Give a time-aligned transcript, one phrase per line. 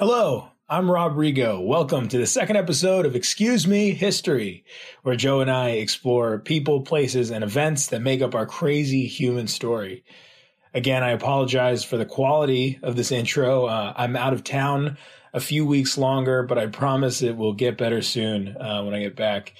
[0.00, 1.62] Hello, I'm Rob Rigo.
[1.62, 4.64] Welcome to the second episode of Excuse Me History,
[5.02, 9.46] where Joe and I explore people, places, and events that make up our crazy human
[9.46, 10.02] story.
[10.72, 13.66] Again, I apologize for the quality of this intro.
[13.66, 14.96] Uh, I'm out of town
[15.34, 19.00] a few weeks longer, but I promise it will get better soon uh, when I
[19.00, 19.52] get back.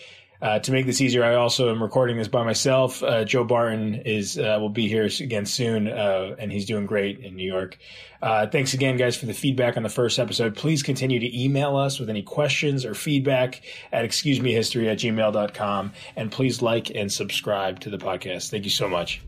[0.43, 3.03] Uh, to make this easier, I also am recording this by myself.
[3.03, 7.21] Uh, Joe Barton is uh, will be here again soon, uh, and he's doing great
[7.21, 7.79] in New York.
[8.23, 10.57] Uh, thanks again, guys, for the feedback on the first episode.
[10.57, 13.63] Please continue to email us with any questions or feedback
[13.93, 15.93] at excusemehistory at gmail.com.
[16.17, 18.51] And please like and subscribe to the podcast.
[18.51, 19.23] Thank you so much.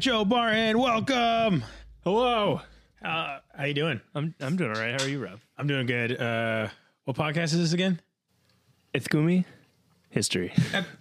[0.00, 1.62] Joe Barton, welcome.
[2.04, 2.62] Hello.
[3.04, 4.00] Uh, how you doing?
[4.14, 4.98] I'm I'm doing all right.
[4.98, 5.40] How are you, Rob?
[5.58, 6.18] I'm doing good.
[6.18, 6.68] Uh,
[7.04, 8.00] what podcast is this again?
[8.94, 9.44] It's Gumi
[10.08, 10.54] History.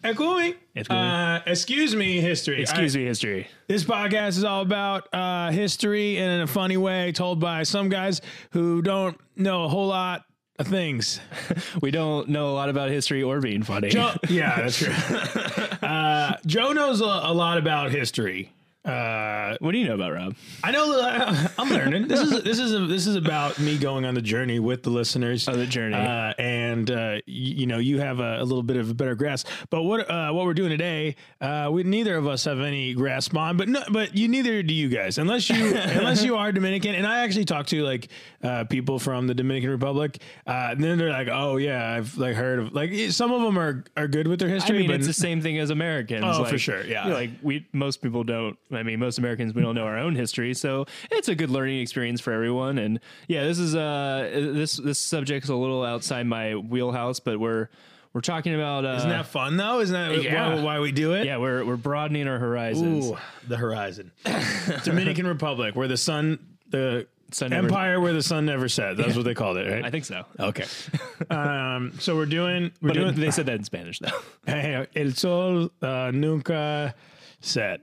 [0.04, 0.54] Ekumi.
[0.90, 2.62] Uh, excuse me, history.
[2.62, 3.48] Excuse me, history.
[3.70, 7.88] This podcast is all about uh, history and in a funny way, told by some
[7.88, 8.20] guys
[8.52, 10.26] who don't know a whole lot
[10.58, 11.22] of things.
[11.82, 13.90] We don't know a lot about history or being funny.
[13.90, 14.92] Joe, yeah, that's true.
[15.88, 18.52] uh, Joe knows a, a lot about history.
[18.86, 20.36] Uh, what do you know about Rob?
[20.64, 22.08] I know that I'm learning.
[22.08, 25.48] This is this is this is about me going on the journey with the listeners.
[25.50, 25.96] Oh, the journey.
[25.96, 29.16] uh, and uh, y- you know you have a, a little bit of a better
[29.16, 29.48] grasp.
[29.72, 33.36] But what uh, what we're doing today, uh, we neither of us have any grasp
[33.36, 33.58] on.
[33.58, 36.96] But no, but you neither do you guys, unless you unless you are Dominican.
[36.96, 38.10] And I actually talked to like
[38.44, 42.36] uh, people from the Dominican Republic, uh, and then they're like, oh yeah, I've like
[42.36, 44.80] heard of like some of them are are good with their I history.
[44.80, 46.24] mean, but it's the same thing as Americans.
[46.26, 47.04] Oh, like, for sure, yeah.
[47.04, 48.58] you know, like we, most people don't.
[48.72, 51.80] I mean, most Americans we don't know our own history, so it's a good learning
[51.80, 52.78] experience for everyone.
[52.78, 57.70] And yeah, this is uh this this subject's a little outside my wheelhouse, but we're
[58.14, 58.86] we're talking about.
[58.86, 59.80] Uh, isn't that fun though?
[59.82, 60.56] Isn't that Yeah.
[60.56, 61.26] why, why we do it?
[61.26, 63.08] yeah, we're we're broadening our horizons.
[63.12, 64.12] Ooh, the horizon.
[64.84, 68.98] Dominican Republic, where the sun, the Sun never- empire where the sun never set.
[68.98, 69.86] That's what they called it, right?
[69.86, 70.26] I think so.
[70.40, 70.66] Okay.
[71.30, 73.16] um, so we're doing, we're But doing.
[73.20, 74.10] they said that in Spanish though.
[74.48, 76.96] Hey, el sol uh, nunca
[77.42, 77.82] set.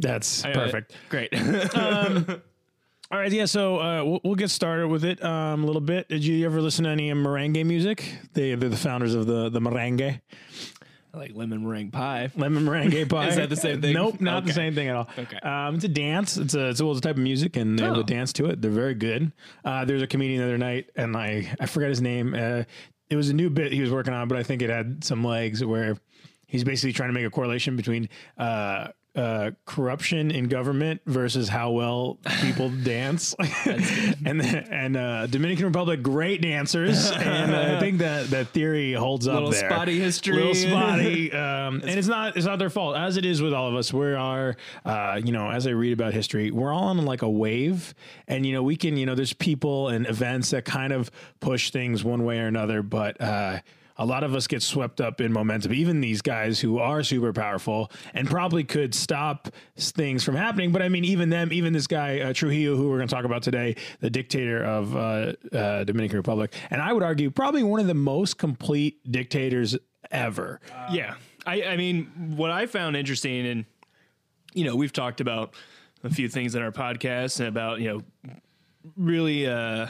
[0.00, 0.94] That's perfect.
[1.08, 1.32] Great.
[3.10, 3.46] All right, yeah.
[3.46, 6.08] So uh, we'll, we'll get started with it um, a little bit.
[6.08, 8.04] Did you ever listen to any merengue music?
[8.34, 10.20] They, they're the founders of the the merengue,
[11.14, 12.30] I like lemon meringue pie.
[12.36, 13.28] lemon meringue pie.
[13.28, 13.94] Is that the same thing?
[13.94, 15.08] Nope, not the same thing at all.
[15.16, 15.38] Okay.
[15.38, 16.36] Um, it's a dance.
[16.36, 18.00] It's a it's a, well, it's a type of music, and they have Oh.
[18.00, 18.60] a dance to it.
[18.60, 19.32] They're very good.
[19.64, 22.34] Uh, there's a comedian the other night, and I I forgot his name.
[22.34, 22.64] Uh,
[23.08, 25.24] it was a new bit he was working on, but I think it had some
[25.24, 25.96] legs where
[26.46, 28.10] he's basically trying to make a correlation between.
[28.36, 28.88] Uh,
[29.18, 33.34] uh, corruption in government versus how well people dance,
[34.24, 39.26] and and uh, Dominican Republic great dancers, and uh, I think that that theory holds
[39.26, 39.68] up Little there.
[39.68, 40.36] spotty history.
[40.36, 42.96] little spotty, um, and it's not it's not their fault.
[42.96, 45.92] As it is with all of us we are uh, you know as i read
[45.92, 47.94] about history we're all on like a wave.
[48.28, 51.70] And you know we can you know there's people and events that kind of push
[51.70, 53.58] things one way or another but uh
[53.98, 55.72] a lot of us get swept up in momentum.
[55.72, 60.72] Even these guys who are super powerful and probably could stop things from happening.
[60.72, 63.24] But I mean, even them, even this guy uh, Trujillo, who we're going to talk
[63.24, 67.80] about today, the dictator of uh, uh, Dominican Republic, and I would argue probably one
[67.80, 69.76] of the most complete dictators
[70.10, 70.60] ever.
[70.90, 71.14] yeah.
[71.46, 73.64] I, I mean, what I found interesting, and,
[74.52, 75.54] you know, we've talked about
[76.04, 78.32] a few things in our podcast about, you know,
[78.96, 79.86] really uh,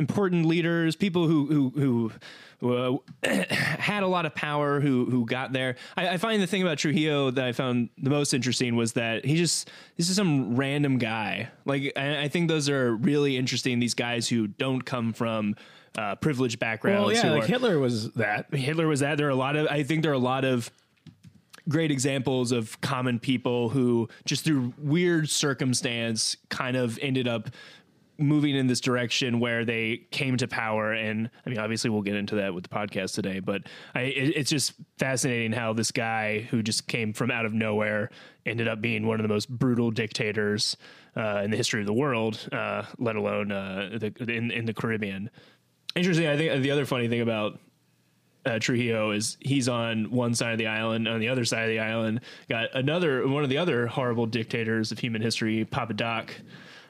[0.00, 2.12] important leaders, people who, who,
[2.60, 5.76] who, uh, had a lot of power who who got there.
[5.96, 9.24] I, I find the thing about Trujillo that I found the most interesting was that
[9.24, 11.48] he just this is some random guy.
[11.64, 13.78] Like I, I think those are really interesting.
[13.78, 15.54] These guys who don't come from
[15.96, 17.14] uh, privileged backgrounds.
[17.14, 18.52] Well, yeah, like are- Hitler was that.
[18.54, 19.16] Hitler was that.
[19.18, 20.70] There are a lot of, I think there are a lot of
[21.68, 27.50] great examples of common people who just through weird circumstance kind of ended up
[28.20, 32.14] moving in this direction where they came to power and i mean obviously we'll get
[32.14, 33.62] into that with the podcast today but
[33.94, 38.10] I, it, it's just fascinating how this guy who just came from out of nowhere
[38.46, 40.76] ended up being one of the most brutal dictators
[41.16, 44.74] uh, in the history of the world uh, let alone uh, the, in, in the
[44.74, 45.30] caribbean
[45.96, 47.58] interesting i think the other funny thing about
[48.46, 51.06] uh, Trujillo is he's on one side of the island.
[51.06, 54.92] On the other side of the island, got another one of the other horrible dictators
[54.92, 56.34] of human history, Papa Doc.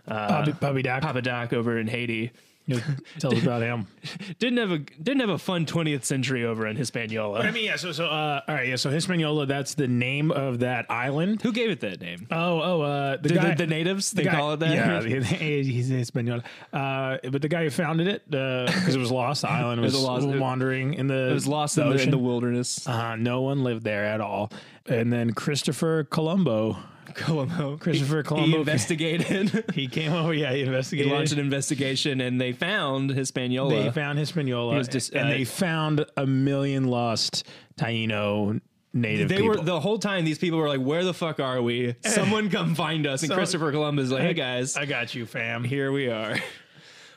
[0.09, 1.03] Uh, Bobby, Doc.
[1.03, 2.31] Papa Doc over in Haiti.
[2.67, 2.81] You
[3.19, 3.89] tell us about him.
[4.39, 7.41] didn't have a didn't have a fun 20th century over in Hispaniola.
[7.41, 7.75] I mean, yeah.
[7.75, 8.77] So, so, uh, all right, yeah.
[8.77, 11.43] So, Hispaniola, that's the name of that island.
[11.43, 12.29] Who gave it that name?
[12.31, 14.71] Oh, oh, uh, the The, guy, the, the natives they the guy- call it that.
[14.73, 16.45] Yeah, he's Hispaniola.
[16.73, 20.05] Uh, but the guy who founded it, because it was lost, the island was, was
[20.05, 21.31] lost- wandering in the.
[21.31, 22.87] it was lost in the, in the wilderness.
[22.87, 24.53] Uh, no one lived there at all.
[24.87, 26.77] And then Christopher Colombo,
[27.15, 27.77] Colombo.
[27.81, 29.65] Christopher He Colombo, investigated.
[29.75, 30.33] he came over.
[30.35, 31.11] Yeah, he investigated.
[31.11, 33.85] he launched an investigation, and they found Hispaniola.
[33.85, 37.47] they found Hispaniola, dis- and uh, they found a million lost
[37.79, 38.61] Taino
[38.93, 39.49] native they people.
[39.51, 40.25] were the whole time.
[40.25, 41.95] These people were like, "Where the fuck are we?
[42.05, 45.27] Someone come find us!" And So- Christopher Columbus is like, "Hey guys, I got you,
[45.27, 45.65] fam.
[45.65, 46.37] here we are.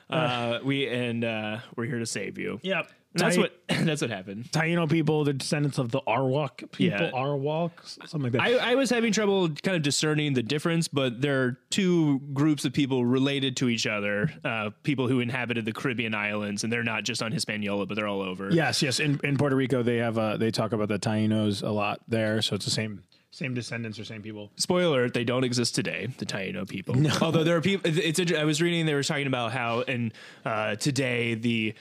[0.10, 2.92] Uh, we and uh, we're here to save you." Yep.
[3.14, 4.46] That's what that's what happened.
[4.52, 7.12] Taino people, the descendants of the Arawak people, Yeah.
[7.12, 7.72] Arawak,
[8.08, 8.42] something like that.
[8.42, 12.66] I, I was having trouble kind of discerning the difference, but there are two groups
[12.66, 14.32] of people related to each other.
[14.44, 18.08] Uh, people who inhabited the Caribbean islands, and they're not just on Hispaniola, but they're
[18.08, 18.50] all over.
[18.52, 19.00] yes, yes.
[19.00, 22.42] In, in Puerto Rico, they have uh, they talk about the Tainos a lot there,
[22.42, 24.52] so it's the same same descendants or same people.
[24.58, 26.08] Spoiler: alert, They don't exist today.
[26.20, 26.94] The Taino people.
[26.94, 27.10] No.
[27.22, 27.92] Although there are people.
[27.92, 28.20] It's.
[28.32, 28.86] I was reading.
[28.86, 30.14] They were talking about how, and
[30.46, 31.74] uh, today the.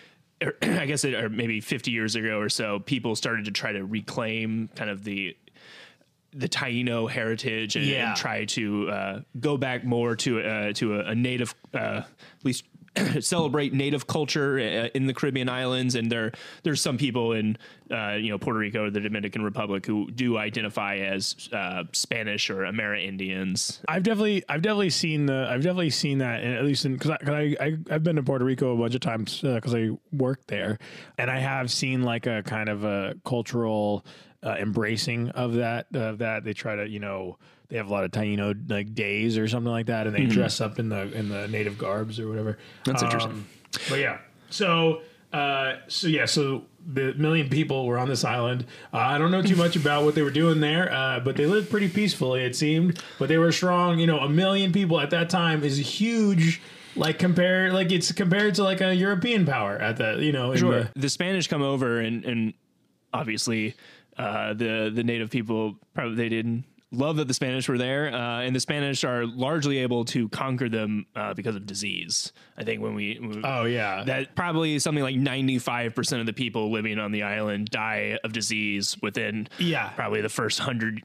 [0.62, 3.84] I guess it, or maybe 50 years ago or so, people started to try to
[3.84, 5.36] reclaim kind of the
[6.34, 8.08] the Taino heritage and, Yeah.
[8.08, 12.06] and try to uh, go back more to uh, to a, a native, uh, at
[12.42, 12.64] least
[13.20, 15.94] celebrate native culture uh, in the Caribbean islands.
[15.94, 17.56] And there there's some people in
[17.90, 22.50] uh, you know Puerto Rico or the Dominican Republic who do identify as uh, Spanish
[22.50, 23.80] or Amerindians.
[23.88, 27.18] I've definitely, I've definitely seen the, I've definitely seen that, at least in because I,
[27.26, 30.78] I, I, I've been to Puerto Rico a bunch of times because I worked there,
[31.18, 34.04] and I have seen like a kind of a cultural
[34.42, 36.44] uh, embracing of that, of that.
[36.44, 37.38] They try to, you know,
[37.72, 40.60] they have a lot of Taino like days or something like that, and they dress
[40.60, 42.58] up in the in the native garbs or whatever.
[42.84, 43.32] That's interesting.
[43.32, 43.46] Um,
[43.88, 44.18] but yeah,
[44.50, 45.00] so
[45.32, 48.66] uh, so yeah, so the million people were on this island.
[48.92, 51.46] Uh, I don't know too much about what they were doing there, uh, but they
[51.46, 53.02] lived pretty peacefully, it seemed.
[53.18, 53.98] But they were strong.
[53.98, 56.60] You know, a million people at that time is huge.
[56.94, 60.60] Like compared, like it's compared to like a European power at the, you know, in
[60.60, 62.52] the- the Spanish come over and and
[63.14, 63.74] obviously
[64.18, 68.42] uh, the the native people probably they didn't love that the Spanish were there, uh,
[68.42, 72.32] and the Spanish are largely able to conquer them uh, because of disease.
[72.56, 76.26] I think when we, when oh yeah, that probably something like ninety five percent of
[76.26, 79.88] the people living on the island die of disease within Yeah.
[79.90, 81.02] probably the first hundred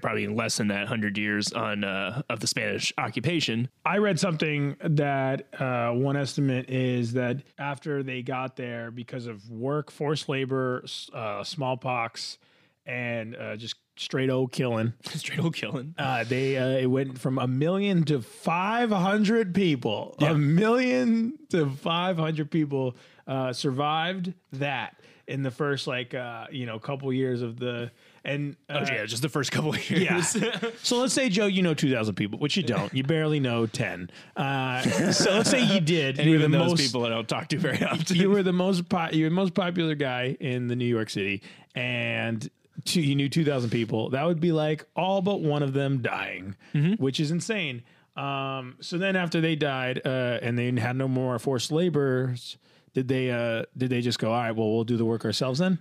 [0.00, 3.68] probably less than that hundred years on uh, of the Spanish occupation.
[3.84, 9.48] I read something that uh, one estimate is that after they got there, because of
[9.50, 12.38] work, forced labor, uh, smallpox,
[12.86, 15.94] and uh, just straight old killing, Straight old killing.
[15.98, 20.14] uh, they uh, it went from a million to five hundred people.
[20.20, 22.96] A million to five hundred people
[23.26, 24.96] uh, survived that
[25.26, 27.90] in the first like uh, you know couple years of the
[28.26, 30.34] and uh, Oh yeah, just the first couple of years.
[30.34, 30.58] yeah.
[30.82, 32.92] so let's say Joe, you know two thousand people, which you don't.
[32.92, 34.10] You barely know ten.
[34.36, 34.82] Uh,
[35.12, 36.18] so let's say you did.
[36.20, 36.80] and you were the those most.
[36.82, 38.16] people I don't talk to very often.
[38.16, 38.88] you were the most.
[38.88, 41.42] Po- you were the most popular guy in the New York City,
[41.74, 42.48] and
[42.84, 44.10] two, you knew two thousand people.
[44.10, 46.56] That would be like all but one of them dying,
[46.98, 47.82] which is insane.
[48.16, 52.56] Um, so then after they died, uh, and they had no more forced laborers.
[52.92, 53.30] Did they?
[53.30, 54.32] Uh, did they just go?
[54.32, 54.52] All right.
[54.54, 55.78] Well, we'll do the work ourselves then.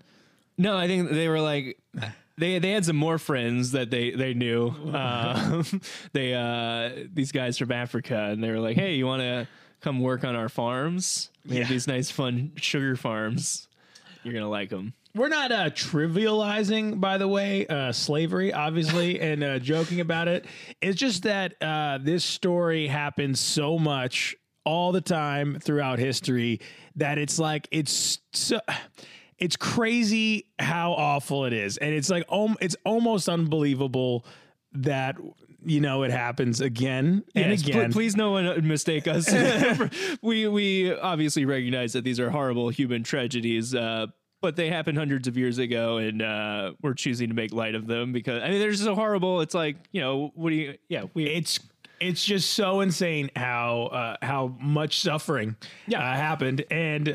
[0.58, 1.80] No, I think they were like
[2.38, 4.70] they they had some more friends that they they knew.
[4.94, 5.64] Um,
[6.14, 9.48] they uh, these guys from Africa, and they were like, "Hey, you want to
[9.82, 11.30] come work on our farms?
[11.48, 13.68] We have these nice, fun sugar farms.
[14.24, 19.44] You're gonna like them." We're not uh, trivializing, by the way, uh, slavery, obviously, and
[19.44, 20.46] uh, joking about it.
[20.82, 26.62] It's just that uh, this story happens so much all the time throughout history
[26.96, 28.60] that it's like it's so.
[29.40, 34.26] It's crazy how awful it is, and it's like um, it's almost unbelievable
[34.74, 35.18] that
[35.66, 37.92] you know it happens again and Yes, pl- again.
[37.92, 39.30] please, no one mistake us.
[40.22, 43.76] we we obviously recognize that these are horrible human tragedies.
[43.76, 44.08] Uh,
[44.44, 47.88] but they happened hundreds of years ago, and uh, we're choosing to make light of
[47.88, 49.42] them because I mean they're just so horrible.
[49.42, 50.78] It's like you know, what do you?
[50.90, 51.60] Yeah, we it's
[52.02, 55.56] it's just so insane how uh, how much suffering
[55.88, 56.00] Yeah.
[56.00, 57.12] uh, happened and uh,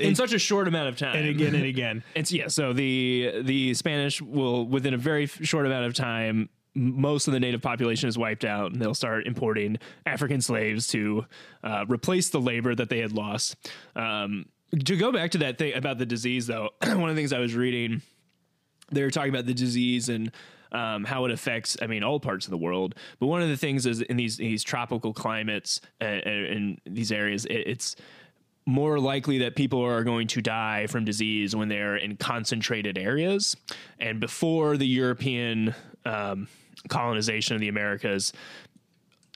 [0.00, 1.14] in it- such a short amount of time.
[1.16, 2.02] and again and again.
[2.14, 2.48] It's yeah.
[2.48, 6.48] So the the Spanish will within a very short amount of time.
[6.74, 11.26] Most of the native population is wiped out, and they'll start importing African slaves to
[11.64, 13.56] uh, replace the labor that they had lost.
[13.96, 14.46] Um,
[14.84, 17.38] to go back to that thing about the disease, though, one of the things I
[17.38, 18.02] was reading,
[18.90, 20.32] they were talking about the disease and
[20.72, 22.94] um, how it affects, I mean, all parts of the world.
[23.18, 27.44] But one of the things is in these these tropical climates uh, in these areas,
[27.46, 27.96] it, it's
[28.66, 33.56] more likely that people are going to die from disease when they're in concentrated areas.
[33.98, 35.74] And before the European
[36.04, 36.46] um,
[36.88, 38.32] colonization of the Americas,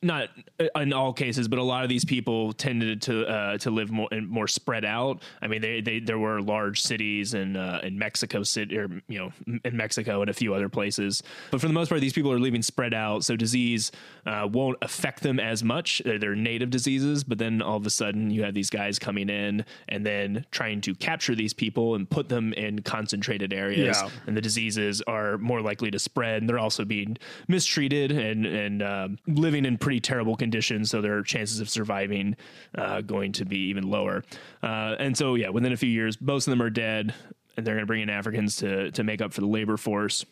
[0.02, 0.28] not
[0.76, 4.08] in all cases, but a lot of these people tended to uh, to live more
[4.22, 5.22] more spread out.
[5.40, 9.18] I mean, they, they there were large cities in uh, in Mexico City, or you
[9.18, 11.22] know, in Mexico and a few other places.
[11.50, 13.92] But for the most part, these people are living spread out, so disease
[14.26, 16.02] uh, won't affect them as much.
[16.04, 19.30] They're, they're, native diseases, but then all of a sudden, you have these guys coming
[19.30, 24.10] in and then trying to capture these people and put them in concentrated areas, yeah.
[24.26, 26.42] and the diseases are more likely to spread.
[26.42, 27.16] And they're also being
[27.48, 32.34] mistreated and and um, living in pretty pretty terrible conditions, so their chances of surviving
[32.76, 34.24] uh, going to be even lower.
[34.60, 37.14] Uh, and so, yeah, within a few years, most of them are dead,
[37.56, 40.24] and they're going to bring in Africans to to make up for the labor force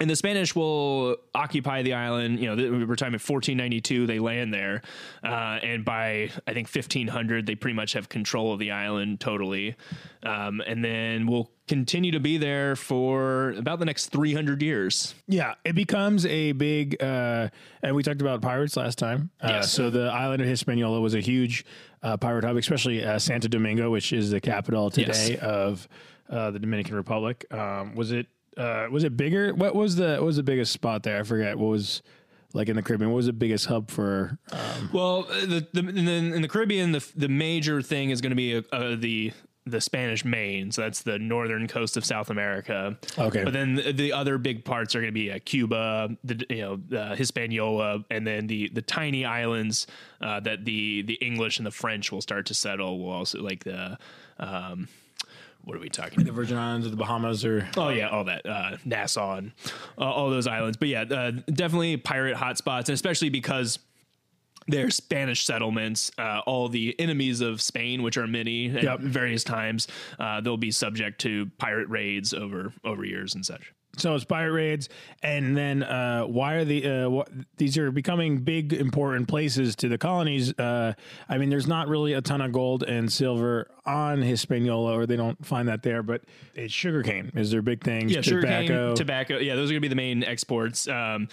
[0.00, 2.38] and the Spanish will occupy the island.
[2.40, 4.06] You know, we're talking about 1492.
[4.06, 4.82] They land there,
[5.24, 9.76] uh, and by I think 1500, they pretty much have control of the island totally.
[10.22, 15.14] Um, and then we'll continue to be there for about the next 300 years.
[15.26, 17.02] Yeah, it becomes a big.
[17.02, 17.48] Uh,
[17.82, 19.30] and we talked about pirates last time.
[19.40, 19.72] Uh, yes.
[19.72, 21.64] So the island of Hispaniola was a huge
[22.02, 25.40] uh, pirate hub, especially uh, Santo Domingo, which is the capital today yes.
[25.40, 25.88] of
[26.30, 27.46] uh, the Dominican Republic.
[27.52, 28.26] Um, was it?
[28.58, 29.54] Uh, was it bigger?
[29.54, 31.20] What was the what was the biggest spot there?
[31.20, 31.58] I forget.
[31.58, 32.02] What was
[32.52, 33.10] like in the Caribbean?
[33.10, 34.38] What was the biggest hub for?
[34.50, 38.30] Um, well, the, the in, the, in the Caribbean, the the major thing is going
[38.30, 39.32] to be uh, uh, the
[39.64, 42.96] the Spanish Main, so that's the northern coast of South America.
[43.18, 46.44] Okay, but then the, the other big parts are going to be uh, Cuba, the
[46.50, 49.86] you know the Hispaniola, and then the the tiny islands
[50.20, 52.98] uh, that the the English and the French will start to settle.
[52.98, 53.98] Will also like the
[54.38, 54.88] um,
[55.64, 56.24] what are we talking?
[56.24, 59.52] The Virgin Islands or the Bahamas or oh yeah, all that uh, Nassau and
[59.98, 60.76] uh, all those islands.
[60.76, 63.78] But yeah, uh, definitely pirate hotspots, and especially because
[64.66, 66.10] they're Spanish settlements.
[66.18, 69.00] Uh, all the enemies of Spain, which are many at yep.
[69.00, 69.88] various times,
[70.18, 73.72] uh, they'll be subject to pirate raids over over years and such.
[73.98, 74.88] So it's pirate raids,
[75.22, 79.88] and then uh, why are the uh, wh- these are becoming big important places to
[79.88, 80.56] the colonies?
[80.58, 80.94] Uh,
[81.28, 85.16] I mean, there's not really a ton of gold and silver on Hispaniola, or they
[85.16, 86.02] don't find that there.
[86.02, 86.22] But
[86.54, 88.08] it's sugarcane is their big thing.
[88.08, 89.38] Yeah, tobacco, tobacco.
[89.38, 90.86] Yeah, those are going to be the main exports.
[90.88, 91.28] Um,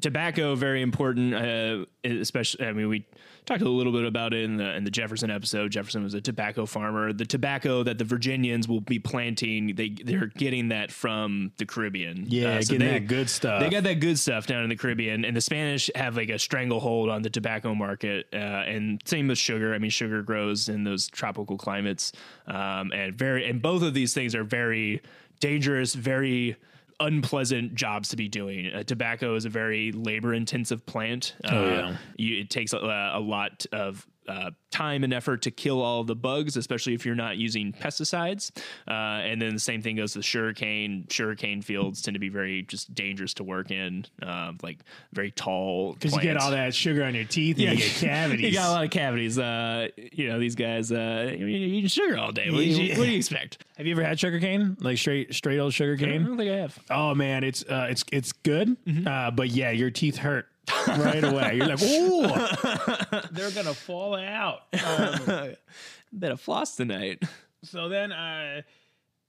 [0.00, 2.66] tobacco very important, uh, especially.
[2.66, 3.06] I mean, we
[3.46, 5.70] talked a little bit about it in the in the Jefferson episode.
[5.70, 7.12] Jefferson was a tobacco farmer.
[7.12, 12.24] The tobacco that the Virginians will be planting, they they're getting that from the Caribbean.
[12.28, 13.60] Yeah, uh, so getting they, that good stuff.
[13.60, 16.38] They got that good stuff down in the Caribbean, and the Spanish have like a
[16.38, 18.26] stranglehold on the tobacco market.
[18.32, 19.74] Uh, and same with sugar.
[19.74, 22.12] I mean, sugar grows in those tropical climates,
[22.46, 25.00] um, and very and both of these things are very
[25.40, 26.56] dangerous, very
[27.00, 28.72] unpleasant jobs to be doing.
[28.72, 31.34] Uh, tobacco is a very labor intensive plant.
[31.44, 31.96] Uh, oh, yeah.
[32.16, 36.14] You, it takes a, a lot of uh, time and effort to kill all the
[36.14, 38.50] bugs, especially if you're not using pesticides.
[38.86, 41.06] Uh, and then the same thing goes with sugarcane.
[41.08, 44.80] Sugarcane fields tend to be very just dangerous to work in, uh, like
[45.14, 45.94] very tall.
[45.94, 47.58] Because you get all that sugar on your teeth.
[47.58, 48.44] yeah, you get cavities.
[48.52, 49.38] you got a lot of cavities.
[49.38, 50.92] Uh, you know these guys.
[50.92, 52.50] Uh, you eat sugar all day.
[52.50, 53.64] What do, you, what do you expect?
[53.78, 54.76] Have you ever had sugarcane?
[54.80, 56.22] Like straight straight old sugarcane?
[56.22, 56.78] I don't think I have.
[56.90, 58.76] Oh man, it's uh, it's it's good.
[58.84, 59.36] Mm-hmm.
[59.36, 60.46] but yeah, your teeth hurt
[60.88, 61.56] right away.
[61.56, 64.62] You're like, oh, they're gonna fall out.
[64.72, 65.54] Um,
[66.12, 67.22] Better floss tonight.
[67.62, 68.62] So then, uh,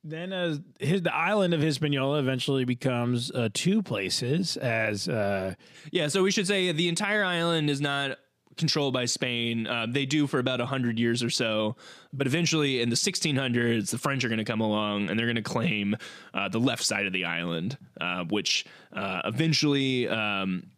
[0.04, 4.58] then uh, his the island of Hispaniola eventually becomes uh, two places.
[4.58, 5.56] As uh,
[5.92, 8.18] yeah, so we should say the entire island is not
[8.58, 9.68] controlled by Spain.
[9.68, 11.76] Uh, they do for about 100 years or so.
[12.12, 15.36] But eventually, in the 1600s, the French are going to come along and they're going
[15.36, 15.96] to claim
[16.34, 20.08] uh, the left side of the island, uh, which uh, eventually.
[20.08, 20.72] Um,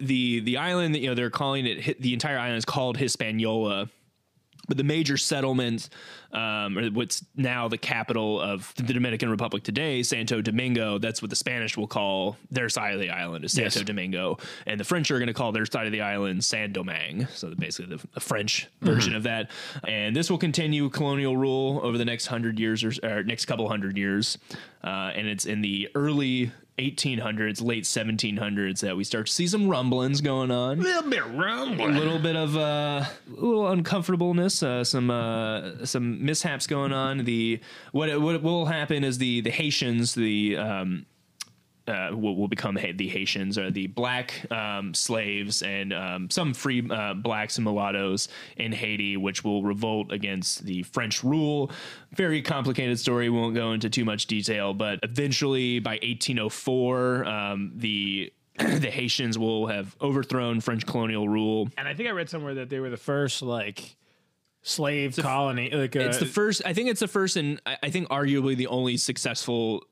[0.00, 3.88] the the island that you know they're calling it the entire island is called Hispaniola,
[4.68, 5.88] but the major settlement,
[6.32, 11.30] um, or what's now the capital of the Dominican Republic today, Santo Domingo, that's what
[11.30, 13.86] the Spanish will call their side of the island is Santo yes.
[13.86, 17.26] Domingo, and the French are going to call their side of the island Saint Domingue.
[17.28, 19.16] So basically the, the French version mm-hmm.
[19.16, 19.50] of that,
[19.86, 23.66] and this will continue colonial rule over the next hundred years or, or next couple
[23.68, 24.36] hundred years,
[24.84, 29.68] uh, and it's in the early 1800s, late 1700s that we start to see some
[29.68, 30.78] rumblings going on.
[30.78, 31.96] A little bit rumbling.
[31.96, 37.24] A little bit of uh, a little uncomfortableness, uh, some uh, some mishaps going on.
[37.24, 37.60] The
[37.92, 41.06] what what will happen is the the Haitians, the um,
[41.88, 46.88] uh, will, will, become the Haitians or the black um, slaves and um, some free
[46.90, 51.70] uh, blacks and mulattoes in Haiti, which will revolt against the French rule.
[52.12, 53.30] Very complicated story.
[53.30, 59.68] Won't go into too much detail, but eventually by 1804, um, the the Haitians will
[59.68, 61.68] have overthrown French colonial rule.
[61.78, 63.96] And I think I read somewhere that they were the first like
[64.62, 65.70] slave colony.
[65.70, 66.62] Like uh, It's the first.
[66.66, 69.84] I think it's the first, and I I think arguably the only successful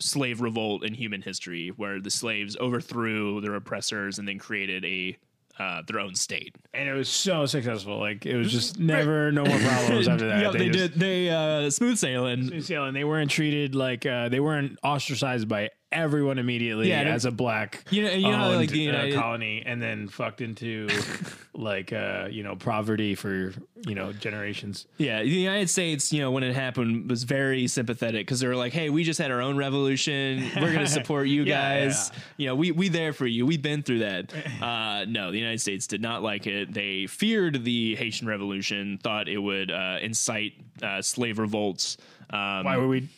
[0.00, 5.16] slave revolt in human history, where the slaves overthrew their oppressors and then created a
[5.56, 6.56] uh, their own state.
[6.74, 8.00] and it was so successful.
[8.00, 10.42] Like it was just never no more problems after that.
[10.42, 11.00] yeah, they, just- did.
[11.00, 12.46] They uh, smooth sailing.
[12.46, 17.24] New Zealand, they weren't treated like uh, they weren't ostracized by everyone immediately Yeah, as
[17.24, 20.88] a black You know- you know owned, like, the uh, colony and then fucked into
[21.54, 23.52] like uh, you know poverty for
[23.86, 24.86] you know generations.
[24.98, 28.56] Yeah, the United States, you know, when it happened, was very sympathetic because they were
[28.56, 30.50] like, "Hey, we just had our own revolution.
[30.56, 32.10] We're going to support you Yeah, guys.
[32.38, 33.46] You know, we we there for you.
[33.46, 34.32] We've been through that."
[34.64, 36.72] Uh, no, the United States did not like it.
[36.72, 41.98] They feared the Haitian Revolution, thought it would uh, incite uh, slave revolts.
[42.30, 43.08] Um, Why were we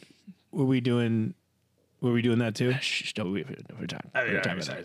[0.51, 1.35] were we doing
[2.01, 2.73] were we doing that too?
[2.81, 3.45] Shh, don't we,
[3.79, 4.85] we're talking, Oh, yeah, we're talking about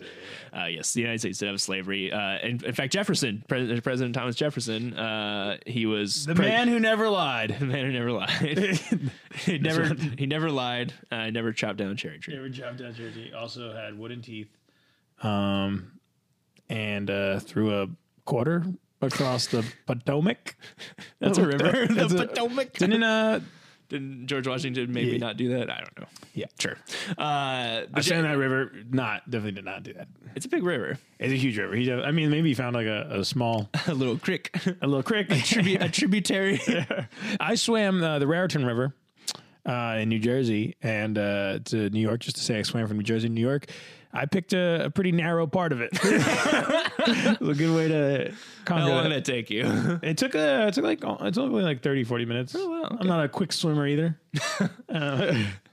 [0.52, 0.58] that.
[0.62, 2.10] Uh, yes, the United States did have slavery.
[2.12, 6.68] Uh, in, in fact, Jefferson, President, President Thomas Jefferson, uh, he was The pre- man
[6.68, 7.56] who never lied.
[7.58, 8.80] the man who never lied.
[9.44, 10.92] he never he never lied.
[11.10, 12.34] Uh, never chopped down a cherry tree.
[12.34, 13.32] Never chopped down jersey.
[13.36, 14.48] Also had wooden teeth.
[15.22, 15.92] Um,
[16.68, 17.88] and uh, threw a
[18.24, 18.64] quarter
[19.00, 20.56] across the Potomac.
[21.20, 21.86] That's a river.
[21.86, 22.72] the That's a- Potomac.
[22.74, 23.40] Didn't uh,
[23.92, 25.18] Didn't George Washington maybe Yeah.
[25.18, 25.70] not do that?
[25.70, 26.06] I don't know.
[26.34, 26.46] Yeah.
[26.58, 26.76] sure.
[27.18, 28.72] Uh, stand that river.
[28.90, 30.08] Not definitely did not do that.
[30.34, 30.98] it's a big river.
[31.18, 31.76] It's a huge river.
[31.76, 35.02] He, I mean, maybe he found like a, a small, a little creek, a little
[35.02, 35.28] creek.
[35.28, 36.60] Tribu- a tributary.
[37.40, 38.94] I swam uh, the Raritan River
[39.66, 42.96] uh, in New Jersey and uh, to New York, just to say I swam from
[42.96, 43.66] New Jersey to New York.
[44.14, 45.90] I picked a, a pretty narrow part of it.
[46.02, 49.62] it was a good way to conquer How long did that take you?
[50.02, 52.54] It took a, it took like it's only like 30, 40 minutes.
[52.56, 54.18] Oh, wow, I'm not a quick swimmer either.
[54.88, 55.44] Uh,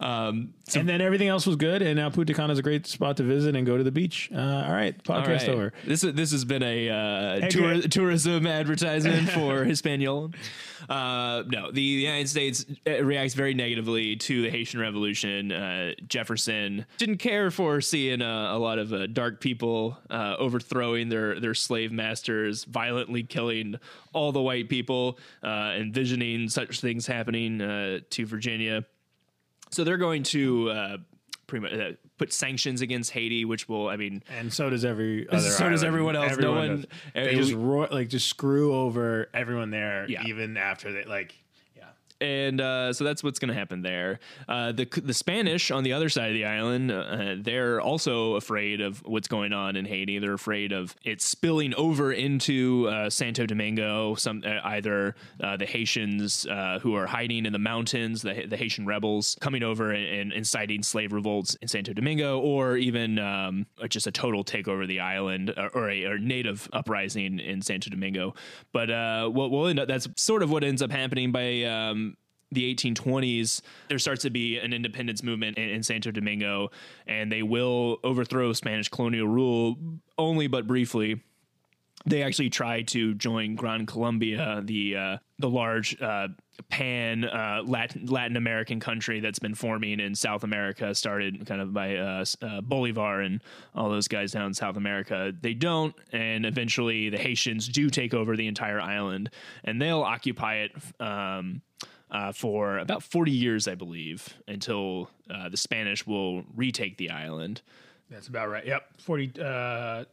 [0.00, 1.82] Um, and then everything else was good.
[1.82, 4.30] And now Punta Cana is a great spot to visit and go to the beach.
[4.34, 5.48] Uh, all right, podcast all right.
[5.48, 5.72] over.
[5.84, 10.30] This this has been a uh, tour, tourism advertisement for Hispaniola.
[10.88, 15.52] Uh, no, the United States uh, reacts very negatively to the Haitian Revolution.
[15.52, 21.08] Uh, Jefferson didn't care for seeing uh, a lot of uh, dark people uh, overthrowing
[21.08, 23.76] their their slave masters, violently killing
[24.12, 28.84] all the white people, uh, envisioning such things happening uh, to Virginia.
[29.70, 30.96] So they're going to uh,
[31.46, 35.28] pretty much uh, put sanctions against Haiti, which will, I mean, And so does every
[35.30, 35.40] other.
[35.40, 36.36] So does everyone else.
[36.38, 36.86] No one- does.
[37.14, 40.24] They just ro- like just screw over everyone there, Yeah.
[40.26, 41.34] even after they like.
[42.20, 44.20] And uh, so that's what's going to happen there.
[44.48, 48.80] Uh, the the Spanish on the other side of the island, uh, they're also afraid
[48.80, 50.18] of what's going on in Haiti.
[50.18, 54.14] They're afraid of it spilling over into uh, Santo Domingo.
[54.14, 56.46] Some uh, either uh, the Haitians
[56.80, 61.12] who are hiding in the mountains, the, the Haitian rebels coming over and, inciting slave
[61.12, 65.68] revolts in Santo Domingo, or even um, just a total takeover of the island or,
[65.68, 68.34] or a or native uprising in Santo Domingo.
[68.72, 68.88] But
[69.32, 71.64] what will end up that's sort of what ends up happening by.
[71.64, 72.05] Um,
[72.52, 76.70] the 1820s, there starts to be an independence movement in, in Santo Domingo,
[77.06, 79.76] and they will overthrow Spanish colonial rule
[80.18, 81.22] only but briefly.
[82.04, 86.28] They actually try to join Gran Colombia, the uh, the large uh,
[86.70, 91.72] pan uh, Latin, Latin American country that's been forming in South America, started kind of
[91.72, 93.42] by uh, uh, Bolivar and
[93.74, 95.32] all those guys down in South America.
[95.40, 99.30] They don't, and eventually the Haitians do take over the entire island,
[99.64, 100.72] and they'll occupy it.
[101.00, 101.62] Um,
[102.10, 107.62] uh, for about 40 years, I believe, until uh, the Spanish will retake the island.
[108.10, 108.64] That's about right.
[108.64, 109.00] Yep.
[109.00, 110.04] 40, uh,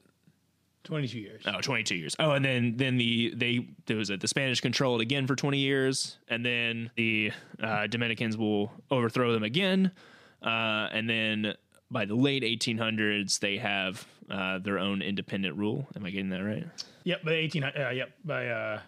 [0.83, 1.43] 22 years.
[1.45, 2.15] Oh, 22 years.
[2.19, 5.35] Oh, and then then the they there was a, the Spanish control it again for
[5.35, 9.91] 20 years, and then the uh, Dominicans will overthrow them again,
[10.41, 11.53] uh, and then
[11.89, 15.87] by the late 1800s they have uh, their own independent rule.
[15.95, 16.65] Am I getting that right?
[17.03, 17.23] Yep.
[17.23, 18.11] By 18, uh, yep.
[18.25, 18.79] By, uh,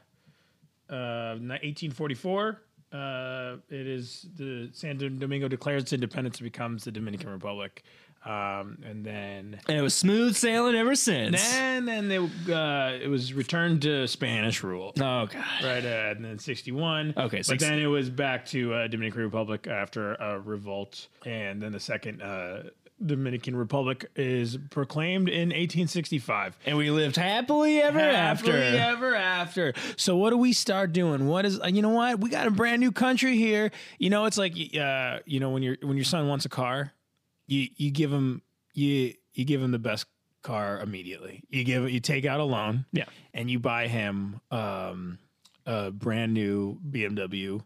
[0.90, 2.62] uh, 1844,
[2.96, 7.84] uh, it is the Santo Domingo declares its independence and becomes the Dominican Republic.
[8.26, 11.56] Um, and then And it was smooth sailing ever since.
[11.58, 14.94] and then they, uh, it was returned to Spanish rule.
[14.98, 15.36] Oh God.
[15.64, 17.14] Right, uh, and then 61.
[17.16, 17.58] Okay, but 60.
[17.70, 22.24] then it was back to uh, Dominican Republic after a revolt, and then the second
[22.24, 22.64] uh,
[23.04, 26.58] Dominican Republic is proclaimed in 1865.
[26.66, 28.52] And we lived happily ever after.
[28.52, 29.74] Happily ever after.
[29.98, 31.28] So what do we start doing?
[31.28, 32.20] What is you know what?
[32.20, 33.72] We got a brand new country here.
[34.00, 36.94] You know, it's like uh, you know when your when your son wants a car,
[37.48, 38.42] you you give him
[38.74, 40.06] you you give him the best
[40.42, 41.44] car immediately.
[41.50, 43.06] You give you take out a loan, Yeah.
[43.34, 45.20] and you buy him um,
[45.66, 47.62] a brand new BMW,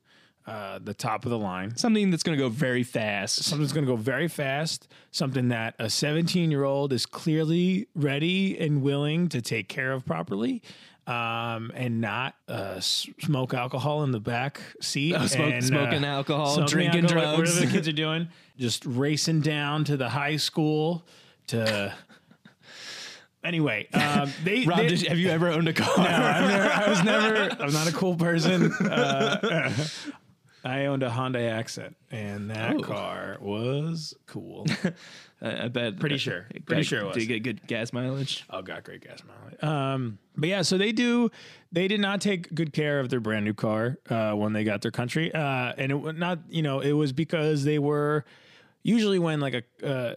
[0.49, 1.75] uh, the top of the line.
[1.77, 3.43] Something that's going to go very fast.
[3.43, 4.87] Something's going to go very fast.
[5.11, 10.05] Something that a 17 year old is clearly ready and willing to take care of
[10.05, 10.61] properly.
[11.07, 15.15] um, and not uh, smoke alcohol in the back seat.
[15.17, 17.49] Oh, smoke- and, smoking alcohol, smoking drinking alcohol, drugs.
[17.55, 18.27] Whatever the kids are doing,
[18.59, 21.03] just racing down to the high school
[21.47, 21.93] to.
[23.43, 25.95] Anyway, um, they, Rob, they- did you- have you ever owned a car?
[25.97, 27.55] I've never, I was never.
[27.63, 28.71] I'm not a cool person.
[28.73, 29.71] Uh,
[30.69, 32.79] I owned a Honda Accent, and that Oh.
[32.81, 34.65] car was cool.
[35.41, 35.99] I I bet.
[35.99, 36.45] Pretty sure.
[36.65, 37.13] Pretty sure it was.
[37.15, 38.45] Did you get good gas mileage?
[38.49, 39.63] Oh, got great gas mileage.
[39.63, 41.29] Um, but yeah, so they do.
[41.71, 44.81] They did not take good care of their brand new car uh, when they got
[44.81, 46.39] their country, uh, and it was not.
[46.49, 48.25] You know, it was because they were
[48.83, 49.85] usually when like a.
[49.87, 50.15] Uh,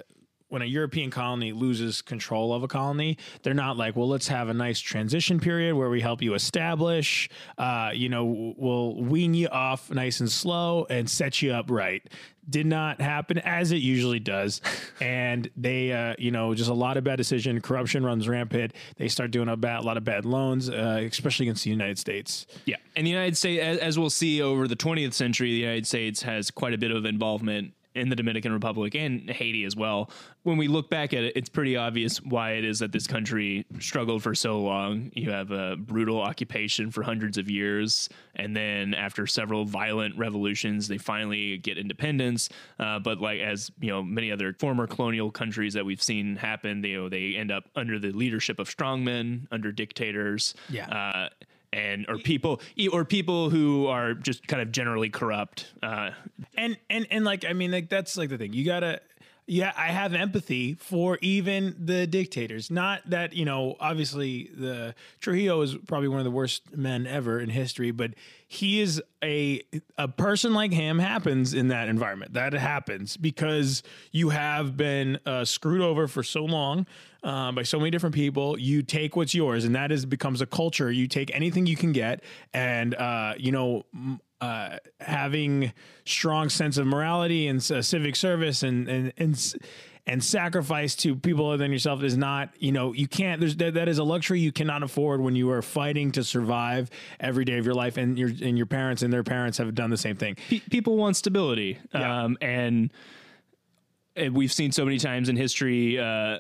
[0.53, 4.51] when a European colony loses control of a colony, they're not like, well, let's have
[4.51, 7.31] a nice transition period where we help you establish.
[7.57, 12.07] Uh, you know, we'll wean you off nice and slow and set you up right.
[12.51, 14.61] Did not happen as it usually does,
[15.01, 17.59] and they, uh, you know, just a lot of bad decision.
[17.63, 18.75] Corruption runs rampant.
[18.99, 21.99] They start doing a bad, a lot of bad loans, uh, especially against the United
[21.99, 22.47] States.
[22.67, 25.87] Yeah, and the United States, as, as we'll see over the 20th century, the United
[25.87, 30.11] States has quite a bit of involvement in the Dominican Republic and Haiti as well.
[30.45, 33.67] When we look back at it, it's pretty obvious why it is that this country
[33.81, 35.11] struggled for so long.
[35.15, 40.89] You have a brutal occupation for hundreds of years, and then after several violent revolutions,
[40.89, 42.49] they finally get independence.
[42.79, 46.81] Uh, but like as you know, many other former colonial countries that we've seen happen,
[46.81, 50.55] they you know, they end up under the leadership of strongmen, under dictators.
[50.69, 50.89] Yeah.
[50.89, 51.29] Uh,
[51.73, 52.61] and or people
[52.93, 55.73] or people who are just kind of generally corrupt.
[55.83, 56.11] Uh,
[56.57, 58.53] and and and like I mean, like that's like the thing.
[58.53, 59.01] You gotta.
[59.45, 62.71] Yeah, I have empathy for even the dictators.
[62.71, 67.41] Not that you know, obviously, the Trujillo is probably one of the worst men ever
[67.41, 68.13] in history, but
[68.53, 69.63] he is a
[69.97, 72.35] a person like him happens in that environment.
[72.35, 76.87] That happens because you have been uh, screwed over for so long
[77.23, 78.59] uh, by so many different people.
[78.59, 80.93] You take what's yours, and that is becomes a culture.
[80.93, 83.85] You take anything you can get, and uh, you know.
[84.43, 85.73] uh, having
[86.05, 89.55] strong sense of morality and uh, civic service and and and
[90.07, 93.75] and sacrifice to people other than yourself is not you know you can't there's that,
[93.75, 97.59] that is a luxury you cannot afford when you are fighting to survive every day
[97.59, 100.17] of your life and your and your parents and their parents have done the same
[100.17, 102.93] thing pe- people want stability, um, and,
[104.17, 105.99] and we've seen so many times in history.
[105.99, 106.39] Uh,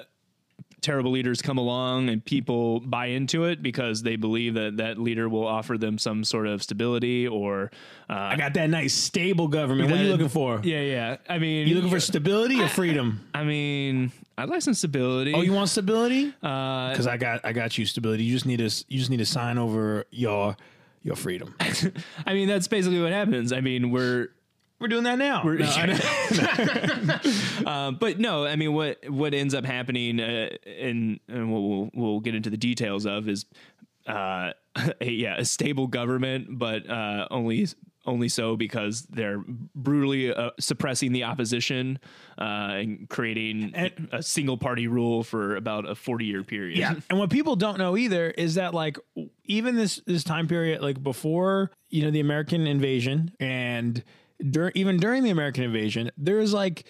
[0.82, 5.28] terrible leaders come along and people buy into it because they believe that that leader
[5.28, 7.70] will offer them some sort of stability or
[8.10, 9.90] uh, I got that nice stable government.
[9.90, 10.60] What are you looking for?
[10.62, 11.16] Yeah yeah.
[11.28, 13.26] I mean you looking for stability or freedom?
[13.34, 15.32] I mean i'd like some stability.
[15.34, 16.34] Oh you want stability?
[16.42, 18.24] Uh, because I got I got you stability.
[18.24, 20.56] You just need to you just need to sign over your
[21.02, 21.54] your freedom.
[22.26, 23.52] I mean that's basically what happens.
[23.52, 24.28] I mean we're
[24.82, 27.02] we're doing that now No.
[27.66, 31.90] Um, but no, I mean, what what ends up happening, uh, and and what we'll
[31.94, 33.46] we'll get into the details of is,
[34.06, 34.52] uh,
[35.00, 37.66] a, yeah, a stable government, but uh, only
[38.04, 39.38] only so because they're
[39.76, 42.00] brutally uh, suppressing the opposition
[42.36, 42.42] uh,
[42.72, 46.78] and creating And- a single party rule for about a forty year period.
[46.78, 48.98] Yeah, and what people don't know either is that like
[49.44, 54.02] even this this time period, like before you know the American invasion, and
[54.50, 56.84] dur- even during the American invasion, there is like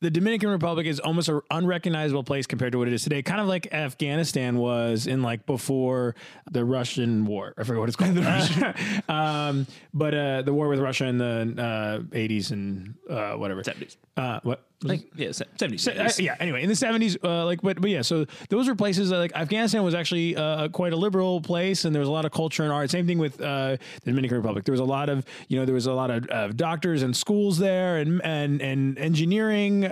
[0.00, 3.22] the Dominican Republic is almost an unrecognizable place compared to what it is today.
[3.22, 6.14] Kind of like Afghanistan was in like before
[6.50, 7.54] the Russian war.
[7.56, 8.18] I forget what it's called.
[9.08, 13.62] um, but uh, the war with Russia in the uh, 80s and uh, whatever.
[13.62, 13.96] 70s.
[14.16, 14.66] Uh, what?
[14.82, 15.88] Like, yeah, seventies.
[15.88, 16.36] Uh, yeah.
[16.38, 18.02] Anyway, in the seventies, uh, like, but but yeah.
[18.02, 21.94] So those were places that, like Afghanistan was actually uh, quite a liberal place, and
[21.94, 22.90] there was a lot of culture and art.
[22.90, 24.64] Same thing with uh, the Dominican Republic.
[24.64, 27.16] There was a lot of you know there was a lot of uh, doctors and
[27.16, 29.84] schools there, and and and engineering.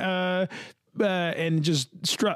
[1.00, 1.88] Uh, and just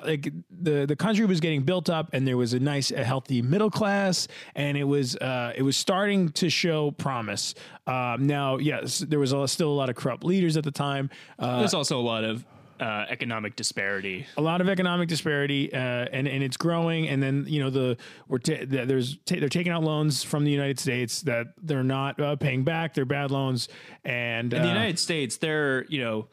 [0.04, 3.40] like the the country was getting built up, and there was a nice, a healthy
[3.40, 7.54] middle class, and it was uh, it was starting to show promise.
[7.86, 11.08] Um, now, yes, there was a, still a lot of corrupt leaders at the time.
[11.38, 12.44] Uh, There's also a lot of
[12.80, 14.26] uh, economic disparity.
[14.36, 17.08] a lot of economic disparity, uh, and and it's growing.
[17.08, 17.96] And then you know the
[18.28, 22.20] we're ta- there's ta- they're taking out loans from the United States that they're not
[22.20, 22.94] uh, paying back.
[22.94, 23.68] They're bad loans,
[24.04, 26.28] and In the uh, United States, they're you know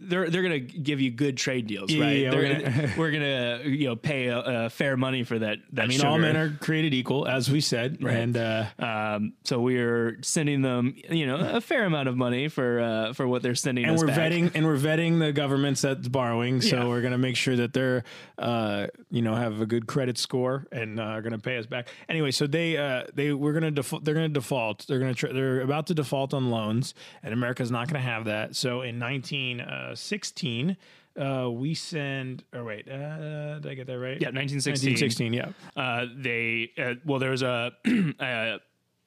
[0.00, 2.12] they're they're gonna give you good trade deals, right?
[2.18, 5.58] yeah, they're we're gonna, we're gonna you know pay a, a fair money for that.
[5.72, 6.08] that I mean, sugar.
[6.08, 10.94] all men are created equal, as we said, and uh, Um, so we're sending them,
[11.10, 14.00] you know, a fair amount of money for uh, for what they're sending and us
[14.00, 14.32] we're back.
[14.32, 16.60] vetting and we're vetting the governments that's borrowing.
[16.60, 16.86] So Yeah.
[16.88, 18.04] we're gonna make sure that they're
[18.38, 21.88] uh, you know have a good credit score and uh, are gonna pay us back.
[22.08, 24.04] Anyway, so they uh, they we're gonna default.
[24.04, 24.86] They're gonna default.
[24.86, 28.56] They're gonna tr- they're about to default on loans, and America's not gonna have that.
[28.56, 28.98] So in
[29.92, 30.76] 1916.
[31.20, 32.44] uh, we send.
[32.52, 34.20] Or wait, uh, did I get that right?
[34.20, 34.92] Yeah, 1916.
[34.92, 35.32] 1916.
[35.32, 35.52] Yeah.
[35.76, 37.72] uh, they uh, well there was a
[38.20, 38.58] uh,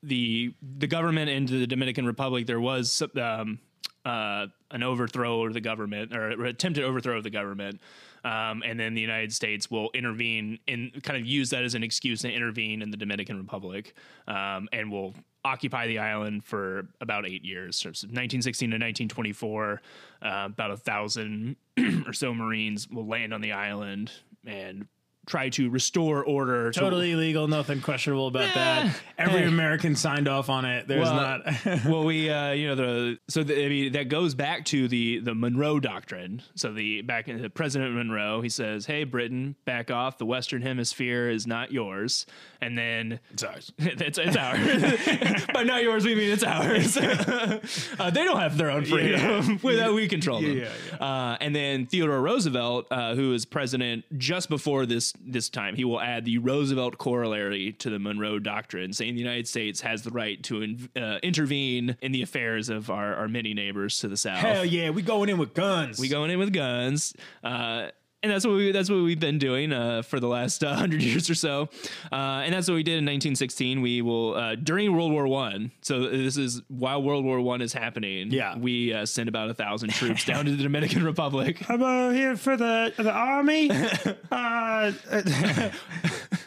[0.03, 3.59] the the government in the Dominican Republic there was um,
[4.05, 7.81] uh, an overthrow of the government or attempted overthrow of the government
[8.23, 11.83] um, and then the United States will intervene and kind of use that as an
[11.83, 13.93] excuse to intervene in the Dominican Republic
[14.27, 15.13] um, and will
[15.47, 19.81] occupy the island for about eight years so 1916 to 1924
[20.21, 21.55] uh, about a thousand
[22.05, 24.11] or so marines will land on the island
[24.45, 24.87] and
[25.27, 28.99] try to restore order to- Totally legal, nothing questionable about that.
[29.19, 29.47] Every Hey.
[29.47, 30.87] American signed off on it.
[30.87, 31.45] There's Well, not.
[31.85, 35.19] well, we, uh, you know, the so the, I mean that goes back to the
[35.19, 36.41] the Monroe Doctrine.
[36.55, 40.17] So the back in the President Monroe, he says, "Hey, Britain, back off.
[40.17, 42.25] The Western Hemisphere is not yours."
[42.61, 43.71] And then it's ours.
[43.77, 45.45] it's, it's ours.
[45.53, 46.97] By not yours, we mean it's ours.
[46.97, 49.59] uh, they don't have their own freedom.
[49.61, 50.57] Without we control them.
[50.57, 55.75] Yeah, Uh, and then Theodore Roosevelt, uh, who was president just before this this time,
[55.75, 60.03] he will add the Roosevelt corollary to the Monroe Doctrine, saying the United States has
[60.03, 64.07] the right to in, uh, intervene in the affairs of our, our many neighbors to
[64.07, 64.39] the south.
[64.39, 65.99] Hell yeah, we going in with guns.
[65.99, 67.13] We going in with guns.
[67.43, 67.87] Uh,
[68.23, 71.01] and that's what we that's what we've been doing uh, for the last uh, hundred
[71.03, 71.69] years or so,
[72.11, 73.81] uh, and that's what we did in 1916.
[73.81, 75.71] We will uh, during World War One.
[75.81, 78.31] So this is while World War One is happening.
[78.31, 78.57] Yeah.
[78.57, 81.69] we uh, sent about a thousand troops down to the Dominican Republic.
[81.69, 83.69] I'm uh, here for the the army.
[84.31, 84.91] uh,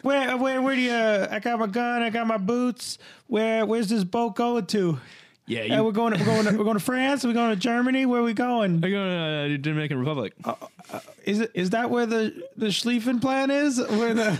[0.01, 0.93] where where where do you?
[0.93, 2.01] I got my gun.
[2.03, 2.97] I got my boots.
[3.27, 4.99] Where where's this boat going to?
[5.47, 6.13] Yeah, Uh, we're going.
[6.13, 6.45] To, we're going.
[6.45, 7.25] To, we're going to France.
[7.25, 8.05] We're going to Germany.
[8.05, 8.83] Where are we going?
[8.83, 10.33] Are you going to uh, Dominican Republic?
[11.25, 11.51] Is it?
[11.53, 13.79] Is that where the the Schlieffen plan is?
[13.79, 14.39] Where the?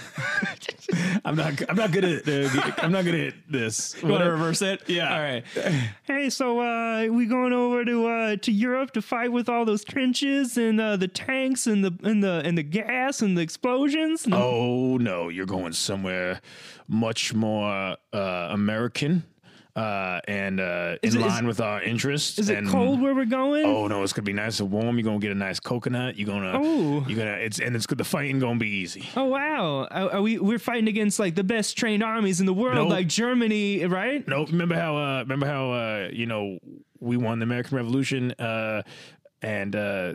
[1.25, 1.61] I'm not.
[1.69, 2.23] I'm not good at.
[2.25, 3.95] The, I'm not good at this.
[4.01, 4.87] you want to reverse it?
[4.87, 5.13] Yeah.
[5.13, 5.43] All right.
[6.03, 9.83] Hey, so uh, we going over to uh, to Europe to fight with all those
[9.83, 14.25] trenches and uh, the tanks and the and the and the gas and the explosions.
[14.25, 16.41] And Oh no, you're going somewhere
[16.87, 19.23] much more uh, American
[19.75, 22.37] uh, and uh, in it- is- line with our interests.
[22.39, 23.65] Is it cold where we're going?
[23.65, 24.97] Oh no, it's gonna be nice and warm.
[24.97, 26.17] You're gonna get a nice coconut.
[26.17, 26.51] You're gonna.
[26.55, 27.05] Oh.
[27.07, 27.37] You're gonna.
[27.37, 27.97] It's and it's good.
[27.97, 29.07] The fighting gonna be easy.
[29.15, 29.87] Oh wow!
[29.91, 32.89] Are, are we we're fighting against like the best trained armies in the world, Nope.
[32.89, 34.27] like Germany, right?
[34.27, 34.97] No, remember how?
[34.97, 35.71] Uh, remember how?
[35.71, 36.57] Uh, you know,
[36.99, 38.81] we won the American Revolution, uh,
[39.41, 40.13] and uh,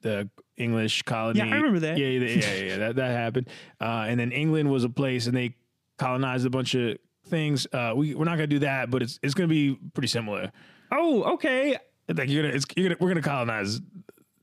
[0.00, 1.40] the English colony.
[1.40, 1.98] Yeah, I remember that.
[1.98, 3.48] Yeah, yeah, yeah, yeah, that that happened.
[3.80, 5.56] Uh, and then England was a place, and they
[5.98, 7.66] colonized a bunch of things.
[7.72, 10.50] Uh, we we're not gonna do that, but it's it's gonna be pretty similar.
[10.92, 11.76] Oh, okay,
[12.08, 13.80] Like you're gonna, it's you're gonna, we're gonna colonize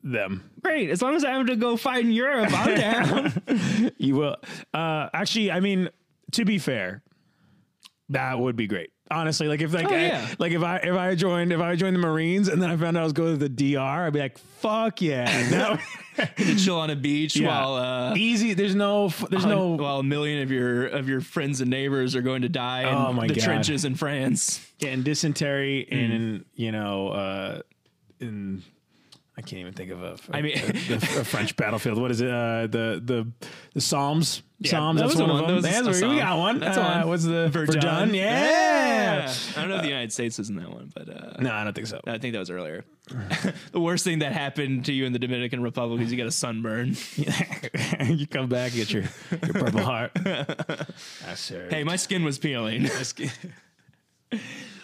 [0.03, 0.49] them.
[0.63, 0.89] great.
[0.89, 2.75] As long as I have to go fight in Europe, I'm
[3.45, 3.91] down.
[3.97, 4.35] You will.
[4.73, 5.89] Uh, actually, I mean,
[6.31, 7.03] to be fair,
[8.09, 8.89] that would be great.
[9.11, 10.27] Honestly, like if like Oh, I- yeah.
[10.39, 12.95] like if I if I joined if I joined the Marines and then I found
[12.97, 15.25] out I was going to the DR, I'd be like, fuck yeah,
[16.15, 17.47] That- to chill on a beach yeah.
[17.47, 18.53] while uh, easy.
[18.53, 22.21] There's no there's no while a million of your of your friends and neighbors are
[22.21, 23.43] going to die in Oh, my the God.
[23.43, 24.65] trenches in France.
[24.79, 25.95] getting dysentery Mm.
[26.15, 27.61] in you know uh,
[28.19, 28.63] in.
[29.41, 30.17] I can't even think of a.
[30.31, 31.99] I mean- a, a French battlefield.
[31.99, 32.29] What is it?
[32.29, 33.27] Uh, the the
[33.73, 34.43] the Psalms.
[34.63, 34.99] Psalms.
[34.99, 35.61] that That's was one of them.
[35.61, 36.59] That was a we got one.
[36.59, 37.07] That's uh, one.
[37.07, 37.81] What's the Verdun.
[37.81, 38.13] Verdun?
[38.13, 39.33] Yeah.
[39.57, 41.63] I don't know if the United States is in that one, but uh, No, I
[41.63, 41.99] don't think so.
[42.05, 42.85] I think that was earlier.
[43.71, 46.31] the worst thing that happened to you in the Dominican Republic is you got a
[46.31, 46.95] sunburn.
[48.05, 50.11] you come back, get your, your purple heart.
[51.71, 52.87] Hey, my skin was peeling.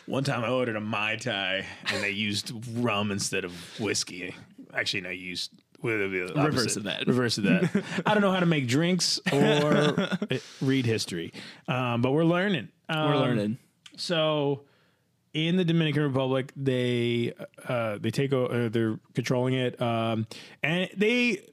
[0.07, 4.33] One time I ordered a Mai Tai and they used rum instead of whiskey.
[4.73, 5.51] Actually, no, you used
[5.81, 7.07] would be the Reverse of that.
[7.07, 7.83] Reverse of that.
[8.05, 10.09] I don't know how to make drinks or
[10.61, 11.33] read history,
[11.67, 12.69] um, but we're learning.
[12.89, 13.57] Um, We're learning.
[13.95, 14.63] So,
[15.33, 17.33] in the Dominican Republic, they
[17.67, 20.25] uh, they take o- uh, they're controlling it, um,
[20.63, 21.43] and they,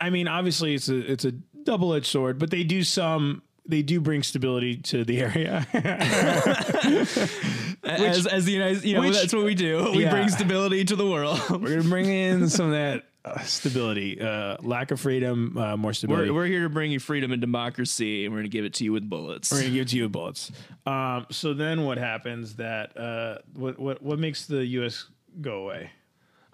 [0.00, 3.42] I mean, obviously it's a it's a double edged sword, but they do some.
[3.64, 5.64] They do bring stability to the area.
[8.00, 9.90] as, as the United, you know, which- that's what we do.
[9.96, 10.10] We Yeah.
[10.10, 11.38] bring stability to the world.
[11.50, 15.92] We're gonna bring in some of that uh, stability, uh, lack of freedom, uh, more
[15.92, 16.30] stability.
[16.30, 18.74] We're, we're here to bring you freedom and democracy, and we're going to give it
[18.74, 19.52] to you with bullets.
[19.52, 20.50] We're gonna give it to you with bullets.
[20.86, 22.56] Um, so then, what happens?
[22.56, 25.06] That uh, what what what makes the U.S.
[25.40, 25.90] go away?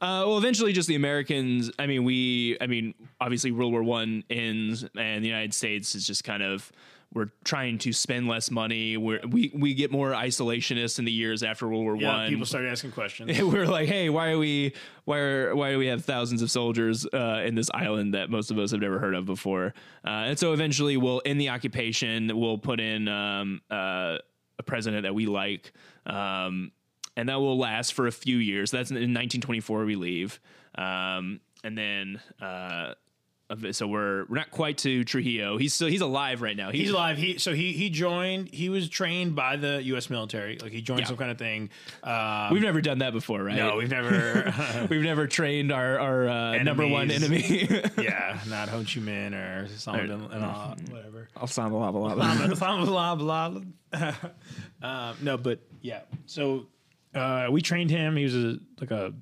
[0.00, 1.70] Uh, well, eventually, just the Americans.
[1.78, 2.58] I mean, we.
[2.60, 6.70] I mean, obviously, World War One ends, and the United States is just kind of.
[7.18, 8.96] We're trying to spend less money.
[8.96, 12.28] We're, we we get more isolationist in the years after World War Yeah, One.
[12.28, 13.42] people started asking questions.
[13.42, 14.72] we're like, hey, why are we
[15.04, 18.52] why are why do we have thousands of soldiers uh, in this island that most
[18.52, 19.74] of us have never heard of before?
[20.06, 22.30] Uh, and so eventually, we'll end the occupation.
[22.38, 24.18] We'll put in um, uh,
[24.60, 25.72] a president that we like,
[26.06, 26.70] um,
[27.16, 28.70] and that will last for a few years.
[28.70, 30.38] That's in 1924 we leave.
[30.76, 32.94] Um, and then uh,
[33.72, 35.56] so we're we're not quite to Trujillo.
[35.56, 36.70] He's still he's alive right now.
[36.70, 37.16] He's alive.
[37.16, 38.50] He so he he joined.
[38.52, 40.10] He was trained by the U.S.
[40.10, 40.58] military.
[40.58, 41.06] Like he joined Yeah.
[41.06, 41.70] some kind of thing.
[42.02, 43.56] Um, We've never done that before, right?
[43.56, 44.52] no, we've never.
[44.90, 47.66] we've never trained our our uh, number one enemy.
[47.98, 51.28] yeah, not Ho Chi Minh or Osama bin Laden, whatever.
[51.34, 52.14] blah, blah,
[52.48, 54.14] Osama blah blah blah.
[54.82, 56.00] um, no, but yeah.
[56.26, 56.66] So
[57.14, 58.16] uh, we trained him.
[58.16, 59.14] He was a, like a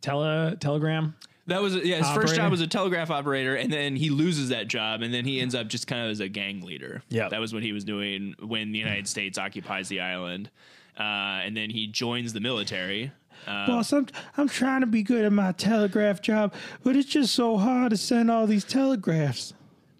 [0.00, 1.16] tele telegram.
[1.46, 1.96] That was yeah.
[1.96, 2.34] His first Operator?
[2.36, 5.54] job was a telegraph operator, and then he loses that job, and then he ends
[5.54, 7.02] up just kind of as a gang leader.
[7.10, 7.28] Yeah.
[7.28, 10.50] that was what he was doing when the United States occupies the island,
[10.98, 13.12] uh, and then he joins the military.
[13.46, 14.06] Uh, Boss, I'm
[14.38, 17.96] I'm trying to be good at my telegraph job, but it's just so hard to
[17.98, 19.52] send all these telegraphs.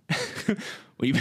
[1.03, 1.15] you-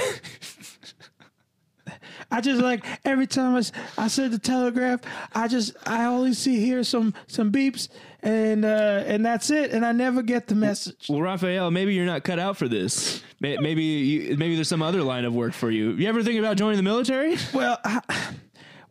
[2.31, 5.01] I just like every time I, I send the telegraph,
[5.35, 7.89] I just I only see here some some beeps
[8.23, 11.07] and uh, and that's it, and I never get the message.
[11.09, 13.21] well, Rafael, maybe you're not cut out for this.
[13.39, 15.91] May- Maybe you, maybe there's some other line of work for you.
[15.91, 17.35] You ever think about joining the military?
[17.53, 18.01] Well, I,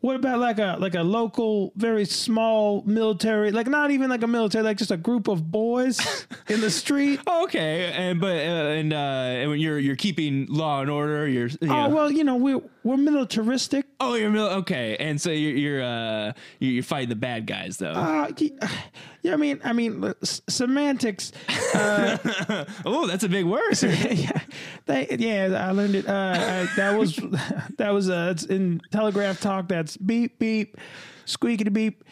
[0.03, 4.27] what about like a like a local, very small military, like not even like a
[4.27, 7.21] military, like just a group of boys in the street?
[7.27, 11.27] Oh, okay, and but uh, and uh, and when you're you're keeping law and order,
[11.29, 13.87] you're you Oh know- well, you know we're we're militaristic.
[14.01, 17.77] oh you're mil- okay, and so you're you're uh you're you're fighting the bad guys
[17.79, 17.93] though.
[17.93, 18.29] Uh,
[19.23, 21.31] yeah, I mean, I mean, semantics.
[21.75, 23.73] oh, that's a big word.
[23.83, 24.41] yeah,
[24.87, 26.09] they, yeah, I learned it.
[26.09, 27.17] Uh, uh, that was
[27.79, 29.69] that was uh, it's in telegraph talk.
[29.69, 30.77] That's beep beep,
[31.25, 32.05] squeaky beep,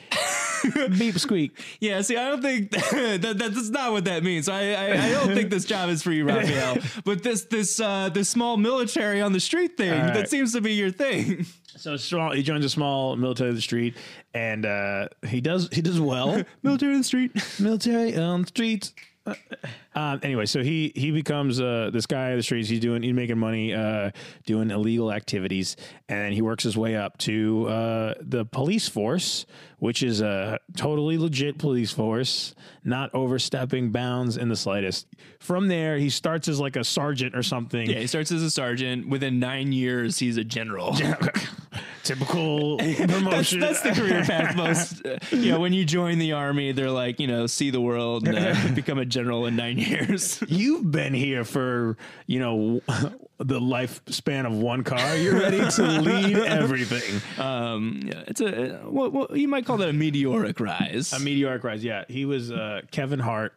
[0.98, 1.58] beep squeak.
[1.80, 4.48] Yeah, see, I don't think that, that's not what that means.
[4.48, 6.78] I, I I don't think this job is for you, Rafael.
[7.04, 10.14] But this this uh this small military on the street thing right.
[10.14, 11.46] that seems to be your thing.
[11.76, 12.32] So small.
[12.32, 13.96] He joins a small military of the street,
[14.34, 16.42] and uh, he does he does well.
[16.62, 17.32] military on the street.
[17.60, 18.92] military on the streets.
[19.92, 22.68] Um, anyway, so he he becomes uh, this guy on the streets.
[22.68, 24.12] He's doing he's making money uh,
[24.46, 25.76] doing illegal activities,
[26.08, 29.46] and he works his way up to uh, the police force,
[29.80, 35.06] which is a totally legit police force, not overstepping bounds in the slightest.
[35.40, 37.88] From there, he starts as like a sergeant or something.
[37.90, 39.08] Yeah, he starts as a sergeant.
[39.08, 40.96] Within nine years, he's a general.
[42.02, 43.60] Typical That's, promotion.
[43.60, 45.06] that's the career path most.
[45.06, 48.26] Uh, you know, when you join the army, they're like, you know, see the world,
[48.26, 50.42] and, uh, become a general in nine years.
[50.48, 52.80] You've been here for, you know,
[53.40, 55.16] the lifespan of one car.
[55.16, 57.20] You're ready to lead everything.
[57.42, 61.12] Um, yeah, it's a what, what you might call that a meteoric rise.
[61.12, 61.82] A meteoric rise.
[61.82, 62.04] Yeah.
[62.08, 63.54] He was uh, Kevin Hart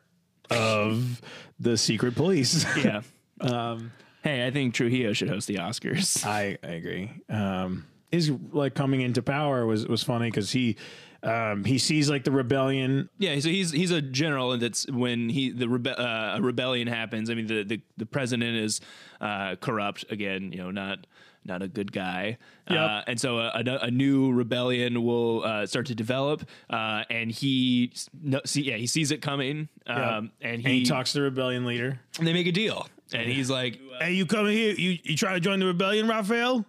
[0.49, 1.21] of
[1.59, 2.65] the secret police.
[2.83, 3.01] yeah.
[3.41, 3.91] um,
[4.23, 6.25] Hey, I think Trujillo should host the Oscars.
[6.25, 7.11] I, I agree.
[7.27, 10.77] Um, his like coming into power was, was funny because he,
[11.23, 13.09] um, he sees like the rebellion.
[13.17, 16.87] Yeah, so he's he's a general, and that's when he the rebe- uh, a rebellion
[16.87, 17.29] happens.
[17.29, 18.81] I mean, the the, the president is
[19.21, 20.51] uh, corrupt again.
[20.51, 21.07] You know, not
[21.45, 22.37] not a good guy.
[22.67, 27.31] Uh, and so a, a, a new rebellion will uh, start to develop, uh, and
[27.31, 31.19] he no, see yeah he sees it coming, um, and, he, and he talks to
[31.19, 31.99] the rebellion leader.
[32.17, 34.73] and they make a deal, and he's like, Hey, you coming here?
[34.73, 36.65] You you try to join the rebellion, Rafael?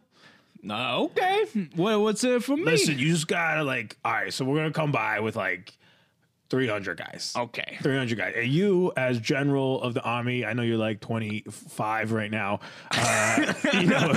[0.71, 1.45] Uh, okay,
[1.77, 2.65] what what's it for me?
[2.65, 3.97] Listen, you just gotta like.
[4.05, 5.77] All right, so we're gonna come by with like
[6.55, 7.33] three hundred guys.
[7.37, 8.35] okay, 300 guys.
[8.37, 12.61] And you, as general of the army, I know you're like 25 right now.
[12.93, 14.13] Uh, you know,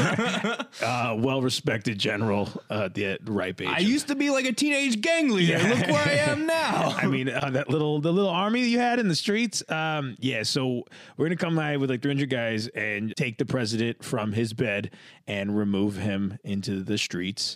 [0.82, 3.70] uh, well respected general uh, at the ripe age.
[3.70, 5.58] I used to be like a teenage gang leader.
[5.58, 5.70] Yeah.
[5.74, 6.96] Look where I am now.
[6.96, 9.64] I mean, uh, that little the little army that you had in the streets.
[9.70, 10.84] Um, yeah, so
[11.18, 14.92] we're gonna come by with like 300 guys and take the president from his bed
[15.28, 17.56] and remove him into the streets.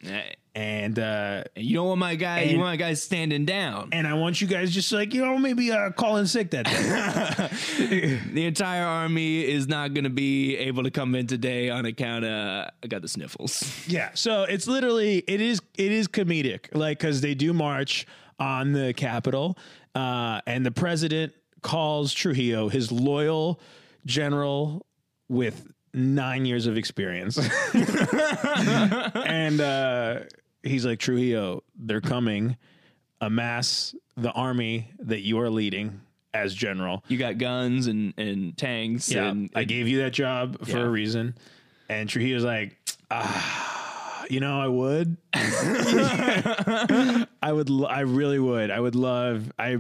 [0.54, 2.42] And uh, you don't want my guy.
[2.42, 3.90] you want my guy standing down.
[3.94, 8.20] and I want you guys just like you know maybe uh, calling sick that day.
[8.34, 12.26] The entire army is not going to be able to come in today on account
[12.26, 13.64] of I got the sniffles.
[13.88, 18.06] Yeah, so it's literally it is it is comedic, like because they do march
[18.40, 19.58] on the Capitol,
[19.96, 23.62] uh, and the president calls Trujillo his loyal
[24.06, 24.86] general
[25.30, 27.38] with nine years of experience,
[27.74, 30.20] and uh,
[30.64, 32.58] he's like Trujillo, they're coming,
[33.20, 36.02] amass the army that you are leading
[36.34, 37.04] as general.
[37.08, 39.12] You got guns and and tanks.
[39.12, 40.84] Yeah, and, I gave you that job for Yeah.
[40.84, 41.36] a reason.
[41.90, 42.78] And Trujillo's like,
[43.10, 45.18] ah, you know, I would.
[45.34, 47.70] I would.
[47.88, 48.72] I really would.
[48.72, 49.52] I would love.
[49.60, 49.78] I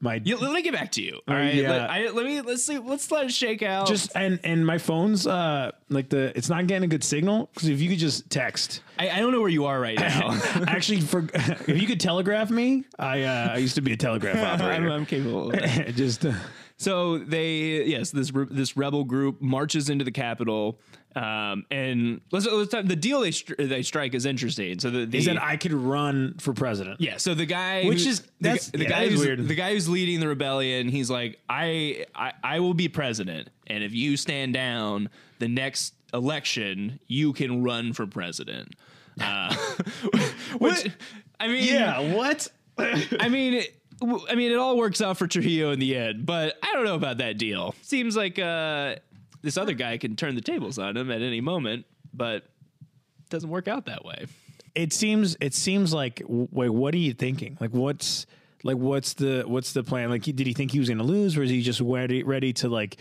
[0.00, 1.20] my Yeah, let me get back to you.
[1.26, 1.70] All right, yeah.
[1.70, 2.78] let, I, let me let's see.
[2.78, 3.86] Let's let it shake out.
[3.86, 7.68] just and and my phone's uh like the it's not getting a good signal because
[7.68, 8.82] if you could just text.
[8.98, 10.30] I, I don't know where you are right now.
[10.68, 14.36] Actually, for if you could telegraph me, I uh, I used to be a telegraph
[14.36, 14.90] I'm, operator.
[14.90, 15.52] I'm capable.
[15.52, 16.32] Of just uh,
[16.76, 20.78] So they yes, this this rebel group marches into the capital.
[21.16, 24.78] Um, and let's, let's talk, the deal they they strike is interesting.
[24.78, 27.00] So the, the He said I could run for president.
[27.00, 29.12] yeah, so the guy, Which who- is- the, that's- gu- the yeah, guy that is
[29.18, 29.48] who's weird.
[29.48, 30.88] the guy who's leading the rebellion.
[30.88, 35.08] He's like, I, I, I will be president, and if you stand down,
[35.38, 38.74] the next election you can run for president.
[39.18, 39.54] Uh,
[40.58, 40.90] which,
[41.40, 42.14] I mean, Yeah.
[42.14, 42.46] What?
[42.78, 46.26] I mean, it, w- I mean, it all works out for Trujillo in the end,
[46.26, 47.74] but I don't know about that deal.
[47.80, 48.96] Seems like uh,
[49.42, 53.50] this other guy can turn the tables on him at any moment, but it doesn't
[53.50, 54.26] work out that way.
[54.74, 57.56] it seems it seems like wait what are you thinking?
[57.60, 58.26] Like what's
[58.64, 60.10] like what's the what's the plan?
[60.10, 62.52] Like did he think he was going to lose or is he just ready ready
[62.54, 62.96] to like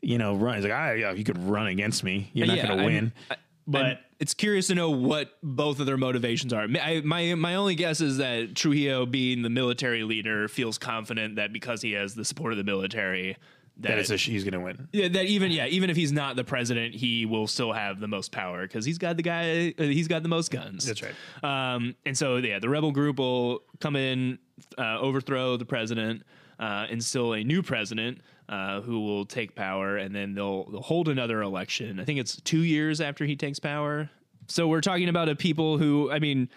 [0.00, 0.54] you know run?
[0.56, 2.30] He's like ah yeah you could run against me.
[2.32, 3.12] You're not Yeah, going to win.
[3.30, 3.36] I-
[3.66, 6.62] but I'm- it's curious to know what both of their motivations are.
[6.82, 11.52] I, my my only guess is that Trujillo, being the military leader, feels confident that
[11.52, 13.36] because he has the support of the military,
[13.78, 16.12] that, that it's a, he's going to win yeah, that even yeah, even if he's
[16.12, 19.74] not the president, he will still have the most power because he's got the guy,
[19.78, 20.84] uh, he's got the most guns.
[20.84, 21.14] That's right.
[21.42, 24.38] Um, and so yeah, the rebel group will come in,
[24.76, 26.22] uh, overthrow the president,
[26.58, 28.20] uh, instill a new president.
[28.48, 32.00] Uh, who will take power and then they'll they'll hold another election.
[32.00, 34.08] I think it's two years after he takes power.
[34.46, 36.48] So we're talking about a people who, I mean,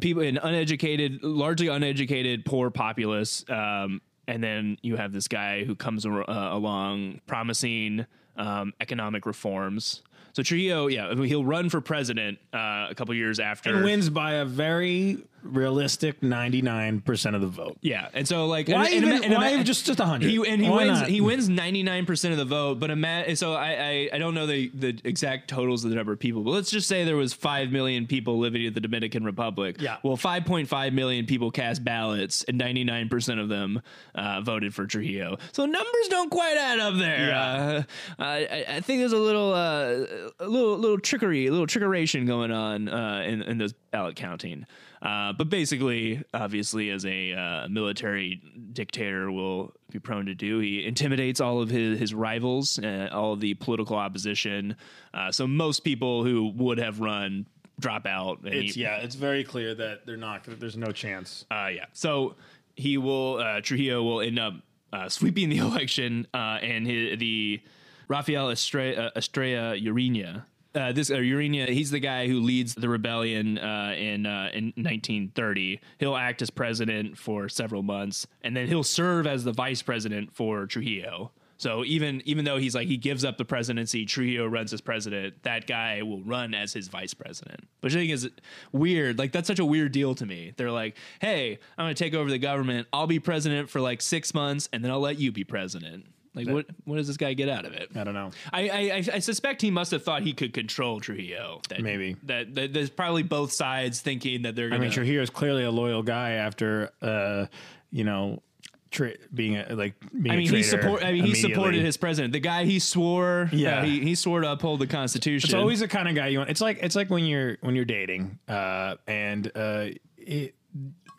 [0.00, 5.74] people an uneducated, largely uneducated, poor populace, um, and then you have this guy who
[5.74, 8.06] comes ar- uh, along promising
[8.36, 10.02] um, economic reforms.
[10.32, 13.74] So Trujillo, yeah, he'll run for president uh, a couple years after.
[13.74, 18.86] and wins by a very realistic 99% of the vote Yeah, and so like why
[18.86, 21.00] and- even and- and- why and- just just 100 He and he Why wins.
[21.00, 21.08] not?
[21.08, 22.80] He wins ninety nine percent of the vote.
[22.80, 26.12] But ima- so I, I I don't know the the exact totals of the number
[26.12, 26.42] of people.
[26.42, 29.76] But let's just say there was five million people living in the Dominican Republic.
[29.80, 29.96] Yeah.
[30.02, 33.82] Well, five point five million people cast ballots, and ninety nine percent of them
[34.14, 35.36] uh, voted for Trujillo.
[35.52, 37.28] So numbers don't quite add up there.
[37.28, 37.82] Yeah.
[38.18, 40.06] Uh, I, I think there's a little uh,
[40.40, 44.66] a little little trickery, a little trickeration going on uh, in in this ballot counting.
[45.04, 48.40] Uh, but basically, obviously, as a uh, military
[48.72, 53.34] dictator will be prone to do, he intimidates all of his, his rivals, uh, all
[53.34, 54.74] of the political opposition.
[55.12, 57.46] Uh, so most people who would have run
[57.78, 58.38] drop out.
[58.44, 61.86] And it's he- yeah it's very clear that they're not there's no chance uh, yeah.
[61.92, 62.36] So
[62.76, 64.54] he will uh, Trujillo will end up
[64.92, 67.60] uh, sweeping the election, uh, and his, the
[68.08, 70.44] Rafael Estrella, uh, Estrella Urena.
[70.74, 74.72] Uh, this uh, Urena, he's the guy who leads the rebellion uh, in uh, in
[74.76, 75.80] 1930.
[75.98, 80.34] He'll act as president for several months, and then he'll serve as the vice president
[80.34, 81.30] for Trujillo.
[81.56, 85.42] So even even though he's like he gives up the presidency, Trujillo runs as president.
[85.44, 88.28] That guy will run as his vice president, which I think is
[88.72, 89.18] weird.
[89.18, 90.54] Like that's such a weird deal to me.
[90.56, 92.88] They're like, "Hey, I'm to take over the government.
[92.92, 96.48] I'll be president for like six months, and then I'll let you be president." Like,
[96.48, 97.90] what what does this guy get out of it?
[97.94, 101.60] i don't know I, I I- suspect he must have thought he could control Trujillo.
[101.68, 102.16] That, Maybe.
[102.24, 104.90] that, that there's probably both sides thinking that they're Gonna, I mean.
[104.90, 107.46] Trujillo is clearly a loyal guy after, uh,
[107.92, 108.42] you know,
[108.90, 111.04] tra- being a, like being I mean, a he support.
[111.04, 113.48] I mean, he supported his president, the guy he swore.
[113.52, 113.78] Yeah.
[113.80, 115.46] uh, he, he swore to uphold the Constitution.
[115.48, 116.50] It's always the kind of guy you want.
[116.50, 119.86] It's like it's like when you're when you're dating, uh, and uh,
[120.18, 120.54] it,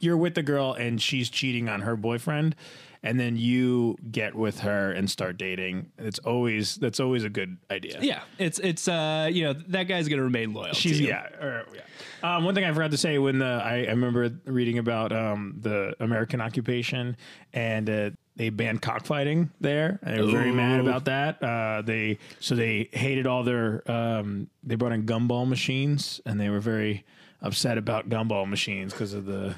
[0.06, 2.56] you're with the girl and she's cheating on her boyfriend,
[3.04, 5.92] and then you get with her and start dating.
[5.98, 8.00] It's always that's always a good idea.
[8.02, 10.74] Yeah, it's it's uh you know that guy's gonna remain loyal.
[10.74, 11.10] She's to you.
[11.10, 11.82] yeah, or, yeah.
[12.24, 15.58] Um, one thing I forgot to say when the I, I remember reading about um,
[15.62, 17.18] the American occupation
[17.54, 20.00] and uh, they banned cockfighting there.
[20.04, 21.42] They were very mad about that.
[21.42, 26.50] Uh, they so they hated all their um, they brought in gumball machines and they
[26.50, 27.06] were very
[27.42, 29.56] upset about gumball machines because of the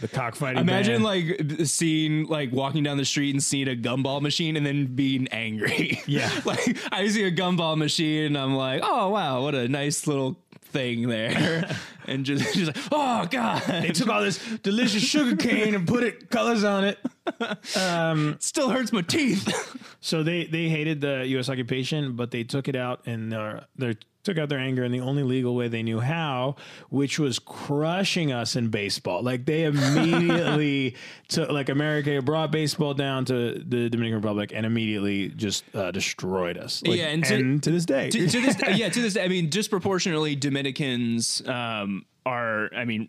[0.00, 0.60] the cockfighting.
[0.60, 4.86] Imagine like seeing like walking down the street and seeing a gumball machine and then
[4.86, 6.00] being angry.
[6.06, 6.30] Yeah.
[6.44, 10.38] like I see a gumball machine and I'm like, oh wow, what a nice little
[10.62, 11.68] thing there,
[12.06, 16.02] and just just like, oh god, they took all this delicious sugar cane and put
[16.04, 16.98] it colors on it.
[17.26, 19.72] it still hurts my teeth.
[20.00, 21.48] So they they hated the U.S.
[21.48, 23.94] occupation, but they took it out and their they
[24.26, 26.56] took out their anger in the only legal way they knew how,
[26.90, 29.22] which was crushing us in baseball.
[29.22, 30.96] Like they immediately
[31.28, 36.58] took like America brought baseball down to the Dominican Republic and immediately just uh, destroyed
[36.58, 36.82] us.
[36.84, 39.24] Like, Yeah, and and to, to- this day, to, to this, yeah, to this, day,
[39.24, 43.08] I mean, disproportionately, Dominicans um, are, I mean,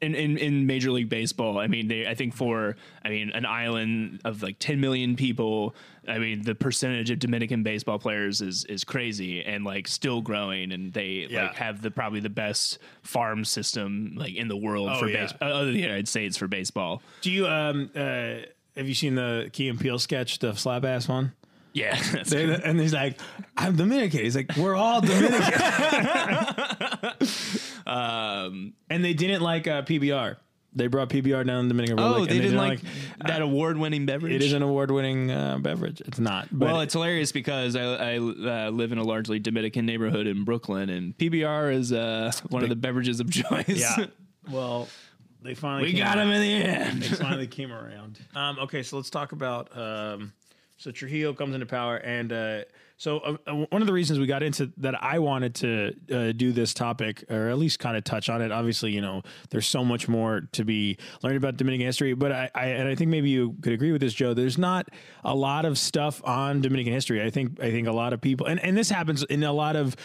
[0.00, 3.44] in, in, in Major League Baseball, I mean, they, I think for, I mean, an
[3.46, 5.74] island of like 10 million people,
[6.06, 10.72] I mean, the percentage of Dominican baseball players is, is crazy and like still growing.
[10.72, 11.44] And they Yeah.
[11.48, 15.22] like have the, probably the best farm system like in the world for yeah.
[15.24, 17.02] baseball, other than the United States for baseball.
[17.22, 18.36] do you um uh
[18.76, 21.32] Have you seen the Key and Peele sketch, the slap ass one?
[21.74, 23.18] Yeah, They- and he's like,
[23.56, 24.20] I'm Dominican.
[24.20, 25.52] He's like, we're all Dominican.
[27.88, 30.36] um, and they didn't like uh, PBR.
[30.74, 32.18] They brought PBR down in the Dominican Republic.
[32.18, 32.80] oh, and they didn't like
[33.26, 34.34] that award-winning beverage.
[34.34, 36.02] It is an award-winning uh, beverage.
[36.02, 36.46] It's not.
[36.52, 40.44] But Well, it's hilarious because I, I uh, live in a largely Dominican neighborhood in
[40.44, 43.64] Brooklyn, and PBR is uh, one of the beverages of choice.
[43.68, 44.06] yeah.
[44.50, 44.88] well,
[45.42, 46.28] they finally we came got around.
[46.28, 47.02] him in the end.
[47.02, 48.18] They finally came around.
[48.36, 49.76] Um, okay, so let's talk about.
[49.76, 50.32] Um,
[50.76, 52.60] so Trujillo comes into power, and uh,
[52.98, 56.32] so uh, uh, one of the reasons we got into that I wanted to uh,
[56.32, 58.50] do this topic, or at least kind of touch on it.
[58.50, 62.50] Obviously, you know, there's so much more to be learned about Dominican history, but I,
[62.54, 64.34] I and I think maybe you could agree with this, Joe.
[64.34, 64.88] There's not
[65.24, 67.22] a lot of stuff on Dominican history.
[67.22, 69.76] I think I think a lot of people, and and this happens in a lot
[69.76, 69.96] of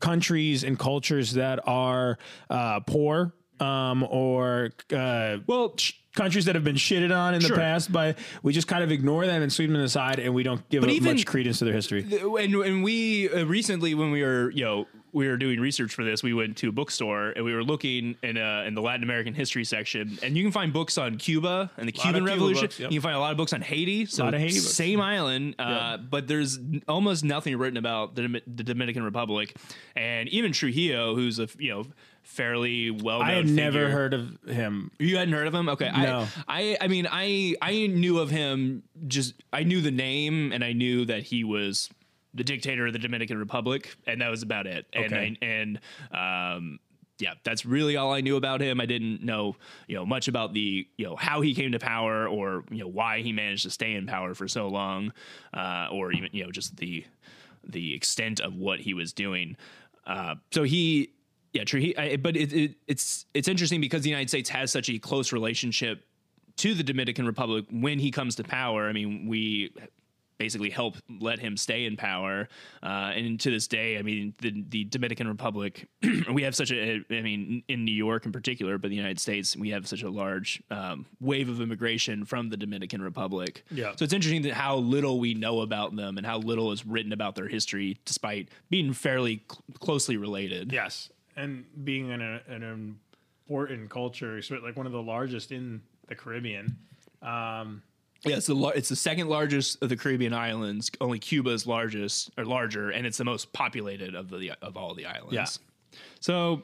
[0.00, 2.18] countries and cultures that are
[2.50, 5.76] uh, poor um, or uh, Well,
[6.14, 7.50] countries that have been shitted on in Sure.
[7.50, 10.42] the past by we just kind of ignore them and sweep them aside and we
[10.42, 12.06] don't give even- much credence to their history.
[12.40, 16.02] and and we uh, recently when we were you know we were doing research for
[16.04, 19.02] this we went to a bookstore and we were looking in uh, in the Latin
[19.04, 22.62] American history section and you can find books on Cuba and the Cuban Cuba Revolution
[22.64, 22.90] books, yep.
[22.90, 24.70] you can find a lot of books on Haiti so Lot of Haiti books.
[24.74, 26.58] same island uh, but there's
[26.88, 29.54] almost nothing written about the, the Dominican Republic
[29.96, 31.84] and even Trujillo who's a you know
[32.24, 34.90] fairly well known I had never heard of him.
[34.98, 35.68] You hadn't heard of him?
[35.68, 35.90] Okay.
[35.94, 36.26] No.
[36.48, 40.64] I, I I mean I I knew of him just I knew the name and
[40.64, 41.90] I knew that he was
[42.32, 44.86] the dictator of the Dominican Republic and that was about it.
[44.92, 45.36] And Okay.
[45.40, 46.78] I, and um
[47.20, 48.80] yeah, that's really all I knew about him.
[48.80, 49.54] I didn't know,
[49.86, 52.88] you know, much about the, you know, how he came to power or, you know,
[52.88, 55.12] why he managed to stay in power for so long,
[55.52, 57.04] uh, or even, you know, just the
[57.62, 59.56] the extent of what he was doing.
[60.06, 61.13] Uh, so he,
[61.54, 61.80] yeah, true.
[61.80, 64.98] He, I, but it, it, it's it's interesting because the United States has such a
[64.98, 66.04] close relationship
[66.56, 68.88] to the Dominican Republic when he comes to power.
[68.88, 69.72] I mean, we
[70.36, 72.48] basically help let him stay in power,
[72.82, 75.86] uh, and to this day, I mean, the the Dominican Republic,
[76.32, 79.56] we have such a, I mean, in New York in particular, but the United States,
[79.56, 83.64] we have such a large um, wave of immigration from the Dominican Republic.
[83.70, 83.92] Yeah.
[83.94, 87.12] So it's interesting that how little we know about them and how little is written
[87.12, 90.72] about their history, despite being fairly cl- closely related.
[90.72, 92.96] Yes, and being an, an
[93.46, 96.76] important culture, like one of the largest in the Caribbean.
[97.22, 97.82] Um,
[98.24, 100.90] Yeah, it's the lar- it's the second largest of the Caribbean islands.
[101.00, 104.94] Only Cuba is largest or larger, and it's the most populated of the of all
[104.94, 105.32] the islands.
[105.34, 105.98] Yeah.
[106.20, 106.62] So,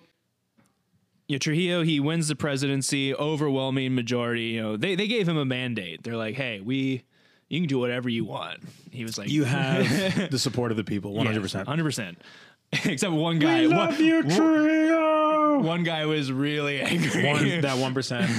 [1.28, 4.44] you know, Trujillo he wins the presidency, overwhelming majority.
[4.44, 6.02] You know, they they gave him a mandate.
[6.02, 7.04] They're like, hey, we
[7.48, 8.60] you can do whatever you want.
[8.90, 11.68] He was like, you have the support of the people, one hundred percent.
[11.68, 12.18] hundred percent.
[12.84, 13.66] Except one guy.
[13.66, 14.22] one, you,
[14.84, 15.58] Trujillo.
[15.58, 17.26] one guy was really angry.
[17.26, 18.30] One that one percent.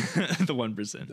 [0.47, 1.11] the one percent.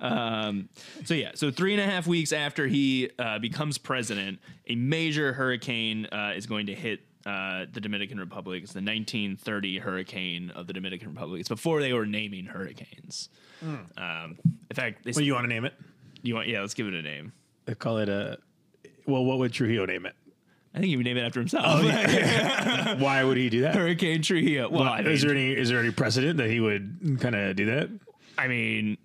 [0.00, 0.68] Um,
[1.04, 5.34] so yeah, so three and a half weeks after he uh, becomes president, a major
[5.34, 8.62] hurricane uh, is going to hit uh, the Dominican Republic.
[8.62, 11.40] It's the 1930 hurricane of the Dominican Republic.
[11.40, 13.28] It's before they were naming hurricanes.
[13.62, 14.38] Um,
[14.70, 15.74] in fact, they, Well, you want to name it?
[16.22, 17.32] you want yeah, let's give it a name.
[17.66, 18.38] They call it a.
[19.06, 20.14] Well, what would Trujillo name it?
[20.74, 21.82] I think he would name it after himself.
[23.00, 23.74] Why would he do that?
[23.74, 24.68] Hurricane Trujillo.
[24.68, 27.56] Well, I mean, is there any is there any precedent that he would kind of
[27.56, 27.88] do that?
[28.36, 28.98] I mean,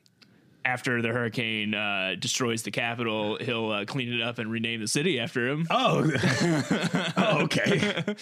[0.66, 4.88] after the hurricane uh, destroys the capital, he'll uh, clean it up and rename the
[4.88, 5.66] city after him.
[5.70, 6.10] Oh,
[7.18, 7.78] oh okay.
[7.78, 8.16] hey,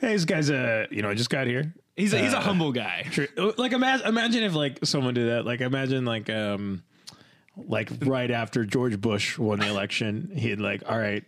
[0.00, 1.72] this guy's a you know I just got here.
[1.96, 3.06] He's a, he's Uh, a humble guy.
[3.36, 5.46] Like imagine imagine if like someone did that.
[5.46, 6.82] Like imagine like um
[7.66, 11.24] like right after George Bush won the election, he had like, all right,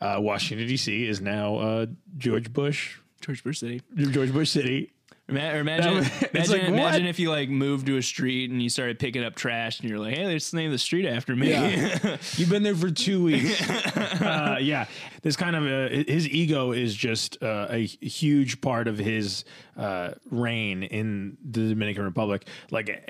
[0.00, 1.06] uh, Washington D.C.
[1.06, 1.86] is now uh,
[2.18, 3.82] George Bush, George Bush City.
[3.94, 4.92] George Bush City.
[5.28, 5.96] Ima- imagine,
[6.32, 9.34] imagine, like, imagine if you like moved to a street and you started picking up
[9.34, 11.48] trash and you're like, hey, let's name the street after me.
[12.36, 13.68] You've been there for two weeks.
[14.20, 14.86] uh, yeah,
[15.22, 19.44] this kind of uh, his ego is just uh, a huge part of his
[19.76, 22.46] uh, reign in the Dominican Republic.
[22.70, 23.04] Like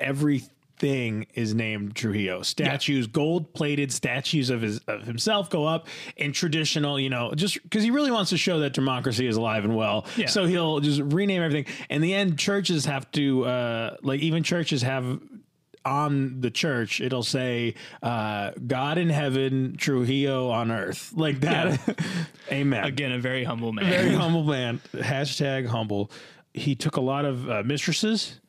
[0.81, 2.41] everything is named Trujillo.
[2.41, 7.61] Statues, gold plated statues of his of himself go up in traditional, you know, just
[7.63, 10.05] because he really wants to show that democracy is alive and well.
[10.15, 10.27] Yeah.
[10.27, 11.73] So he'll just rename everything.
[11.89, 15.19] In the end, churches have to uh, like even churches have
[15.85, 17.73] on the church it'll say
[18.03, 21.79] uh god in heaven trujillo on earth like that
[22.51, 23.85] amen Again, a very humble man.
[23.89, 26.11] very humble man hashtag humble
[26.53, 28.41] he took a lot of uh, mistresses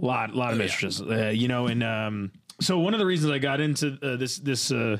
[0.00, 1.02] a lot lot of mistresses.
[1.02, 4.38] Uh, you know and um so one of the reasons i got into uh, this
[4.38, 4.98] this uh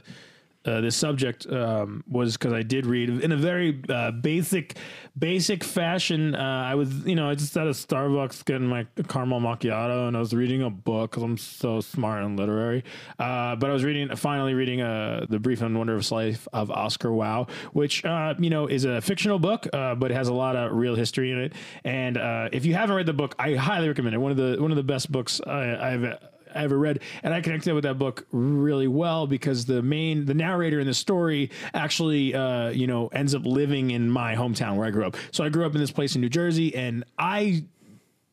[0.65, 4.77] uh, this subject um, was because I did read in a very uh, basic,
[5.19, 6.35] basic fashion.
[6.35, 10.17] Uh, I was, you know, I just at a Starbucks getting my caramel macchiato, and
[10.17, 12.85] I was reading a book because I'm so smart and literary.
[13.19, 17.11] Uh, but I was reading, finally reading uh, the Brief and Wondrous Life of Oscar
[17.11, 20.95] Wilde, which you know is a fictional book, but it has a lot of real
[20.95, 21.55] history in it.
[21.85, 22.19] And
[22.53, 24.19] if you haven't read the book, I highly recommend it.
[24.19, 26.19] One of the one of the best books I, I've
[26.55, 30.35] I ever read, and I connected with that book really well because the main the
[30.35, 34.87] narrator in the story actually uh, you know ends up living in my hometown where
[34.87, 35.17] I grew up.
[35.33, 37.65] So I grew up in this place in New Jersey, and I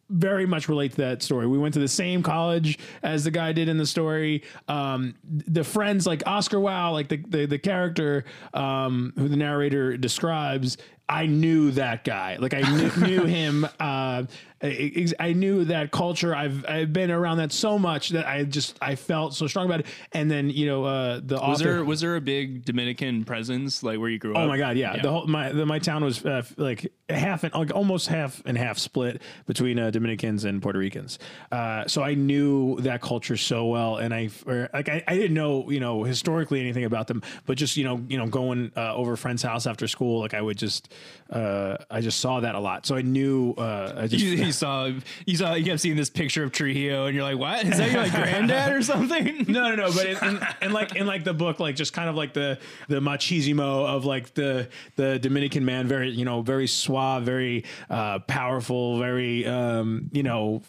[0.10, 1.48] very much relate to that story.
[1.48, 4.44] We went to the same college as the guy did in the story.
[4.68, 9.98] Um, the friends like Oscar Wilde, like the the, the character um, who the narrator
[9.98, 10.78] describes,
[11.10, 12.38] I knew that guy.
[12.38, 13.68] Like I knew, knew him.
[13.80, 14.24] Uh,
[14.62, 16.36] I, I knew that culture.
[16.36, 19.82] I've I've been around that so much that I just I felt so strong about
[19.82, 19.86] it.
[20.14, 21.64] And then you know uh, the Was author.
[21.64, 24.40] there was there a big Dominican presence like where you grew up?
[24.40, 25.02] Oh my god, yeah.
[25.02, 28.58] The whole my the, my town was uh, like half and like almost half and
[28.58, 31.20] half split between uh, Dominicans and Puerto Ricans.
[31.52, 35.36] Uh, so I knew that culture so well, and I or, like I, I didn't
[35.36, 38.96] know you know historically anything about them, but just you know you know going uh,
[38.96, 40.94] over a friend's house after school, like I would just
[41.30, 42.86] uh, I just saw that a lot.
[42.86, 44.92] So I knew uh, I just You, you saw
[45.26, 47.92] you saw you kept seeing this picture of Trujillo and you're like, what is that
[47.92, 49.46] your like granddad or something?
[49.48, 49.94] no, no, no.
[49.94, 52.60] But in, in, in like in like the book, like just kind of like the
[52.88, 58.20] the machismo of like the the Dominican man, very you know very suave, very uh,
[58.20, 60.62] powerful, very um, you know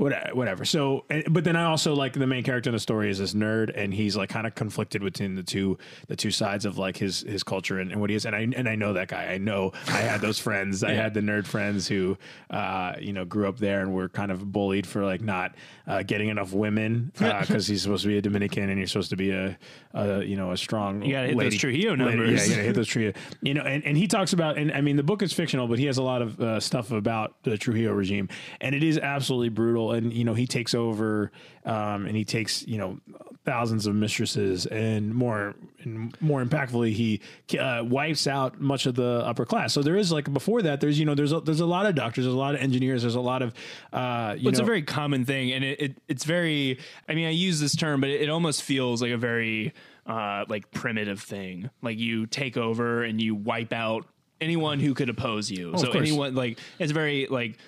[0.00, 0.64] whatever.
[0.64, 3.72] So, but then I also like the main character in the story is this nerd,
[3.74, 5.78] and he's like kind of conflicted between the two
[6.08, 8.24] the two sides of like his his culture and, and what he is.
[8.24, 9.26] And I and I know that guy.
[9.26, 10.82] I know I had those friends.
[10.82, 12.16] I had the nerd friends who
[12.50, 15.54] uh, you know grew up there and were kind of bullied for like not
[15.86, 19.16] uh, getting enough women because he's supposed to be a Dominican and you're supposed to
[19.16, 19.58] be a,
[19.94, 21.02] a you know a strong.
[21.02, 22.30] You gotta hit those lady- Trujillo lady- numbers.
[22.30, 23.12] yeah, you gotta hit those Trujillo.
[23.42, 25.78] You know, and, and he talks about, and I mean, the book is fictional, but
[25.78, 28.28] he has a lot of uh, stuff about the Trujillo regime,
[28.60, 29.89] and it is absolutely brutal.
[29.92, 31.30] And you know, he takes over,
[31.64, 32.98] um, and he takes you know
[33.44, 37.20] thousands of mistresses, and more, and more impactfully, he
[37.58, 39.72] uh, wipes out much of the upper class.
[39.72, 41.94] So there is like before that, there's you know, there's a, there's a lot of
[41.94, 43.54] doctors, there's a lot of engineers, there's a lot of
[43.92, 46.78] uh, you it's know, a very common thing, and it, it it's very.
[47.08, 49.72] I mean, I use this term, but it, it almost feels like a very
[50.06, 51.70] uh, like primitive thing.
[51.82, 54.06] Like you take over and you wipe out
[54.40, 55.76] anyone who could oppose you.
[55.76, 57.58] so anyone like it's very like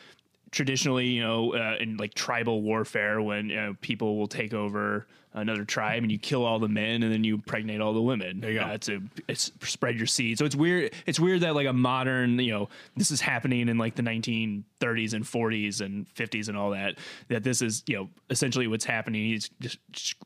[0.53, 5.07] traditionally, you know, uh, in like tribal warfare, when you know, people will take over
[5.35, 8.41] another tribe and you kill all the men and then you pregnate all the women.
[8.41, 8.67] There you go.
[8.67, 10.39] Uh, to it's spread your seed.
[10.39, 10.93] So it's weird.
[11.07, 15.15] It's weird that like a modern, you know, this is happening in like the 1930s
[15.15, 16.99] and 40s and 50s and all that.
[17.29, 19.25] That this is, you know, essentially what's happening.
[19.25, 19.79] He's just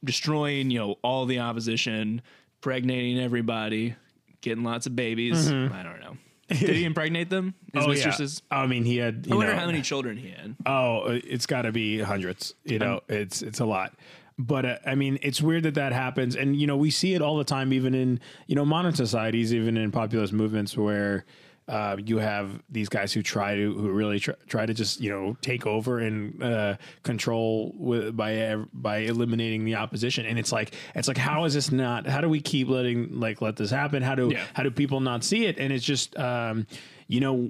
[0.05, 2.21] destroying, you know, all the opposition,
[2.59, 3.95] impregnating everybody,
[4.41, 5.49] getting lots of babies.
[5.73, 6.17] I don't know.
[6.49, 7.55] Did he impregnate them?
[7.73, 8.43] His oh, mistresses.
[8.51, 8.59] yeah.
[8.59, 9.27] I mean, he had.
[9.27, 10.57] You I wonder know, how many children he had.
[10.65, 12.55] Oh, it's got to be hundreds.
[12.65, 13.95] You know, it's it's a lot.
[14.39, 17.23] But uh, I mean, it's weird that that happens, and you know, we see it
[17.23, 21.25] all the time, even in you know modern societies, even in populist movements, where
[21.69, 25.11] uh, you have these guys who try to who really try, try to just you
[25.11, 30.75] know take over and uh, control with, by by eliminating the opposition, and it's like
[30.95, 32.07] it's like how is this not?
[32.07, 34.03] How do we keep letting like let this happen?
[34.03, 34.45] How do Yeah.
[34.55, 35.59] how do people not see it?
[35.59, 36.67] And it's just um,
[37.09, 37.49] you know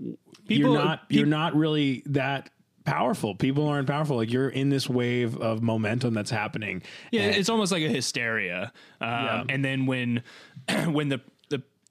[0.48, 2.48] People- you're not you're not really that
[2.84, 3.34] powerful.
[3.34, 4.16] People aren't powerful.
[4.16, 6.82] Like you're in this wave of momentum that's happening.
[7.10, 8.72] Yeah, And- it's almost like a hysteria.
[9.00, 10.22] Um, And then when
[10.86, 11.20] when the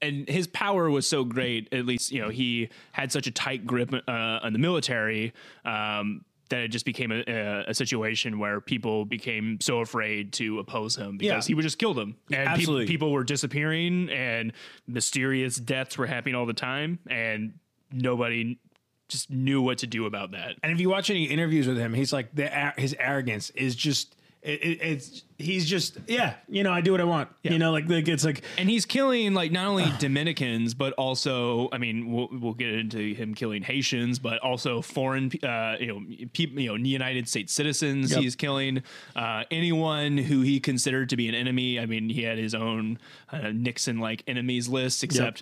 [0.01, 3.65] and his power was so great, at least you know he had such a tight
[3.65, 5.33] grip uh, on the military.
[5.63, 10.95] Um, that it just became a, a, situation where people became so afraid to oppose
[10.95, 11.47] him because Yeah.
[11.47, 12.17] he would just kill them.
[12.31, 12.85] And Absolutely.
[12.85, 14.53] people were disappearing and
[14.85, 17.55] mysterious deaths were happening all the time, and
[17.91, 18.59] nobody
[19.07, 20.55] just knew what to do about that.
[20.61, 24.15] and if you watch any interviews with him, he's like the his arrogance is just
[24.45, 27.29] it, it, it's he's just yeah you know I do what I want.
[27.41, 31.67] You know like like it's like and he's killing like not only Dominicans but also
[31.73, 36.27] I mean we'll, we'll get into him killing Haitians but also foreign uh, you know
[36.33, 38.21] people you know United States citizens Yep.
[38.21, 38.83] he's killing.
[39.15, 42.99] Uh, anyone who he considered to be an enemy I mean he had his own
[43.31, 45.41] uh, Nixon like enemies list except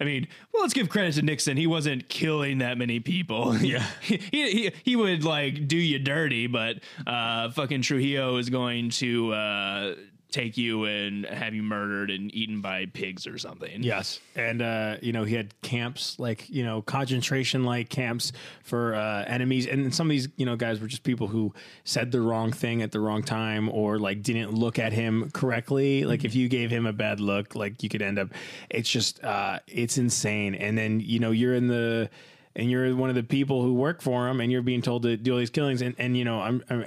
[0.00, 1.56] I mean, well, let's give credit to Nixon.
[1.56, 3.56] He wasn't killing that many people.
[3.64, 3.86] Yeah.
[4.02, 9.32] he, he he would like do you dirty, but uh, fucking Trujillo is going to
[9.32, 9.94] uh,
[10.34, 13.82] take you and have you murdered and eaten by pigs or something.
[13.82, 18.32] Yes, and uh, you know he had camps like you know concentration like camps
[18.64, 21.54] for uh, enemies, and some of these you know guys were just people who
[21.84, 26.04] said the wrong thing at the wrong time or like didn't look at him correctly.
[26.04, 28.30] Like if you gave him a bad look, like you could end up.
[28.68, 32.10] It's just uh, it's insane, and then you know you're in the.
[32.56, 35.16] And you're one of the people who work for him, and you're being told to
[35.16, 36.86] do all these killings, and, and you know I'm, I'm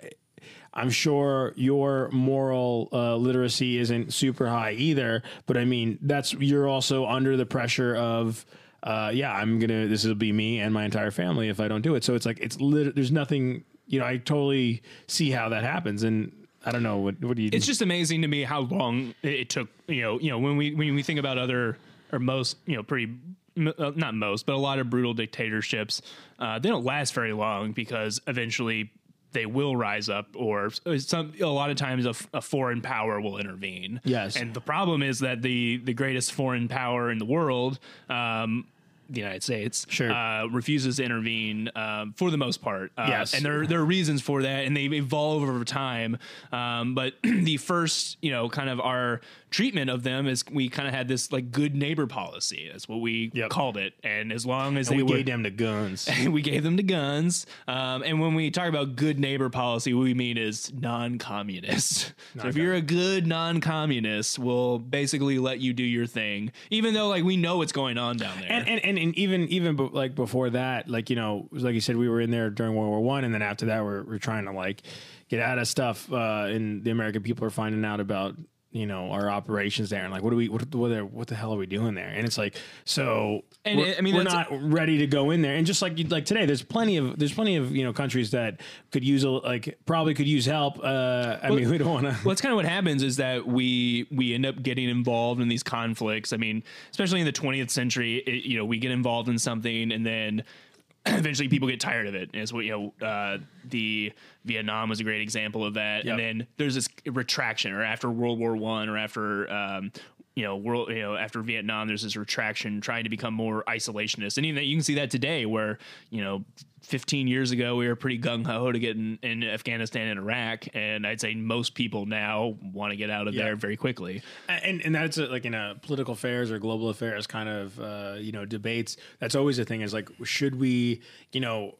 [0.77, 6.67] I'm sure your moral uh, literacy isn't super high either, but I mean that's you're
[6.67, 8.45] also under the pressure of.
[8.83, 9.87] Uh, yeah, I'm gonna.
[9.87, 12.03] This will be me and my entire family if I don't do it.
[12.03, 13.63] So it's like it's lit- there's nothing.
[13.87, 16.31] You know, I totally see how that happens, and
[16.63, 17.19] I don't know what.
[17.23, 17.49] What do you?
[17.51, 19.69] It's just amazing to me how long it it took.
[19.87, 21.77] You know, you know when we when we think about other
[22.11, 23.11] or most, you know, pretty
[23.57, 26.01] uh, not most, but a lot of brutal dictatorships,
[26.39, 28.91] uh, they don't last very long because eventually
[29.33, 30.69] they will rise up, or
[30.99, 34.01] some a lot of times a foreign power will intervene.
[34.03, 34.35] Yes.
[34.35, 37.79] and the problem is that the the greatest foreign power in the world.
[38.09, 38.67] Um,
[39.09, 40.11] the United States Sure.
[40.11, 42.91] uh, refuses to intervene um, for the most part.
[42.97, 43.33] Uh, Yes.
[43.33, 46.17] and there there are reasons for that, and they evolve over time.
[46.51, 50.87] Um, but the first, you know, kind of our treatment of them is we kind
[50.87, 52.67] of had this like good neighbor policy.
[52.71, 53.49] That's what we Yep.
[53.49, 53.93] called it.
[54.03, 56.09] And as long as we they were, gave them the guns.
[56.27, 57.45] we gave them the guns.
[57.67, 62.13] Um, and when we talk about good neighbor policy, what we mean is non-communist.
[62.41, 67.07] so if you're a good non-communist, we'll basically let you do your thing, even though
[67.07, 68.51] like we know what's going on down there.
[68.51, 71.95] and, and and and even even like before that, like you know, like you said,
[71.97, 74.45] we were in there during World War One, and then after that, we're we're trying
[74.45, 74.81] to like
[75.29, 78.35] get out of stuff, uh, and the American people are finding out about
[78.71, 81.35] you know our operations there, and like, what do we what what, are, what the
[81.35, 82.09] hell are we doing there?
[82.09, 82.55] And it's like,
[82.85, 86.25] so And I mean, we're not ready to go in there, and just like like
[86.25, 88.61] today, there's plenty of there's plenty of you know countries that
[88.91, 90.79] could use a like probably could use help.
[90.83, 92.11] Uh, I mean, we don't want to.
[92.11, 95.47] well, that's kind of what happens is that we we end up getting involved in
[95.47, 96.33] these conflicts.
[96.33, 99.91] I mean, especially in the 20th century, it, you know, we get involved in something
[99.91, 100.43] and then
[101.07, 102.29] eventually people get tired of it.
[102.33, 104.11] And it's what you know, uh, the
[104.47, 106.05] Vietnam was a great example of that.
[106.05, 106.11] Yep.
[106.11, 109.51] And then there's this retraction, or after World War One, or after.
[109.51, 109.91] Um,
[110.35, 110.89] you know, world.
[110.89, 114.75] You know, after Vietnam, there's this retraction, trying to become more isolationist, and even you
[114.75, 115.79] can see that today, where
[116.11, 116.45] you know,
[116.83, 120.65] 15 years ago we were pretty gung ho to get in, in Afghanistan and Iraq,
[120.75, 123.45] and I'd say most people now want to get out of Yeah.
[123.45, 124.21] there very quickly.
[124.47, 128.17] and and that's uh, like in a political affairs or global affairs kind of uh,
[128.19, 128.95] you know debates.
[129.17, 131.79] That's always the thing is like, should we, you know.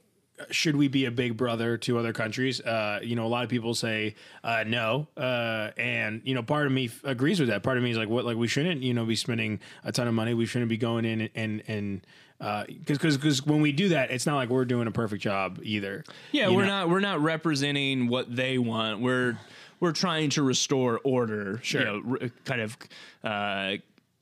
[0.52, 2.62] Should we be a big brother to other countries?
[2.62, 6.68] Uh, you know, a lot of people say uh, no, uh, and you know, part
[6.68, 7.64] of me f- agrees with that.
[7.64, 8.24] Part of me is like, what?
[8.26, 10.34] Like, we shouldn't, you know, be spending a ton of money.
[10.34, 12.02] We shouldn't be going in and and
[12.40, 15.60] because because because when we do that, it's not like we're doing a perfect job
[15.64, 16.04] either.
[16.32, 16.68] Yeah, we're know?
[16.68, 19.02] not we're not representing what they want.
[19.02, 19.40] We're
[19.80, 21.60] we're trying to restore order.
[21.64, 21.82] Sure.
[21.82, 22.78] you know, r- kind of.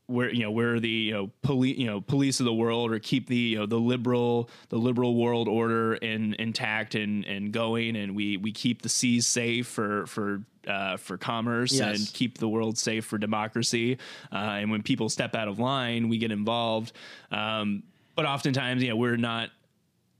[0.08, 3.00] We're you know we're the you know police you know police of the world or
[3.00, 7.96] keep the you know the liberal the liberal world order in intact and and going
[7.96, 11.98] and we we keep the seas safe for for uh, for commerce Yes.
[11.98, 13.98] and keep the world safe for democracy
[14.32, 16.92] uh, and when people step out of line we get involved
[17.32, 17.82] um,
[18.16, 19.50] but oftentimes you know we're not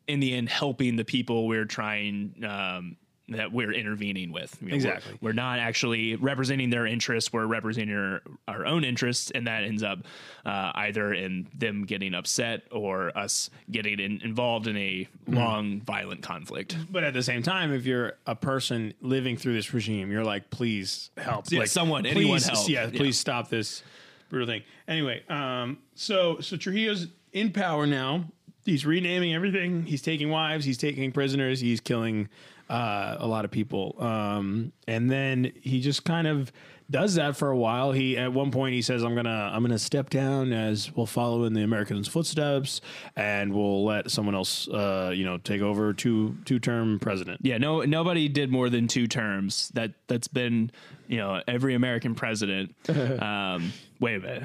[0.08, 2.96] in the end helping the people we're trying um,
[3.30, 4.56] that we're intervening with.
[4.62, 5.18] You know, we're- Exactly.
[5.22, 7.34] We're, not actually representing their interests.
[7.34, 10.00] We're representing our, our own interests, and that ends up
[10.46, 15.38] uh, either in them getting upset or us getting in, involved in a Mm-hmm.
[15.38, 16.78] long, violent conflict.
[16.92, 20.52] But at the same time, if you're a person living through this regime, you're like,
[20.52, 21.52] please help.
[21.52, 22.70] Yeah, like, someone, please, anyone help.
[22.70, 22.92] Yeah, Yeah.
[22.98, 23.82] please stop this
[24.30, 24.62] brutal thing.
[24.88, 28.26] Anyway, um, so so Trujillo's in power now.
[28.66, 29.84] He's renaming everything.
[29.84, 30.64] He's taking wives.
[30.66, 31.60] He's taking prisoners.
[31.60, 32.30] He's killing
[32.70, 33.96] uh, a lot of people.
[34.00, 36.52] Um, and then he just kind of
[36.90, 37.92] does that for a while.
[37.92, 41.44] He at one point he says, "I'm gonna I'm gonna step down as we'll follow
[41.46, 42.82] in the Americans' footsteps,
[43.16, 47.58] and we'll let someone else, uh, you know, take over two two term president." Yeah,
[47.58, 49.70] no, nobody did more than two terms.
[49.74, 50.72] That that's been,
[51.08, 52.76] you know, every American president.
[53.22, 54.44] um, wait a minute,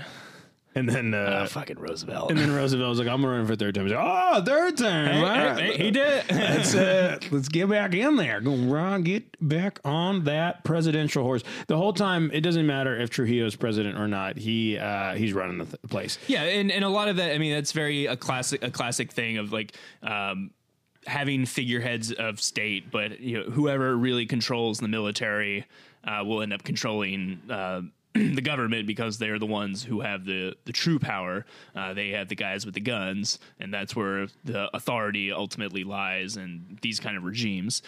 [0.72, 2.30] And then, uh, uh, fucking Roosevelt.
[2.30, 5.06] and then Roosevelt was like, "I'm running for third term." He's like, "Oh, third term!
[5.08, 5.58] Hey, right.
[5.58, 6.24] hey, he did.
[6.30, 8.40] Let's uh, let's get back in there.
[8.40, 11.42] Go run, get back on that presidential horse.
[11.66, 14.36] The whole time, it doesn't matter if Trujillo's president or not.
[14.36, 16.18] He uh, he's running the th- place.
[16.28, 19.10] Yeah, and, and a lot of that, I mean, that's very a classic a classic
[19.10, 20.52] thing of like um,
[21.04, 25.66] having figureheads of state, but you know, whoever really controls the military
[26.04, 27.40] uh, will end up controlling.
[27.50, 27.82] Uh,
[28.14, 31.46] the government because they're the ones who have the the true power.
[31.76, 36.36] Uh, they have the guys with the guns, and that's where the authority ultimately lies
[36.36, 37.82] And these kind of regimes.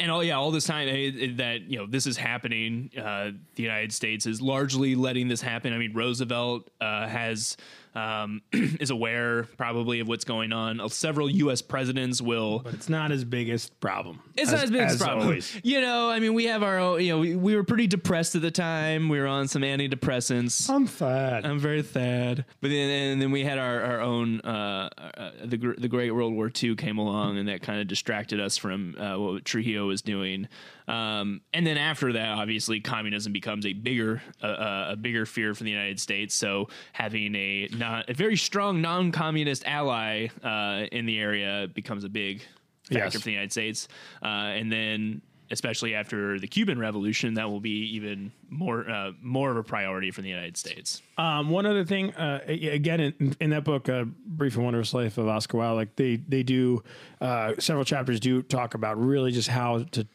[0.00, 3.30] and all yeah, all this time eh, eh, that you know this is happening, uh,
[3.54, 5.72] the United States is largely letting this happen.
[5.72, 7.56] I mean, Roosevelt uh, has
[7.98, 10.80] um, is aware probably of what's going on.
[10.80, 11.62] Uh, Several U.S.
[11.62, 12.60] presidents will.
[12.60, 14.20] But it's not his biggest problem.
[14.36, 15.26] It's not his biggest as problem.
[15.26, 15.60] always.
[15.62, 17.00] You know, I mean, we have our own.
[17.02, 19.08] You know, we, we were pretty depressed at the time.
[19.08, 20.68] We were on some antidepressants.
[20.70, 21.44] I'm fat.
[21.44, 22.44] I'm very sad.
[22.60, 26.34] But then and then we had our our own uh, uh, the the Great World
[26.34, 30.02] War II came along and that kind of distracted us from uh, what Trujillo was
[30.02, 30.48] doing.
[30.88, 35.54] Um, and then after that, obviously, communism becomes a bigger uh, uh, a bigger fear
[35.54, 36.34] for the United States.
[36.34, 42.08] So having a not a very strong non-communist ally uh, in the area becomes a
[42.08, 42.40] big
[42.84, 43.12] factor Yes.
[43.14, 43.86] for the United States.
[44.22, 45.20] Uh, and then
[45.50, 50.10] especially after the Cuban Revolution, that will be even more uh, more of a priority
[50.10, 51.02] for the United States.
[51.16, 55.16] Um, one other thing, uh, again, in, in that book, uh, "Brief and Wondrous Life
[55.18, 56.82] of Oscar Wilde," like they they do
[57.20, 60.06] uh, several chapters do talk about really just how to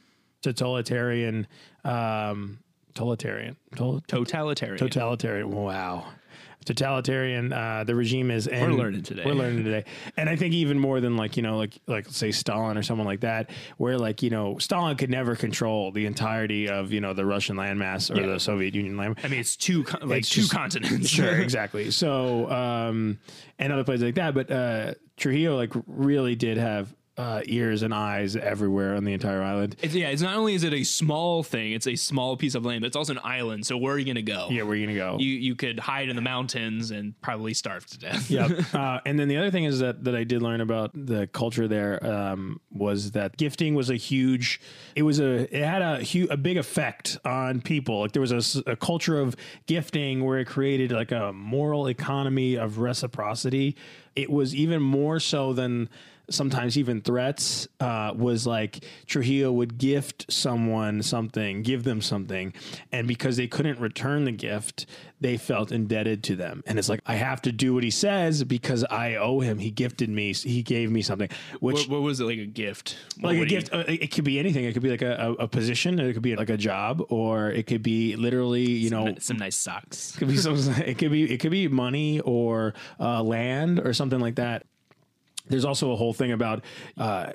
[0.43, 1.47] totalitarian,
[1.83, 2.59] um,
[2.93, 4.77] totalitarian, Totalitarian.
[4.77, 5.49] totalitarian.
[5.51, 6.05] Wow.
[6.65, 8.47] Totalitarian, uh, the regime is.
[8.47, 9.23] And We're learning today.
[9.25, 9.83] We're learning today,
[10.15, 13.05] and I think even more than like you know, like like say Stalin or someone
[13.05, 17.13] like that, where like you know Stalin could never control the entirety of you know
[17.13, 18.27] the Russian landmass or Yeah.
[18.27, 19.19] the Soviet Union land.
[19.25, 21.09] I mean, it's two con- like It's two just- continents.
[21.09, 21.91] sure, exactly.
[21.91, 23.19] So, um,
[23.59, 24.33] and other places like that.
[24.33, 29.43] But uh, Trujillo, like, really did have uh, ears and eyes everywhere on the entire
[29.43, 29.75] island.
[29.81, 32.65] It's, yeah, it's not only is it a small thing, it's a small piece of
[32.65, 33.65] land, but it's also an island.
[33.65, 34.47] So where are you going to go?
[34.49, 35.17] Yeah, where are you gonna go?
[35.19, 38.31] You you could hide in the mountains and probably starve to death.
[38.31, 38.51] Yep.
[38.73, 41.67] uh, and then the other thing is that that I did learn about the culture
[41.67, 44.59] there um, was that gifting was a huge.
[44.95, 45.55] It was a.
[45.55, 48.01] It had a huge, a big effect on people.
[48.01, 49.35] Like there was a, a culture of
[49.67, 53.77] gifting where it created like a moral economy of reciprocity.
[54.15, 55.89] It was even more so than
[56.29, 62.53] sometimes even threats uh, was like Trujillo would gift someone something, give them something,
[62.91, 64.85] and because they couldn't return the gift,
[65.19, 66.63] they felt indebted to them.
[66.65, 69.59] And it's like I have to do what he says because I owe him.
[69.59, 70.33] He gifted me.
[70.33, 71.87] He gave me something, which.
[71.87, 72.97] What, what was it like a gift?
[73.19, 74.65] What like a he- gift, uh, it could be anything.
[74.65, 75.99] It could be like a, a, a position.
[75.99, 79.55] It could be like a job, or it could be literally, you know, some nice
[79.55, 80.15] socks.
[80.15, 80.55] could be some,
[80.85, 84.65] it could be it could be money or uh, land or something like that.
[85.47, 86.63] There's also a whole thing about
[86.97, 87.33] uh,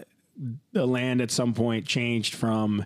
[0.72, 2.84] the land at some point changed from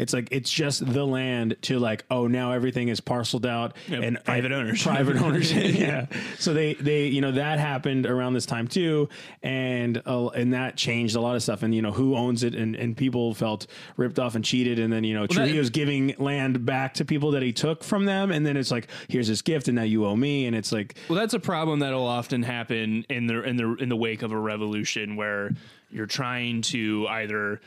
[0.00, 4.18] it's like it's just the land to like oh now everything is parceled out and
[4.24, 4.86] private and ownership.
[4.92, 6.06] private ownership yeah.
[6.38, 9.10] So they they you know that happened around this time too.
[9.42, 11.62] And uh, and that changed a lot of stuff.
[11.62, 12.54] And you know who owns it?
[12.54, 13.66] And and people felt
[13.98, 14.78] ripped off and cheated.
[14.78, 18.30] And then you know Trujillo's giving land back to people that he took from them.
[18.30, 20.46] And then it's like here's this gift and now you owe me.
[20.46, 23.90] And it's like Well, that's a problem that'll often happen in the in the in
[23.90, 25.50] the wake of a revolution where
[25.90, 27.60] you're trying to either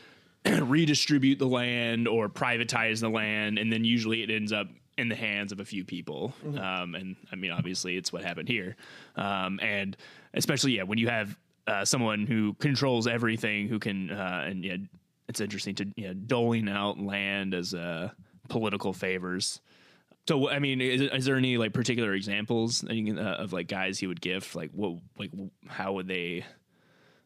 [0.61, 4.67] redistribute the land or privatize the land, and then usually it ends up
[4.97, 6.33] in the hands of a few people.
[6.59, 8.75] Um, and I mean, obviously, it's what happened here.
[9.15, 9.97] Um, and
[10.33, 11.37] especially, yeah, when you have
[11.67, 14.77] uh, someone who controls everything, who can, uh, and yeah,
[15.27, 18.09] it's interesting to you know, doling out land as uh,
[18.49, 19.61] political favors.
[20.27, 23.51] So I mean, is, is there any like particular examples that you can, uh, of
[23.51, 24.55] like guys he would gift?
[24.55, 25.31] Like what, like
[25.67, 26.45] how would they,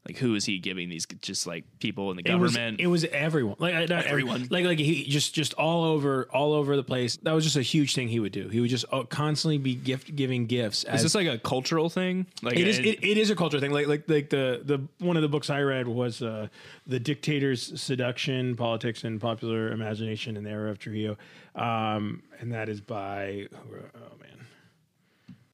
[0.07, 1.05] like who is he giving these?
[1.21, 2.79] Just like people in the it was, government.
[2.79, 4.47] it was everyone like not Everyone.
[4.49, 7.61] like like he just just all over all over the place that was just a
[7.61, 11.01] huge thing he would do he would just uh, constantly be gift giving gifts as
[11.03, 12.25] is this like a cultural thing?
[12.41, 12.79] Like It is.
[12.79, 13.71] uh, It, it is a culture thing.
[13.71, 16.47] Like like like the the one of the books I read was uh,
[16.85, 21.17] the dictator's seduction, politics, and popular imagination in the era of Trujillo,
[21.55, 24.36] um, and that is by oh man,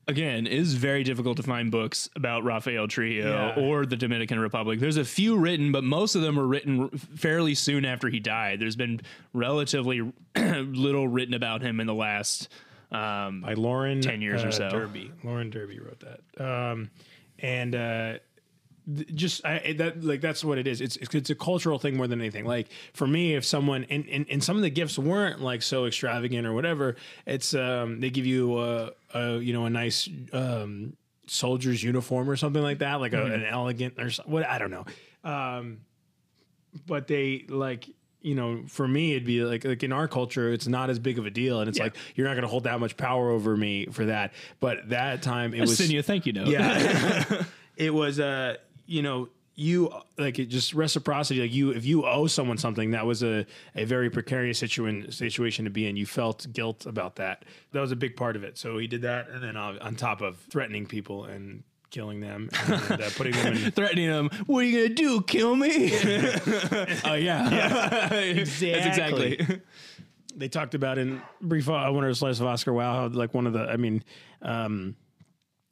[0.08, 3.64] again, is very difficult to find books about Rafael Trujillo Yeah.
[3.64, 4.80] or the Dominican Republic.
[4.80, 8.60] There's a few written, but most of them were written fairly soon after he died.
[8.60, 9.02] There's been
[9.34, 10.02] relatively
[10.36, 12.50] little written about him in the last.
[12.92, 14.70] Um, by Lauren 10 years or uh, so.
[14.70, 15.12] Derby.
[15.24, 16.90] Lauren Derby wrote that, um,
[17.40, 17.74] and.
[17.76, 18.14] Uh,
[19.14, 20.82] just I, that like that's what it is.
[20.82, 22.46] It's, it's a cultural thing more than anything.
[22.46, 25.86] Like for me, if someone and, and, and some of the gifts weren't like so
[25.86, 30.98] extravagant or whatever, it's um they give you a, a you know a nice um
[31.28, 34.72] soldier's uniform or something like that, like a, an elegant or so- what I don't
[34.72, 34.86] know.
[35.24, 35.80] Um,
[36.86, 37.88] but they like
[38.22, 41.20] you know for me it'd be like like in our culture it's not as big
[41.20, 43.56] of a deal and it's like you're not going to hold that much power over
[43.56, 46.48] me for that but that time it was send you a thank you note.
[46.48, 47.44] yeah
[47.78, 48.56] it was uh
[48.86, 53.06] you know you like it just reciprocity like you if you owe someone something that
[53.06, 57.46] was a, a very precarious situation situation to be in you felt guilt about that
[57.72, 59.96] that was a big part of it so he did that and then uh, on
[59.96, 63.72] top of threatening people and killing them and uh, putting them in.
[63.72, 65.22] threatening them What are you gonna do?
[65.22, 65.92] Kill me?
[67.06, 69.62] oh yeah, That's exactly.
[70.36, 73.46] they talked about in brief I wonder a slice of Oscar Wilde how like one
[73.46, 74.04] of the I mean
[74.42, 74.96] um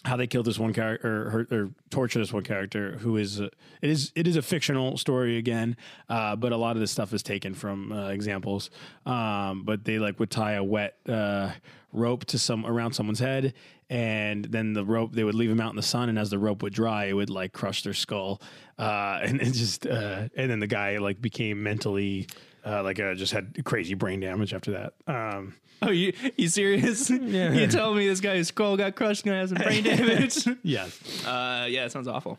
[0.04, 3.50] how they killed this one character or, or torture this one character who is uh,
[3.82, 5.78] it is it is a fictional story again
[6.10, 8.72] uh, but a lot of this stuff is taken from uh, examples.
[9.06, 11.52] Um, but they like would tie a wet uh,
[11.94, 13.54] rope to some around someone's head
[13.90, 16.40] and then the rope they would leave them out in the sun and as the
[16.40, 18.42] rope would dry it would like crush their skull.
[18.80, 22.28] Uh, and it just and then the guy like became mentally
[22.66, 24.94] like just had crazy brain damage after that.
[25.06, 25.54] Um,
[25.88, 27.10] Oh, you you serious?
[27.22, 27.52] Yeah.
[27.54, 30.46] You telling me this guy's skull got crushed and has some brain damage?
[30.64, 30.86] yeah
[31.26, 32.38] uh, yeah, it sounds awful.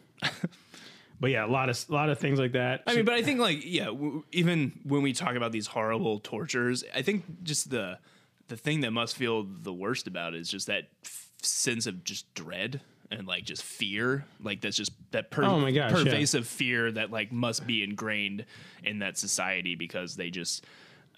[1.21, 3.23] but yeah a lot of a lot of things like that I mean, but I
[3.23, 7.71] think like yeah, w- even when we talk about these horrible tortures, I think just
[7.71, 7.99] the
[8.49, 12.05] the thing that must feel the worst about it is just that f- sense of
[12.05, 12.81] just dread
[13.11, 15.91] and like just fear, like that's just that per- Oh gosh, yeah.
[15.91, 18.45] pervasive fear that like must be ingrained
[18.85, 20.65] in that society because they just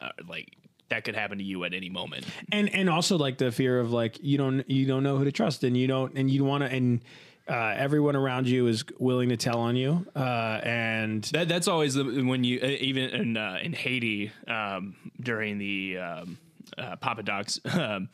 [0.01, 0.57] uh, like
[0.89, 2.27] that could happen to you at any moment.
[2.53, 5.33] and and also like the fear of like you don't you don't know who to
[5.33, 7.01] trust and you don't and you want to and
[7.47, 11.95] uh, everyone around you is willing to tell on you uh, and That that's always
[11.95, 16.39] the when you uh, even in uh, in Haiti um, during the um,
[16.79, 18.09] uh, Papa Doc's um,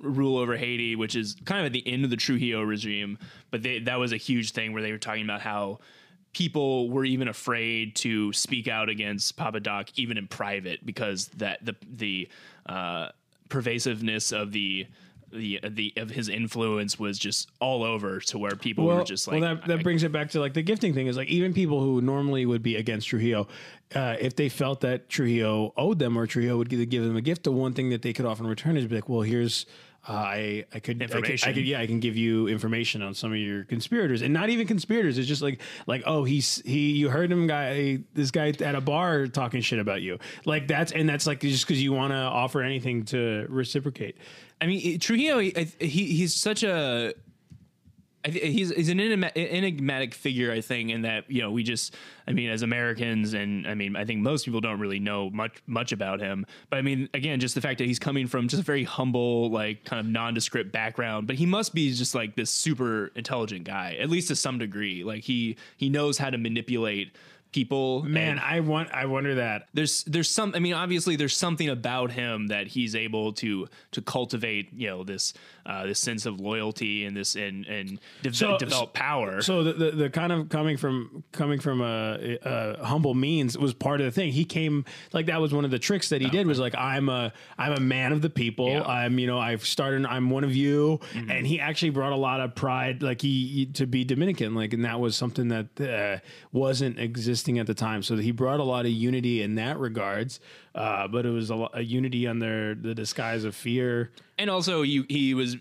[0.00, 3.18] rule over Haiti, which is kind of at the end of the Trujillo regime,
[3.52, 5.78] but they, that was a huge thing where they were talking about how
[6.32, 11.64] people were even afraid to speak out against Papa Doc even in private because that
[11.64, 12.28] the the
[12.66, 13.08] uh,
[13.48, 14.86] pervasiveness of the
[15.32, 19.40] the the of his influence was just all over to where people were just like
[19.40, 21.80] well, that, that brings it back to like the gifting thing is like even people
[21.80, 23.48] who normally would be against Trujillo,
[23.94, 27.22] uh, if they felt that Trujillo owed them or Trujillo would give, give them a
[27.22, 29.66] gift, the one thing that they could often return is be like, well, here's.
[30.08, 33.14] Uh, I I could, I could I could yeah I can give you information on
[33.14, 34.22] some of your conspirators.
[34.22, 35.16] And not even conspirators.
[35.16, 38.80] It's just like like oh he's he you heard him guy this guy at a
[38.80, 40.18] bar talking shit about you.
[40.44, 44.16] Like that's and that's like just because you want to offer anything to reciprocate.
[44.60, 47.14] I mean, it- Trujillo, he, he he's such a
[48.24, 51.94] he's he's an enigmatic figure, I think, in that you know we just,
[52.26, 55.62] I mean, as Americans, and I mean, I think most people don't really know much
[55.66, 56.46] much about him.
[56.70, 59.50] But I mean, again, just the fact that he's coming from just a very humble,
[59.50, 63.96] like kind of nondescript background, but he must be just like this super intelligent guy,
[64.00, 65.04] at least to some degree.
[65.04, 67.12] Like he he knows how to manipulate
[67.52, 68.02] people.
[68.02, 72.10] man I want I wonder that there's there's some I mean obviously there's something about
[72.10, 75.34] him that he's able to to cultivate you know this
[75.66, 79.40] uh, this sense of loyalty and this and and de- So- develop power.
[79.42, 83.74] So the, the, the kind of coming from coming from a, a humble means was
[83.74, 84.32] part of the thing.
[84.32, 87.08] He came like that was one of the tricks that he did was like I'm
[87.08, 88.68] a I'm a man of the people.
[88.68, 88.82] Yeah.
[88.82, 91.30] I'm you know I've started I'm one of you, Mm-hmm.
[91.30, 94.72] and he actually brought a lot of pride like he, he- to be Dominican like
[94.72, 96.18] and that was something that uh,
[96.52, 98.02] wasn't existing at the time.
[98.02, 100.40] So he brought a lot of unity in that regards,
[100.74, 104.10] uh, but it was a, a unity under the disguise of fear.
[104.38, 105.56] and also you, he was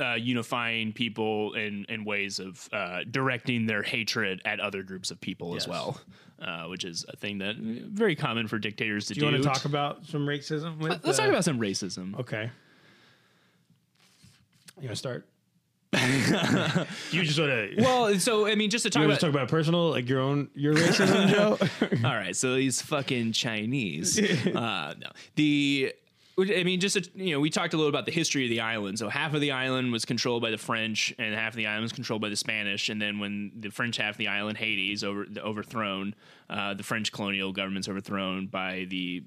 [0.00, 5.20] uh, unifying people in in ways of uh, directing their hatred at other groups of
[5.20, 5.64] people Yes.
[5.64, 6.00] as well.
[6.40, 9.26] Uh, which is a thing that uh, very common for dictators to Do do.
[9.26, 10.78] you want to talk about some racism?
[10.78, 12.18] With, Let's uh, talk about some racism.
[12.18, 12.50] Okay.
[14.80, 15.26] You want to start?
[17.10, 17.74] you just want to.
[17.78, 20.48] Well, so I mean, just to talk You about talk about personal, like your own,
[20.54, 21.58] your racism, Joe?
[22.06, 24.20] All right, so he's fucking Chinese.
[24.46, 25.92] uh, no, the
[26.38, 28.60] I mean, just to, you know, we talked a little about the history of the
[28.60, 28.98] island.
[28.98, 31.82] So half of the island was controlled by the French, and half of the island
[31.82, 32.88] was controlled by the Spanish.
[32.88, 36.14] And then when the French half of the island, Haiti, is over overthrown,
[36.48, 39.24] uh, the French colonial government's overthrown by the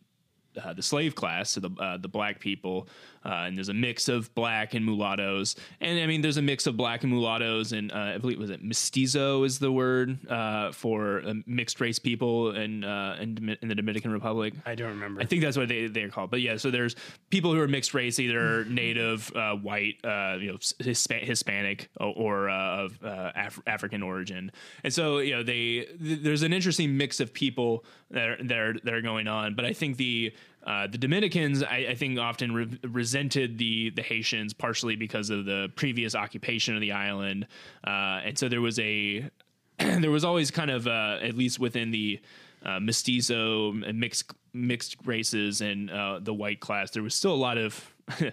[0.63, 2.87] uh, the slave class, so the uh, the black people,
[3.25, 6.67] uh, and there's a mix of black and mulattoes, and I mean there's a mix
[6.67, 10.71] of black and mulattoes, and uh, I believe was it mestizo is the word uh,
[10.71, 14.53] for uh, mixed race people in uh, in, in the Dominican Republic.
[14.65, 15.21] I don't remember.
[15.21, 16.31] I think that's what they they're called.
[16.31, 16.95] But yeah, so there's
[17.29, 22.13] people who are mixed race, either native, uh, white, uh, you know, Hispa- Hispanic, or,
[22.15, 24.51] or uh, of uh, Af- African origin.
[24.83, 28.57] And so you know, they th- there's an interesting mix of people that are that
[28.57, 29.55] are, that are going on.
[29.55, 30.33] But I think the
[30.65, 35.45] uh, the Dominicans, I, I think, often re- resented the the Haitians partially because of
[35.45, 37.47] the previous occupation of the island,
[37.85, 39.29] uh, and so there was a
[39.77, 42.19] there was always kind of uh, at least within the
[42.65, 47.35] uh, mestizo and mixed mixed races and uh, the white class there was still a
[47.35, 48.23] lot of uh,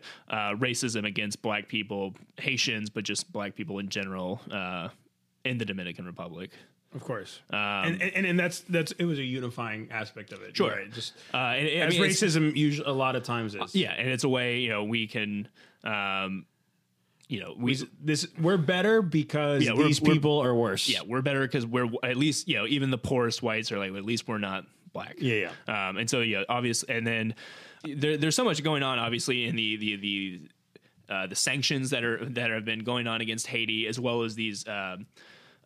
[0.54, 4.40] racism against black people Haitians but just black people in general
[5.44, 6.50] in the Dominican Republic
[6.94, 7.40] of course.
[7.50, 10.56] Um, and, and and that's that's it was a unifying aspect of it.
[10.56, 10.70] Sure.
[10.70, 10.92] Right?
[10.92, 13.74] Just uh, and, I as mean, racism usually a lot of times is.
[13.74, 15.48] yeah and it's a way you know we can
[15.84, 16.46] um,
[17.28, 20.88] you know we This we're better because Yeah, these we're- people are worse.
[20.88, 23.92] yeah we're better because we're at least you know even the poorest whites are like
[23.94, 27.34] at least we're not black Yeah, um, and so yeah obvious and then
[27.84, 30.40] there, there's so much going on obviously in the the the
[31.08, 34.34] uh, the sanctions that are that have been going on against Haiti as well as
[34.34, 35.06] these um,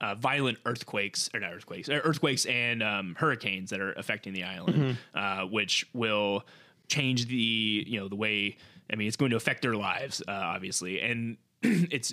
[0.01, 4.45] uh, violent earthquakes or not earthquakes uh, earthquakes and um, hurricanes that are affecting the
[4.45, 6.45] island uh, which will
[6.89, 8.57] change the you know the way
[8.93, 12.13] I mean it's going to affect their lives uh, obviously and it's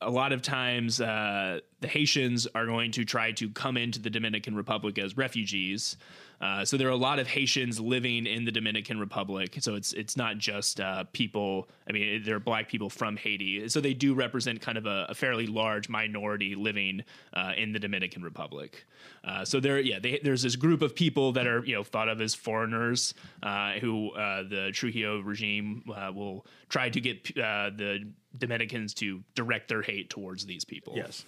[0.00, 4.10] a lot of times uh, the Haitians are going to try to come into the
[4.10, 5.96] Dominican Republic as refugees.
[6.40, 9.58] Uh, so there are a lot of Haitians living in the Dominican Republic.
[9.60, 11.68] So it's it's not just uh, people.
[11.88, 13.68] I mean, they're black people from Haiti.
[13.68, 17.78] So they do represent kind of a, a fairly large minority living uh, in the
[17.78, 18.84] Dominican Republic.
[19.22, 22.08] Uh, so there, yeah, they, there's this group of people that are you know thought
[22.08, 23.12] of as foreigners
[23.42, 30.08] uh, who the Trujillo regime will try to get the Dominicans to direct their hate
[30.08, 30.94] towards these people.
[30.96, 31.24] Yes.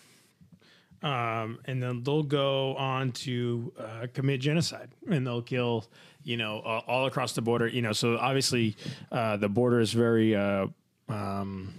[1.02, 5.84] Um, and then they'll go on to uh, commit genocide, and they'll kill,
[6.22, 7.66] you know, uh, all across the border.
[7.66, 8.76] You know, so obviously
[9.10, 10.68] uh, the border is very uh,
[11.08, 11.74] um,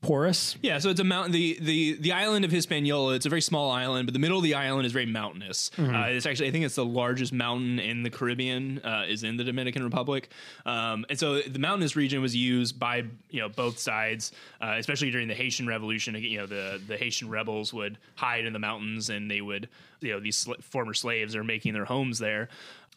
[0.00, 0.56] porous.
[0.62, 1.32] Yeah, so it's a mountain.
[1.32, 3.14] The the the island of Hispaniola.
[3.14, 5.70] It's a very small island, but the middle of the island is very mountainous.
[5.76, 5.94] Mm-hmm.
[5.94, 8.80] Uh, it's actually, I think, it's the largest mountain in the Caribbean.
[8.84, 10.30] Uh, is in the Dominican Republic,
[10.66, 15.10] um, and so the mountainous region was used by you know both sides, uh, especially
[15.10, 16.14] during the Haitian Revolution.
[16.14, 19.68] You know, the the Haitian rebels would hide in the mountains, and they would
[20.00, 22.48] you know these sl- former slaves are making their homes there,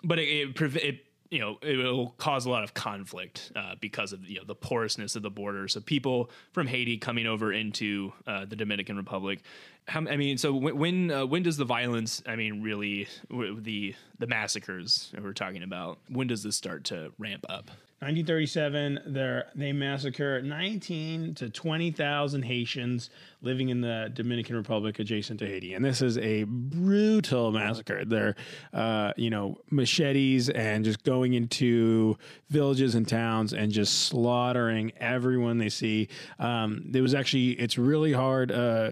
[0.03, 0.27] but it.
[0.27, 4.37] it, it you know it will cause a lot of conflict uh, because of you
[4.37, 5.67] know the porousness of the border.
[5.67, 9.39] So people from Haiti coming over into uh, the Dominican Republic.
[9.87, 12.21] How, I mean, so when when, uh, when does the violence?
[12.27, 15.97] I mean, really w- the the massacres we're talking about.
[16.09, 17.71] When does this start to ramp up?
[18.01, 23.11] 1937, they massacre 19 to 20,000 Haitians
[23.43, 28.03] living in the Dominican Republic adjacent to Haiti, and this is a brutal massacre.
[28.03, 28.35] They're,
[28.73, 32.17] uh, you know, machetes and just going into
[32.49, 36.07] villages and towns and just slaughtering everyone they see.
[36.39, 38.51] Um, there was actually, it's really hard.
[38.51, 38.91] Uh,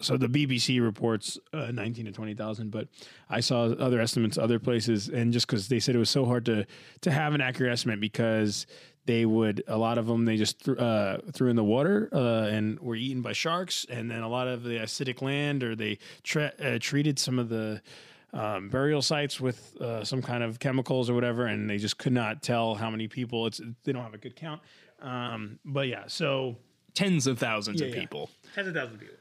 [0.00, 2.88] so the BBC reports uh, 19 to 20,000, but
[3.28, 6.44] I saw other estimates other places, and just because they said it was so hard
[6.46, 6.66] to
[7.00, 8.66] to have an accurate estimate because
[9.06, 12.46] they would a lot of them they just th- uh, threw in the water uh,
[12.46, 15.98] and were eaten by sharks, and then a lot of the acidic land or they
[16.22, 17.80] tre- uh, treated some of the
[18.32, 22.12] um, burial sites with uh, some kind of chemicals or whatever, and they just could
[22.12, 23.46] not tell how many people.
[23.46, 24.60] It's they don't have a good count,
[25.02, 26.56] um, but yeah, so
[26.94, 27.94] Tens of thousands of yeah.
[28.00, 28.28] people.
[28.56, 29.16] tens of thousands of people.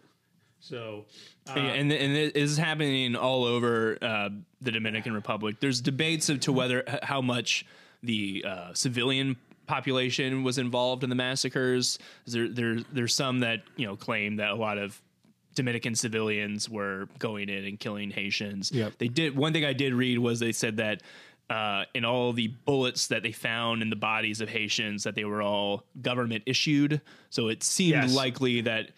[0.59, 1.05] So
[1.49, 4.29] uh, and and it is happening all over uh,
[4.61, 5.57] the Dominican Republic.
[5.59, 7.65] There's debates as to whether how much
[8.03, 9.37] the uh, civilian
[9.67, 11.99] population was involved in the massacres.
[12.25, 14.99] There, there, there's some that you know claim that a lot of
[15.55, 18.71] Dominican civilians were going in and killing Haitians.
[18.71, 18.93] Yep.
[18.97, 19.35] They did.
[19.35, 21.01] One thing I did read was they said that.
[21.49, 25.23] Uh, in all the bullets that they found in the bodies of Haitians, that they
[25.23, 26.99] were all government issued.
[27.29, 28.13] So it seemed Yes.
[28.13, 28.91] likely that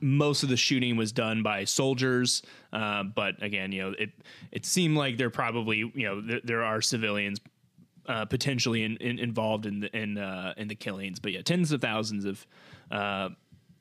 [0.00, 2.42] most of the shooting was done by soldiers.
[2.72, 4.10] Uh, but again, you know, it
[4.52, 7.40] it seemed like there probably you know th- there are civilians
[8.06, 11.20] uh, potentially in, in, involved in the in uh, in the killings.
[11.20, 12.46] But yeah, tens of thousands of
[12.90, 13.30] uh,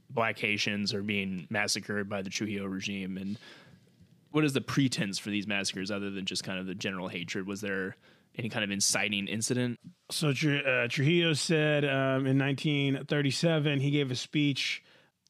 [0.09, 3.17] black Haitians are being massacred by the Trujillo regime.
[3.17, 3.37] And
[4.31, 7.47] what is the pretense for these massacres other than just kind of the general hatred?
[7.47, 7.95] Was there
[8.37, 9.79] any kind of inciting incident?
[10.11, 14.83] So uh, Trujillo said um, in 1937 he gave a speech,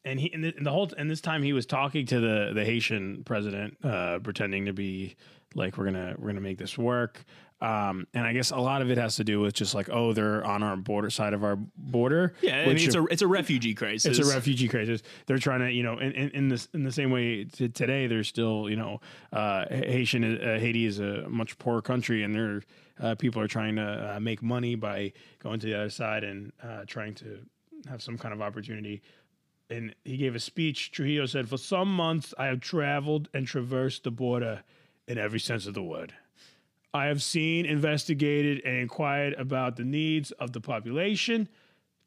[0.10, 2.52] and he and the, and the whole and this time he was talking to the
[2.54, 5.16] the Haitian president, uh, pretending to be
[5.56, 7.24] like we're gonna we're gonna make this work.
[7.62, 10.14] Um, and I guess a lot of it has to do with just like oh
[10.14, 12.34] they're on our border side of our border.
[12.42, 14.18] Yeah, I mean it's a it's a refugee crisis.
[14.18, 15.04] it's a refugee crisis.
[15.26, 18.08] They're trying to, you know, in, in, in this in the same way t- today,
[18.08, 19.02] there's still, you know,
[19.34, 22.62] uh, Haitian uh, Haiti is a much poorer country, and their
[23.02, 26.54] uh, people are trying to uh, make money by going to the other side and
[26.64, 27.40] uh, trying to
[27.90, 29.02] have some kind of opportunity.
[29.70, 30.92] And he gave a speech.
[30.92, 34.64] Trujillo said, "For some months, I have traveled and traversed the border
[35.08, 36.14] in every sense of the word."
[36.92, 41.48] I have seen, investigated, and inquired about the needs of the population.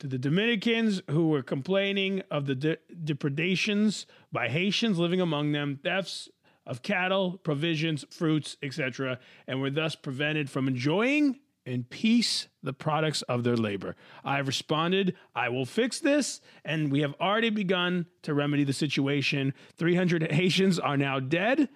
[0.00, 5.76] To the Dominicans who were complaining of the de- depredations by Haitians living among them,
[5.76, 6.28] thefts
[6.66, 13.22] of cattle, provisions, fruits, etc., and were thus prevented from enjoying in peace the products
[13.22, 13.96] of their labor.
[14.24, 18.72] I have responded, I will fix this, and we have already begun to remedy the
[18.72, 19.54] situation.
[19.76, 21.68] 300 Haitians are now dead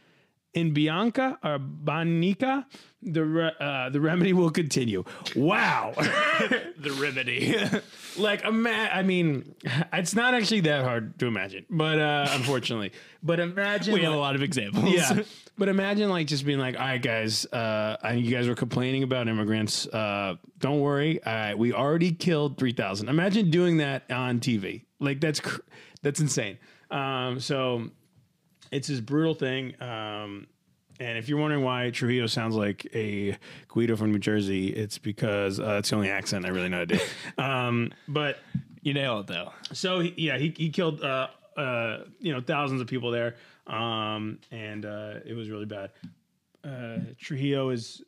[0.57, 2.65] in Bianca or Banica,
[3.03, 5.05] the re- uh, the remedy will continue.
[5.37, 7.55] Wow, the remedy.
[8.21, 9.55] like ima- I mean,
[9.93, 12.93] it's not actually that hard to imagine, but uh, unfortunately,
[13.23, 14.85] but imagine we have a like- lot of examples.
[14.93, 15.23] yeah.
[15.59, 19.03] But imagine like just being like, all right, guys, uh, I, you guys were complaining
[19.05, 19.87] about immigrants.
[19.87, 21.19] Uh, don't worry.
[21.25, 23.09] All right, we already killed 3,000.
[23.09, 24.83] Imagine doing that on TV.
[25.01, 25.63] Like that's, cr-
[26.03, 26.59] that's insane.
[26.91, 27.89] Um, so
[28.71, 29.81] it's this brutal thing.
[29.81, 30.47] Um,
[30.99, 33.37] and if you're wondering why Trujillo sounds like a
[33.69, 36.85] Guido from New Jersey, it's because uh, it's the only accent I really know how
[36.87, 37.01] to do.
[37.43, 38.39] um, but
[38.83, 39.53] you nail it though.
[39.73, 41.27] so he, yeah, he he killed uh
[41.57, 43.35] uh you know thousands of people there,
[43.67, 45.91] um and uh it was really bad.
[46.65, 48.03] Uh, Trujillo is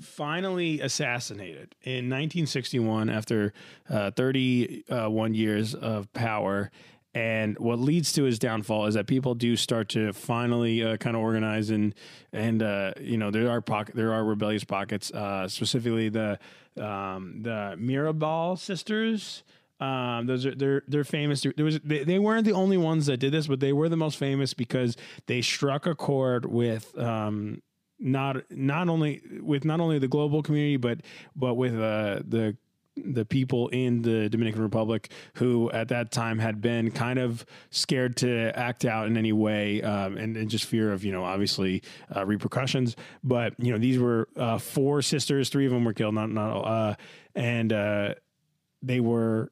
[0.00, 3.52] finally assassinated in 1961 after
[3.90, 6.70] uh, 31 years of power.
[7.14, 11.14] And what leads to his downfall is that people do start to finally uh, kind
[11.14, 11.94] of organize and
[12.32, 16.38] and uh, you know there are pocket there are rebellious pockets, uh, specifically the
[16.78, 19.42] um, the Mirabal sisters.
[19.78, 21.42] Um, those are they're they're famous.
[21.42, 23.96] There was they, they weren't the only ones that did this, but they were the
[23.96, 27.60] most famous because they struck a chord with um,
[27.98, 31.00] not not only with not only the global community, but
[31.36, 32.56] but with uh, the
[32.96, 38.16] the people in the Dominican Republic who at that time had been kind of scared
[38.18, 41.82] to act out in any way um, and, and just fear of, you know, obviously
[42.14, 42.96] uh, repercussions.
[43.24, 46.60] But, you know, these were uh, four sisters, three of them were killed, not, not,
[46.60, 46.94] uh,
[47.34, 48.14] and uh,
[48.82, 49.50] they were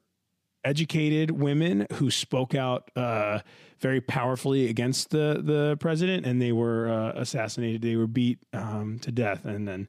[0.63, 3.39] educated women who spoke out uh,
[3.79, 7.81] very powerfully against the the president, and they were uh, assassinated.
[7.81, 9.87] They were beat um, to death and then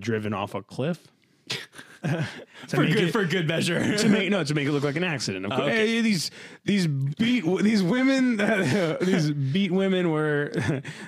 [0.00, 1.08] driven off a cliff.
[2.04, 2.26] to
[2.68, 3.96] For good it- for good measure.
[3.98, 5.44] to make no to make it look like an accident.
[5.46, 5.86] Of course, Okay.
[5.96, 6.30] Hey, these
[6.64, 8.36] these beat these women
[9.00, 10.52] these beat women were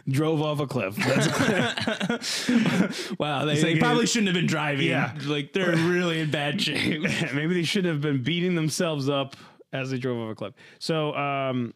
[0.08, 0.96] drove off a cliff.
[0.96, 1.28] That's
[3.18, 4.88] wow, they, they probably shouldn't have been driving.
[4.88, 5.14] Yeah.
[5.26, 7.02] like they're really in bad shape.
[7.34, 9.36] maybe they shouldn't have been beating themselves up
[9.72, 10.54] as they drove off a cliff.
[10.80, 11.74] So, um,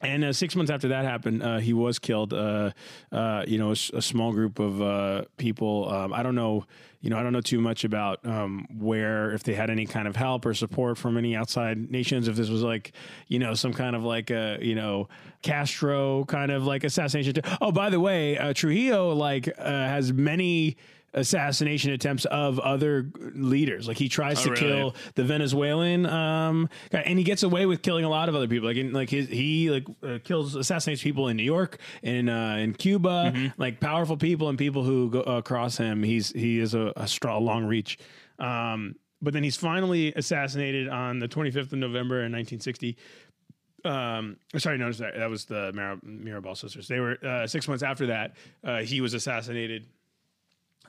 [0.00, 2.32] and uh, six months after that happened, uh, he was killed.
[2.32, 2.70] Uh,
[3.10, 5.88] uh, you know, a, a small group of uh, people.
[5.90, 6.64] Um, I don't know.
[7.00, 10.08] You know, I don't know too much about um, where if they had any kind
[10.08, 12.26] of help or support from any outside nations.
[12.26, 12.92] If this was like,
[13.28, 15.08] you know, some kind of like a you know
[15.42, 17.34] Castro kind of like assassination.
[17.60, 20.76] Oh, by the way, uh, Trujillo like has many
[21.14, 23.88] assassination attempts of other leaders.
[23.88, 24.60] Like he tries to really?
[24.60, 28.48] kill the Venezuelan, um, guy, and he gets away with killing a lot of other
[28.48, 28.68] people.
[28.68, 32.56] Like, in, like his, he like uh, kills, assassinates people in New York, in uh,
[32.56, 36.02] in Cuba, like powerful people and people who go across him.
[36.02, 37.98] He's he is a, a strong, long reach.
[38.38, 42.96] Um, but then he's finally assassinated on the 25th of November in 1960
[43.84, 47.84] um sorry no sorry, that was the Mir- mirabal sisters they were uh six months
[47.84, 49.86] after that uh he was assassinated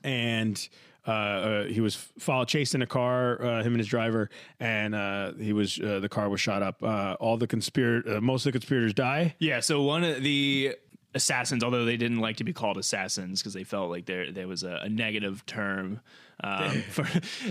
[0.04, 0.68] and
[1.08, 4.94] uh, uh, he was followed, chased in a car, uh, him and his driver, and
[4.94, 6.84] uh, he was uh, the car was shot up.
[6.84, 9.36] Uh, all the conspirator, uh, most of the conspirators die.
[9.40, 10.76] Yeah, so one of the
[11.16, 14.48] assassins, although they didn't like to be called assassins because they felt like there there
[14.48, 16.00] was a, a negative term
[16.44, 17.06] um, for,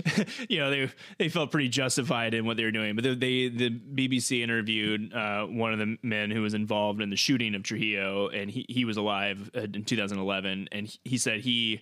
[0.47, 2.95] you know, they they felt pretty justified in what they were doing.
[2.95, 7.17] But they, the BBC interviewed uh, one of the men who was involved in the
[7.17, 11.81] shooting of Trujillo, and he he was alive in 2011, and he- he said he.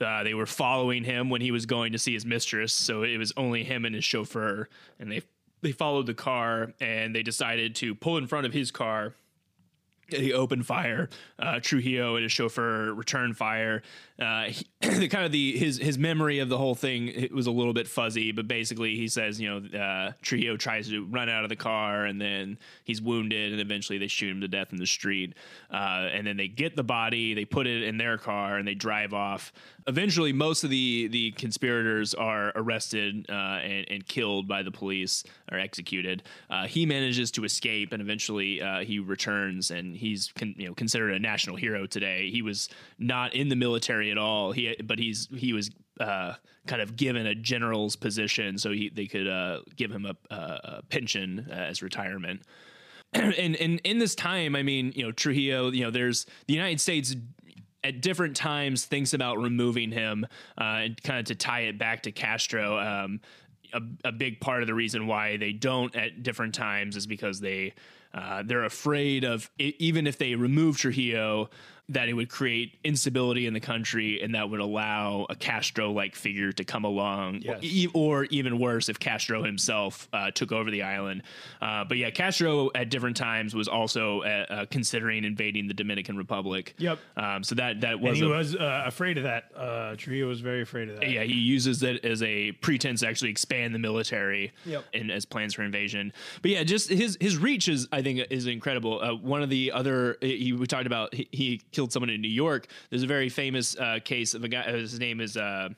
[0.00, 3.16] Uh, they were following him when he was going to see his mistress, so it
[3.16, 5.22] was only him and his chauffeur, and they
[5.64, 9.14] they followed the car and they decided to pull in front of his car
[10.08, 11.08] he opened fire.
[11.38, 13.82] Uh, Trujillo and his chauffeur returned fire.
[14.18, 17.50] Uh, he, the kind of the his his memory of the whole thing was a
[17.50, 21.44] little bit fuzzy, but basically he says you know uh, Trujillo tries to run out
[21.44, 24.78] of the car and then he's wounded and eventually they shoot him to death in
[24.78, 25.34] the street.
[25.70, 28.74] Uh, and then they get the body, they put it in their car and they
[28.74, 29.52] drive off.
[29.86, 35.24] Eventually, most of the the conspirators are arrested uh, and, and killed by the police
[35.52, 36.22] or executed.
[36.48, 40.74] Uh, he manages to escape and eventually uh, he returns and he's con- you know
[40.74, 42.30] considered a national hero today.
[42.30, 44.52] He was not in the military at all.
[44.52, 45.70] He but he's he was
[46.00, 46.34] uh,
[46.66, 50.82] kind of given a general's position so he they could uh, give him a, a,
[50.88, 52.42] pension uh, as retirement.
[53.12, 56.80] and, and in this time, I mean, you know, Trujillo, you know, there's the United
[56.80, 57.14] States
[57.84, 60.26] at different times thinks about removing him
[60.58, 62.78] uh, and kind of to tie it back to Castro.
[62.78, 63.20] Um,
[63.72, 67.40] a, a big part of the reason why they don't at different times is because
[67.40, 67.74] they
[68.14, 71.50] uh, they're afraid of even if they remove Trujillo,
[71.90, 76.14] that it would create instability in the country and that would allow a Castro like
[76.14, 77.62] figure to come along, Yes.
[77.92, 81.22] or, or even worse, if Castro himself uh, took over the island.
[81.60, 86.16] Uh, but yeah, Castro at different times was also uh, uh, considering invading the Dominican
[86.16, 86.74] Republic.
[86.78, 86.98] Yep.
[87.18, 89.50] Um, so that that And was he a- was uh, afraid of that.
[89.54, 91.10] Uh, Trujillo was very afraid of that.
[91.10, 94.84] yeah, he uses it as a pretense to actually expand the military Yep.
[94.94, 96.14] and as plans for invasion.
[96.40, 99.02] But yeah, just his his reach is I think is incredible.
[99.02, 102.28] Uh, one of the other he, we talked about he, he killed someone in New
[102.28, 102.66] York.
[102.88, 104.62] There's a very famous uh, case of a guy.
[104.62, 105.36] uh, His name is.
[105.36, 105.70] Uh,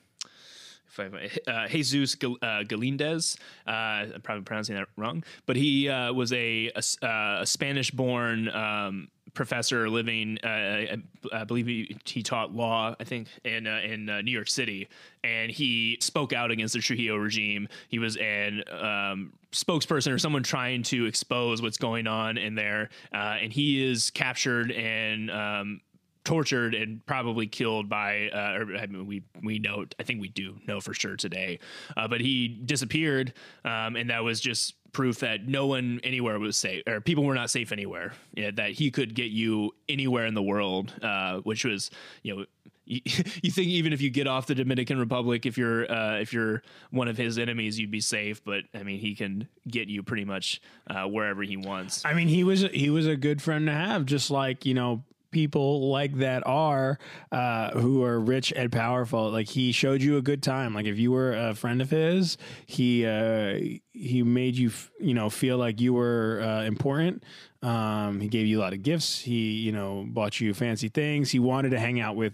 [0.99, 3.37] uh, Jesus uh, Galindez.
[3.67, 7.07] Uh, I'm probably pronouncing that wrong, but he uh, was a, a
[7.41, 10.39] a Spanish-born um, professor living.
[10.43, 10.97] I,
[11.31, 14.87] I believe he, he taught law, I think, in in New York City,
[15.23, 17.67] and he spoke out against the Trujillo regime.
[17.89, 22.89] He was an um, spokesperson or someone trying to expose what's going on in there,
[23.11, 25.29] and he is captured and.
[25.29, 25.81] Um,
[26.27, 30.27] tortured and probably killed by uh, or I mean, we we know I think we
[30.27, 31.59] do know for sure today
[31.95, 33.31] uh, but he disappeared
[33.63, 37.33] um, and that was just proof that no one anywhere was safe or people were
[37.33, 41.89] not safe anywhere that he could get you anywhere in the world uh, which was
[42.23, 42.45] you know
[42.87, 43.01] you,
[43.43, 46.63] you think even if you get off the Dominican Republic, if you're uh, if you're
[46.89, 48.41] one of his enemies, you'd be safe.
[48.45, 52.05] But I mean, he can get you pretty much uh, wherever he wants.
[52.05, 55.03] I mean, he was he was a good friend to have, just like you know
[55.31, 56.99] people like that are
[57.31, 59.29] uh, who are rich and powerful.
[59.29, 60.73] Like he showed you a good time.
[60.73, 63.59] Like if you were a friend of his, he uh,
[63.93, 67.23] he made you f- you know feel like you were uh, important.
[67.63, 69.19] Um, he gave you a lot of gifts.
[69.19, 71.31] He you know bought you fancy things.
[71.31, 72.33] He wanted to hang out with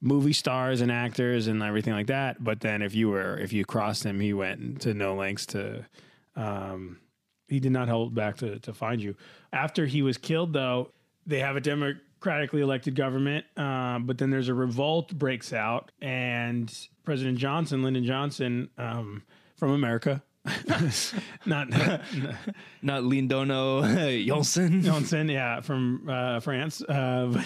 [0.00, 2.42] movie stars and actors and everything like that.
[2.42, 5.86] But then if you were if you crossed him, he went to no lengths to.
[6.34, 6.98] Um,
[7.52, 9.14] he did not hold back to, to find you.
[9.52, 10.90] After he was killed, though,
[11.26, 11.60] they have a
[12.22, 18.04] democratically elected government, uh, but then there's a revolt breaks out, and President Johnson, Lyndon
[18.04, 19.24] Johnson, um,
[19.56, 20.22] from America,
[21.46, 21.68] not
[22.82, 24.82] Not Lindono Johnson.
[24.82, 26.80] Johnson, yeah, from uh, France.
[26.82, 27.42] Uh,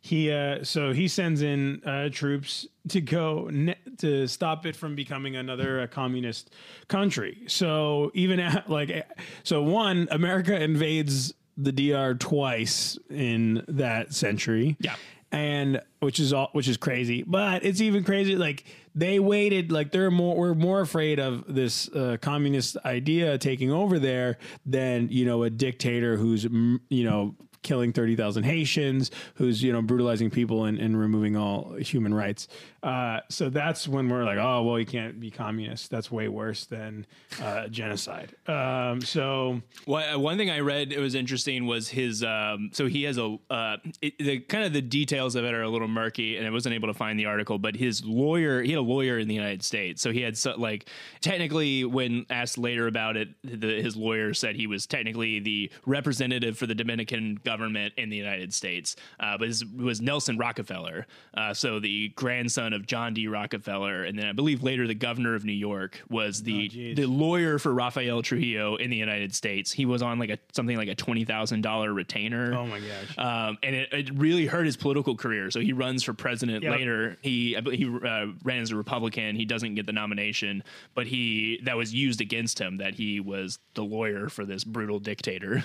[0.00, 4.94] he uh, so he sends in uh, troops to go ne- to stop it from
[4.94, 6.54] becoming another uh, communist
[6.88, 7.42] country.
[7.48, 9.06] So even at, like
[9.42, 14.76] so, one America invades the DR twice in that century.
[14.80, 14.96] Yeah.
[15.32, 18.36] And which is all which is crazy, but it's even crazy.
[18.36, 18.64] Like
[18.94, 23.98] they waited, like they're more we're more afraid of this uh, communist idea taking over
[23.98, 27.34] there than you know a dictator who's you know
[27.66, 32.46] killing 30,000 Haitians, who's, you know, brutalizing people and, and removing all human rights.
[32.86, 35.90] Uh, so that's when we're like, oh, well, you can't be communist.
[35.90, 37.04] That's way worse than
[37.42, 38.36] uh, genocide.
[38.46, 42.22] Um, so Well, one thing I read it was interesting was his.
[42.22, 45.62] Um, so he has a uh, it, the kind of the details of it are
[45.62, 47.58] a little murky, and I wasn't able to find the article.
[47.58, 50.54] But his lawyer, he had a lawyer in the United States, so he had so,
[50.56, 50.88] like
[51.20, 56.56] technically, when asked later about it, the, his lawyer said he was technically the representative
[56.56, 61.52] for the Dominican government in the United States, uh, but his, was Nelson Rockefeller, uh,
[61.52, 63.28] so the grandson John D.
[63.28, 66.96] Rockefeller, and then I believe later the governor of New York was the geez.
[66.96, 69.70] the lawyer for Rafael Trujillo in the United States.
[69.72, 72.52] He was on like a something like a twenty thousand dollar retainer.
[72.54, 73.16] Oh my gosh.
[73.18, 75.50] Um, and it, it really hurt his political career.
[75.52, 76.72] So he runs for president Yep.
[76.72, 77.16] later.
[77.22, 79.36] He he uh, ran as a Republican.
[79.36, 83.58] He doesn't get the nomination, but he that was used against him that he was
[83.74, 85.62] the lawyer for this brutal dictator.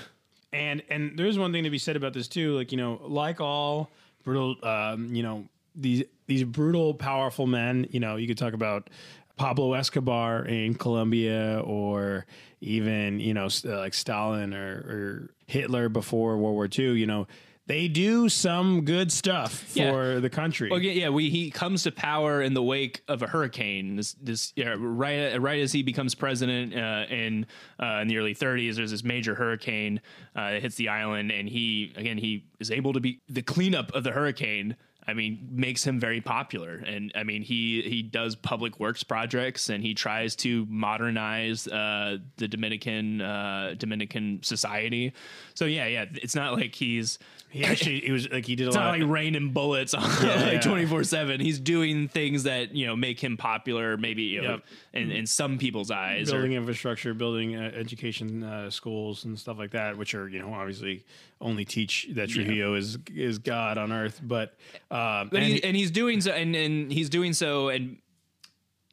[0.54, 3.40] and and there's one thing to be said about this too like you know like
[3.40, 3.90] all
[4.24, 8.90] brutal um you know these these brutal powerful men you know you could talk about
[9.36, 12.26] Pablo Escobar in Colombia or
[12.62, 17.28] even you know uh, like Stalin or, or Hitler before World War II you know
[17.68, 20.20] they do some good stuff for Yeah.
[20.20, 21.10] the country Well, yeah, yeah.
[21.10, 23.96] We, he comes to power in the wake of a hurricane.
[23.96, 27.46] This, this, yeah, right, right as he becomes president uh, in
[27.80, 30.02] uh, in the early 30s, there's this major hurricane
[30.36, 33.94] uh, that hits the island, and he again he is able to be the cleanup
[33.94, 34.76] of the hurricane.
[35.08, 39.70] I mean, makes him very popular, and I mean he he does public works projects,
[39.70, 45.14] and he tries to modernize uh, the Dominican uh, Dominican society.
[45.56, 47.18] So yeah, yeah, it's not like he's
[47.52, 50.04] he actually he was like he did a it's lot not like raining bullets on
[50.24, 50.44] yeah.
[50.46, 51.40] like twenty four seven.
[51.42, 54.64] He's doing things that you know make him popular, maybe you know, Yep.
[54.94, 56.30] in, in some people's eyes.
[56.30, 60.40] or- building infrastructure, building uh, education uh, schools and stuff like that, which are you
[60.40, 61.04] know obviously
[61.42, 64.22] only teach that Trujillo is is God on earth.
[64.24, 64.56] But
[64.90, 67.98] um, but and he, and he's doing so, and, and he's doing so, and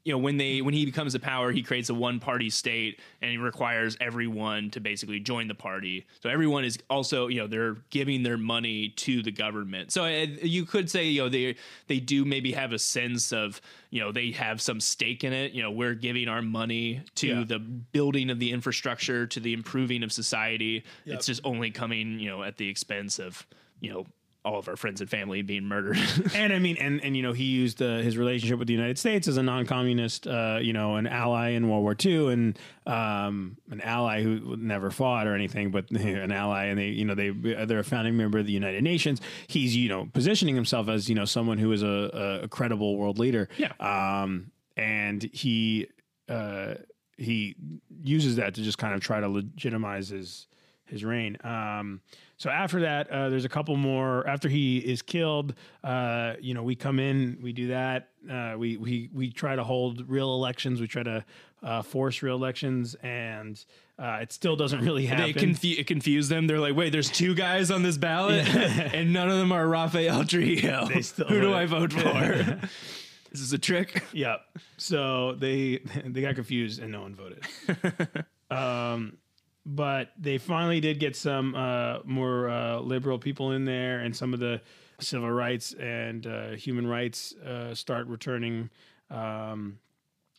[0.09, 2.99] you know when they when he becomes a power he creates a one party state
[3.21, 6.07] and he requires everyone to basically join the party.
[6.23, 9.93] So everyone is also you know they're giving their money to the government.
[9.93, 11.57] So uh, you could say you know they
[11.89, 13.61] they do maybe have a sense of
[13.91, 15.53] you know they have some stake in it.
[15.53, 17.45] You know we're giving our money to Yeah.
[17.47, 20.85] the building of the infrastructure to the improving of society.
[21.05, 23.47] It's just only coming you know at the expense of
[23.81, 24.07] you know
[24.45, 25.99] all of our friends and family being murdered
[26.35, 28.99] and I mean, and and you know, he used uh, his relationship with the United
[28.99, 33.57] States as a non-communist, uh, you know, an ally in World War II, and um,
[33.71, 37.31] an ally who never fought or anything, but an ally, and they, you know, they
[37.31, 39.21] they're a founding member of the United Nations.
[39.47, 43.19] He's you know positioning himself as you know someone who is a, a credible world
[43.19, 43.49] leader.
[43.57, 43.73] Yeah.
[43.81, 45.89] Um, and he
[46.29, 46.75] uh,
[47.17, 47.57] he
[48.05, 50.47] uses that to just kind of try to legitimize his
[50.87, 51.37] his reign.
[51.45, 52.01] Um,
[52.39, 54.27] so after that, uh, there's a couple more.
[54.27, 55.55] After he is killed,
[55.85, 58.11] uh, you know, we come in, we do that.
[58.31, 60.81] Uh, we we we try to hold real elections.
[60.81, 61.25] We try to
[61.63, 63.63] uh, force real elections, and
[63.99, 65.25] uh, it still doesn't really happen.
[65.27, 66.47] they confu- it confused them.
[66.47, 70.25] They're like, wait, there's two guys on this ballot, and none of them are Rafael
[70.25, 70.87] Trujillo.
[70.95, 71.55] They still Who do.
[71.55, 72.61] I vote for?
[73.33, 74.05] this is a trick.
[74.13, 74.41] Yep.
[74.77, 77.43] So they they got confused and no one voted.
[78.51, 79.17] um,
[79.69, 84.33] but they finally did get some uh, more uh, liberal people in there, and some
[84.33, 84.63] of the
[84.99, 88.71] civil rights and uh, human rights uh, start returning.
[89.11, 89.79] Um,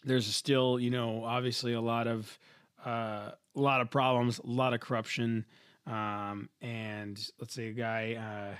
[0.04, 2.40] there's still, you know, obviously a lot of
[2.84, 5.46] uh, a lot of problems, a lot of corruption,
[5.86, 8.16] um, and let's say a guy.
[8.16, 8.56] Uh,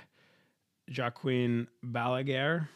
[0.96, 2.68] Joaquin Balaguer.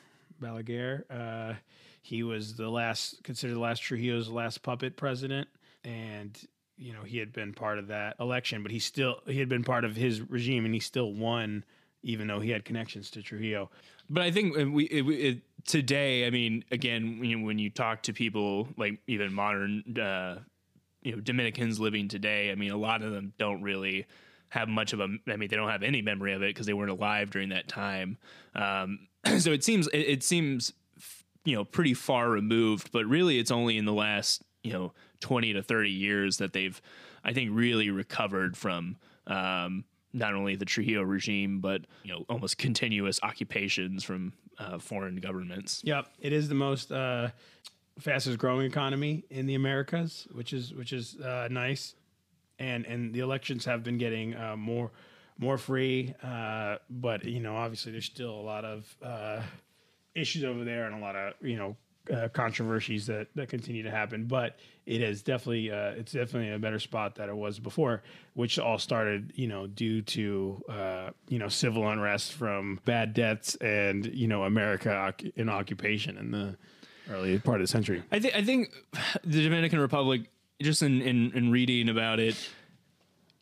[0.42, 1.56] Balaguer.
[2.02, 5.48] He was the last, considered the last Trujillo's last puppet president,
[5.84, 6.38] and
[6.76, 9.64] you know he had been part of that election, but he still he had been
[9.64, 11.64] part of his regime, and he still won,
[12.02, 13.70] even though he had connections to Trujillo.
[14.10, 18.68] But I think we it, it, today, I mean, again, when you talk to people
[18.76, 20.40] like even modern, uh,
[21.02, 24.06] you know, Dominicans living today, I mean, a lot of them don't really
[24.50, 25.08] have much of a.
[25.28, 27.68] I mean, they don't have any memory of it because they weren't alive during that
[27.68, 28.18] time.
[28.54, 30.72] Um, so it seems it, it seems
[31.44, 34.92] you know pretty far removed, but really, it's only in the last you know
[35.24, 36.80] twenty to thirty years that they've,
[37.24, 38.96] I think, really recovered from.
[39.26, 39.84] Um,
[40.16, 45.80] not only the Trujillo regime, but you know, almost continuous occupations from uh, foreign governments.
[45.84, 47.30] Yep, it is the most uh,
[47.98, 51.94] fastest growing economy in the Americas, which is which is uh, nice,
[52.58, 54.92] and and the elections have been getting uh, more
[55.38, 59.40] more free, uh, but you know obviously there's still a lot of uh,
[60.14, 61.76] issues over there and a lot of you know
[62.12, 64.24] uh, controversies that that continue to happen.
[64.24, 68.02] But it is definitely uh, it's definitely a better spot that it was before,
[68.34, 73.54] which all started you know due to uh, you know civil unrest from bad debts
[73.56, 76.56] and you know America in occupation in the
[77.10, 78.02] early part of the century.
[78.10, 78.72] I think I think
[79.24, 82.36] the Dominican Republic, just in in, in reading about it,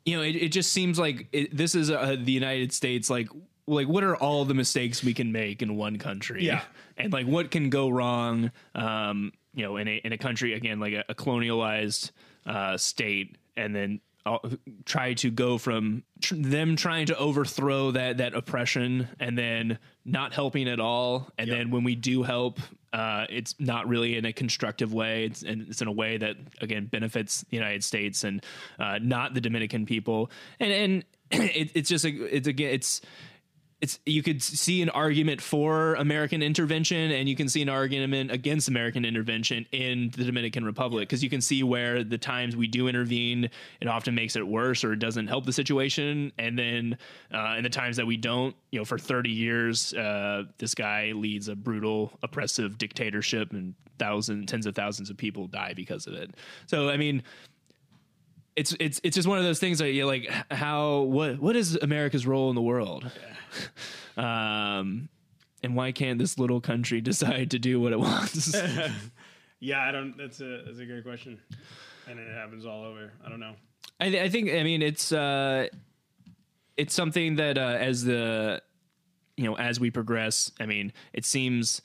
[0.05, 3.09] you know, it, it just seems like it, this is uh, the United States.
[3.09, 3.29] Like,
[3.67, 6.45] like what are all the mistakes we can make in one country?
[6.45, 6.63] Yeah.
[6.97, 8.51] and like what can go wrong?
[8.75, 12.11] Um, you know, in a in a country again like a, a colonialized
[12.47, 14.01] uh, state, and then.
[14.27, 14.39] uh,
[14.85, 20.33] Try to go from tr- them trying to overthrow that that oppression, and then not
[20.33, 22.59] helping at all, and then when we do help,
[22.93, 25.25] uh, it's not really in a constructive way.
[25.25, 28.45] It's and it's in a way that again benefits the United States and
[28.79, 30.31] uh, not the Dominican people.
[30.61, 31.05] And and
[31.55, 33.01] it, it's just a, it's again it's
[33.83, 38.31] it's you could see an argument for American intervention and you can see an argument
[38.31, 42.69] against American intervention in the Dominican Republic because you can see where the times we
[42.69, 43.51] do intervene,
[43.81, 46.97] it often makes it worse or it doesn't help the situation, and then
[47.35, 51.11] uh, in the times that we don't, you know, for thirty years, uh, this guy
[51.13, 56.15] leads a brutal, oppressive dictatorship, and thousands, tens of thousands of people die because of
[56.15, 56.37] it.
[56.67, 57.25] So I mean
[58.57, 61.77] it's it's it's just one of those things that you're like how what what is
[61.77, 63.11] America's role in the world,
[64.17, 65.09] um,
[65.63, 68.55] and why can't this little country decide to do what it wants?
[69.65, 70.17] Yeah, I don't.
[70.19, 71.39] That's a that's a great question,
[72.09, 73.13] and it happens all over.
[73.25, 73.55] I don't know.
[74.01, 75.69] I, th- I think I mean it's uh,
[76.77, 78.61] it's something that uh, as the
[79.37, 81.81] you know as we progress, I mean it seems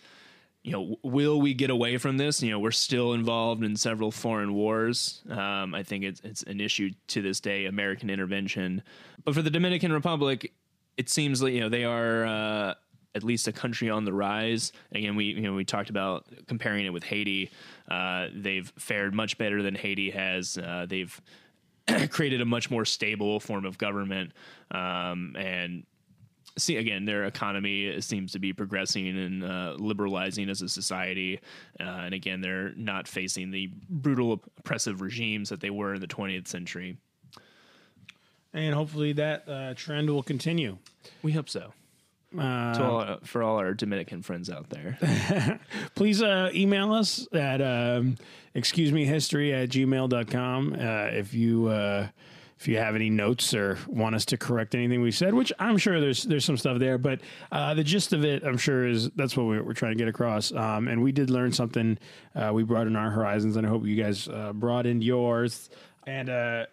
[0.67, 2.43] you know will we get away from this?
[2.43, 5.23] You know we're still involved in several foreign wars.
[5.29, 8.83] Um, I think it's it's an issue to this day, American intervention.
[9.23, 10.51] But for the Dominican Republic,
[10.97, 12.25] it seems like you know they are.
[12.25, 12.73] Uh,
[13.15, 14.73] at least a country on the rise.
[14.91, 17.49] Again, we you know we talked about comparing it with Haiti.
[17.89, 20.55] Uh, they've fared much better than Haiti has.
[20.55, 21.19] Uh, they've
[22.11, 24.33] created a much more stable form of government,
[24.69, 25.83] um, and
[26.57, 31.39] see again, their economy seems to be progressing and uh, liberalizing as a society,
[31.79, 36.07] uh, and again, they're not facing the brutal, oppressive regimes that they were in the
[36.07, 36.97] 20th century.
[38.53, 40.77] And hopefully that uh, trend will continue.
[41.21, 41.73] We hope so.
[42.37, 45.59] Uh, To all, for all our Dominican friends out there,
[45.95, 48.17] please uh, email us at um,
[48.53, 50.77] excuse me history at gmail.com uh,
[51.13, 52.07] if you uh,
[52.59, 55.77] if you have any notes or want us to correct anything we said which i'm
[55.77, 57.21] sure there's there's some stuff there but
[57.51, 60.07] uh, the gist of it i'm sure is that's what we're, we're trying to get
[60.07, 61.97] across um, and we did learn something
[62.35, 65.69] uh, we brought in our horizons and i hope you guys uh, brought in yours
[66.05, 66.65] and uh,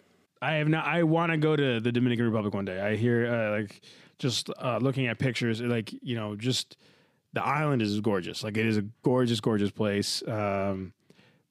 [0.42, 3.26] i have not i want to go to the dominican republic one day i hear
[3.26, 3.82] uh, like
[4.18, 6.76] just uh, looking at pictures like you know just
[7.34, 8.42] the island is gorgeous.
[8.42, 10.22] Like it is a gorgeous, gorgeous place.
[10.26, 10.92] Um,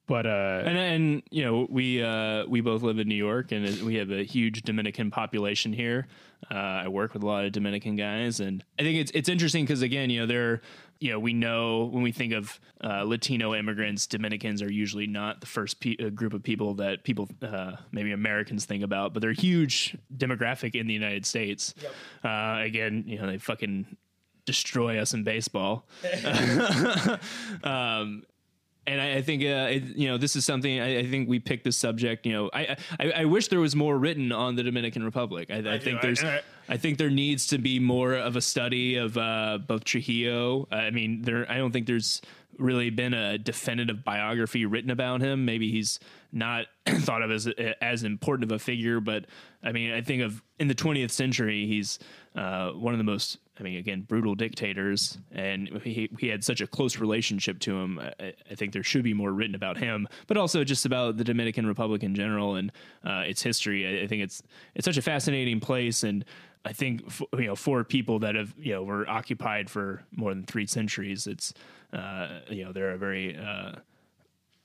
[0.06, 3.82] but uh, and and you know we uh, we both live in New York, and
[3.82, 6.06] we have a huge Dominican population here.
[6.50, 6.54] Uh,
[6.84, 9.80] I work with a lot of Dominican guys, and I think it's it's interesting because
[9.80, 10.60] again, you know, they're
[11.00, 15.40] you know we know when we think of uh, Latino immigrants, Dominicans are usually not
[15.40, 19.20] the first pe- uh, group of people that people uh, maybe Americans think about, but
[19.20, 21.74] they're a huge demographic in the United States.
[22.22, 23.96] Uh, again, you know, they fucking
[24.44, 25.86] destroy us in baseball.
[27.64, 28.22] um,
[28.86, 31.38] and I, I think uh, it, you know this is something I, I think we
[31.38, 32.26] picked this subject.
[32.26, 35.50] You know, I, I I wish there was more written on the Dominican Republic.
[35.50, 36.06] I, I, think do.
[36.08, 36.24] There's.
[36.24, 40.66] I- I think there needs to be more of a study of uh, both Trujillo.
[40.70, 41.50] I mean, there.
[41.50, 42.22] I don't think there's
[42.58, 45.44] really been a definitive biography written about him.
[45.44, 45.98] Maybe he's
[46.32, 47.48] not thought of as
[47.80, 49.26] as important of a figure, but
[49.62, 51.98] I mean, I think of in the 20th century, he's
[52.34, 53.38] uh, one of the most.
[53.58, 58.00] I mean, again, brutal dictators, and he he had such a close relationship to him.
[58.00, 61.24] I, I think there should be more written about him, but also just about the
[61.24, 62.72] Dominican Republic in general and
[63.04, 63.86] uh, its history.
[63.86, 64.42] I, I think it's
[64.74, 66.24] it's such a fascinating place, and
[66.64, 70.34] I think f- you know for people that have you know were occupied for more
[70.34, 71.54] than three centuries, it's
[71.92, 73.74] uh, you know they're a very uh,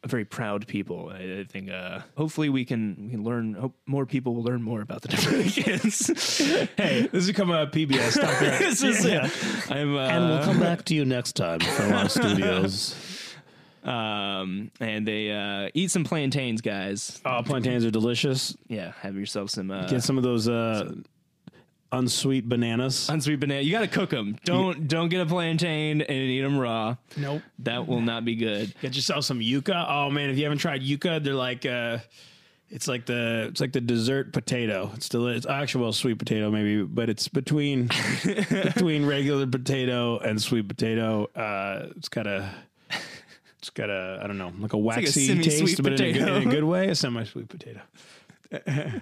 [0.06, 1.12] very proud people.
[1.14, 3.54] I, I think uh, hopefully we can we can learn.
[3.54, 6.08] Hope more people will learn more about the Dominicans.
[6.78, 8.12] hey, this is coming out PBS.
[8.12, 8.60] Stop there.
[8.60, 9.06] this is
[9.70, 12.96] I'm uh, and we'll come back to you next time from our studios.
[13.84, 17.22] um and they uh, eat some plantains, guys.
[17.26, 18.56] Oh, plantains are delicious.
[18.68, 20.94] Yeah, have yourself some uh, Get some of those uh,
[21.92, 23.10] unsweet bananas.
[23.10, 23.62] unsweet banana.
[23.62, 24.38] You got to cook them.
[24.46, 26.96] Don't don't get a plantain and eat them raw.
[27.18, 27.42] Nope.
[27.60, 28.74] That will not be good.
[28.82, 29.86] Get yourself some yuca.
[29.88, 32.00] Oh man, if you haven't tried yuca, they're like uh
[32.70, 34.92] it's like the it's like the dessert potato.
[34.96, 37.90] It's still it's actual sweet potato maybe, but it's between
[38.24, 41.26] between regular potato and sweet potato.
[41.36, 42.50] Uh it's got a
[43.58, 46.14] it's got a I don't know, like a like a waxy taste, but in a,
[46.14, 47.82] good, in a good way, a semi sweet potato.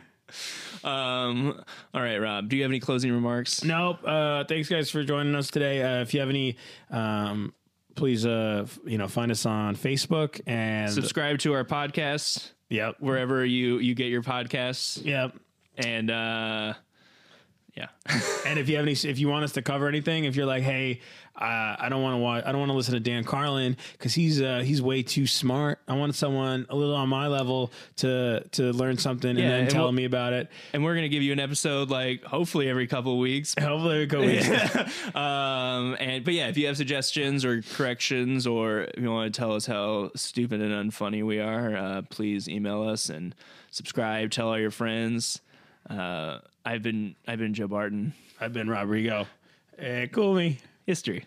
[0.83, 1.61] Um,
[1.93, 2.49] all right, Rob.
[2.49, 3.63] Do you have any closing remarks?
[3.63, 3.99] Nope.
[4.05, 5.81] Uh, thanks, guys, for joining us today.
[5.81, 6.57] Uh, if you have any,
[6.91, 7.53] um,
[7.95, 12.97] please, uh, f- you know, find us on Facebook and Subscribe to our podcast Yep.
[12.99, 15.35] wherever you you get your podcasts, Yep.
[15.77, 16.73] and uh,
[17.77, 17.87] yeah,
[18.47, 20.63] And if you have any, if you want us to cover anything, if you're like,
[20.63, 20.99] hey,
[21.39, 24.15] uh, I don't want to watch, I don't want to listen to Dan Carlin because
[24.15, 25.79] he's uh, he's way too smart.
[25.87, 29.69] I want someone a little on my level to to learn something and then and
[29.69, 30.49] tell we'll- me about it.
[30.73, 33.53] and we're gonna give you an episode like hopefully every couple of weeks.
[33.59, 34.21] Hopefully, we go.
[34.21, 34.49] weeks.
[35.15, 39.37] um, and but yeah, if you have suggestions or corrections, or if you want to
[39.39, 43.35] tell us how stupid and unfunny we are, uh, please email us and
[43.69, 44.31] subscribe.
[44.31, 45.41] Tell all your friends.
[45.87, 48.13] Uh, I've been I've been Joe Barton.
[48.41, 49.25] I've been Rodrigo.
[49.79, 50.57] Hey, cool me.
[50.85, 51.23] History.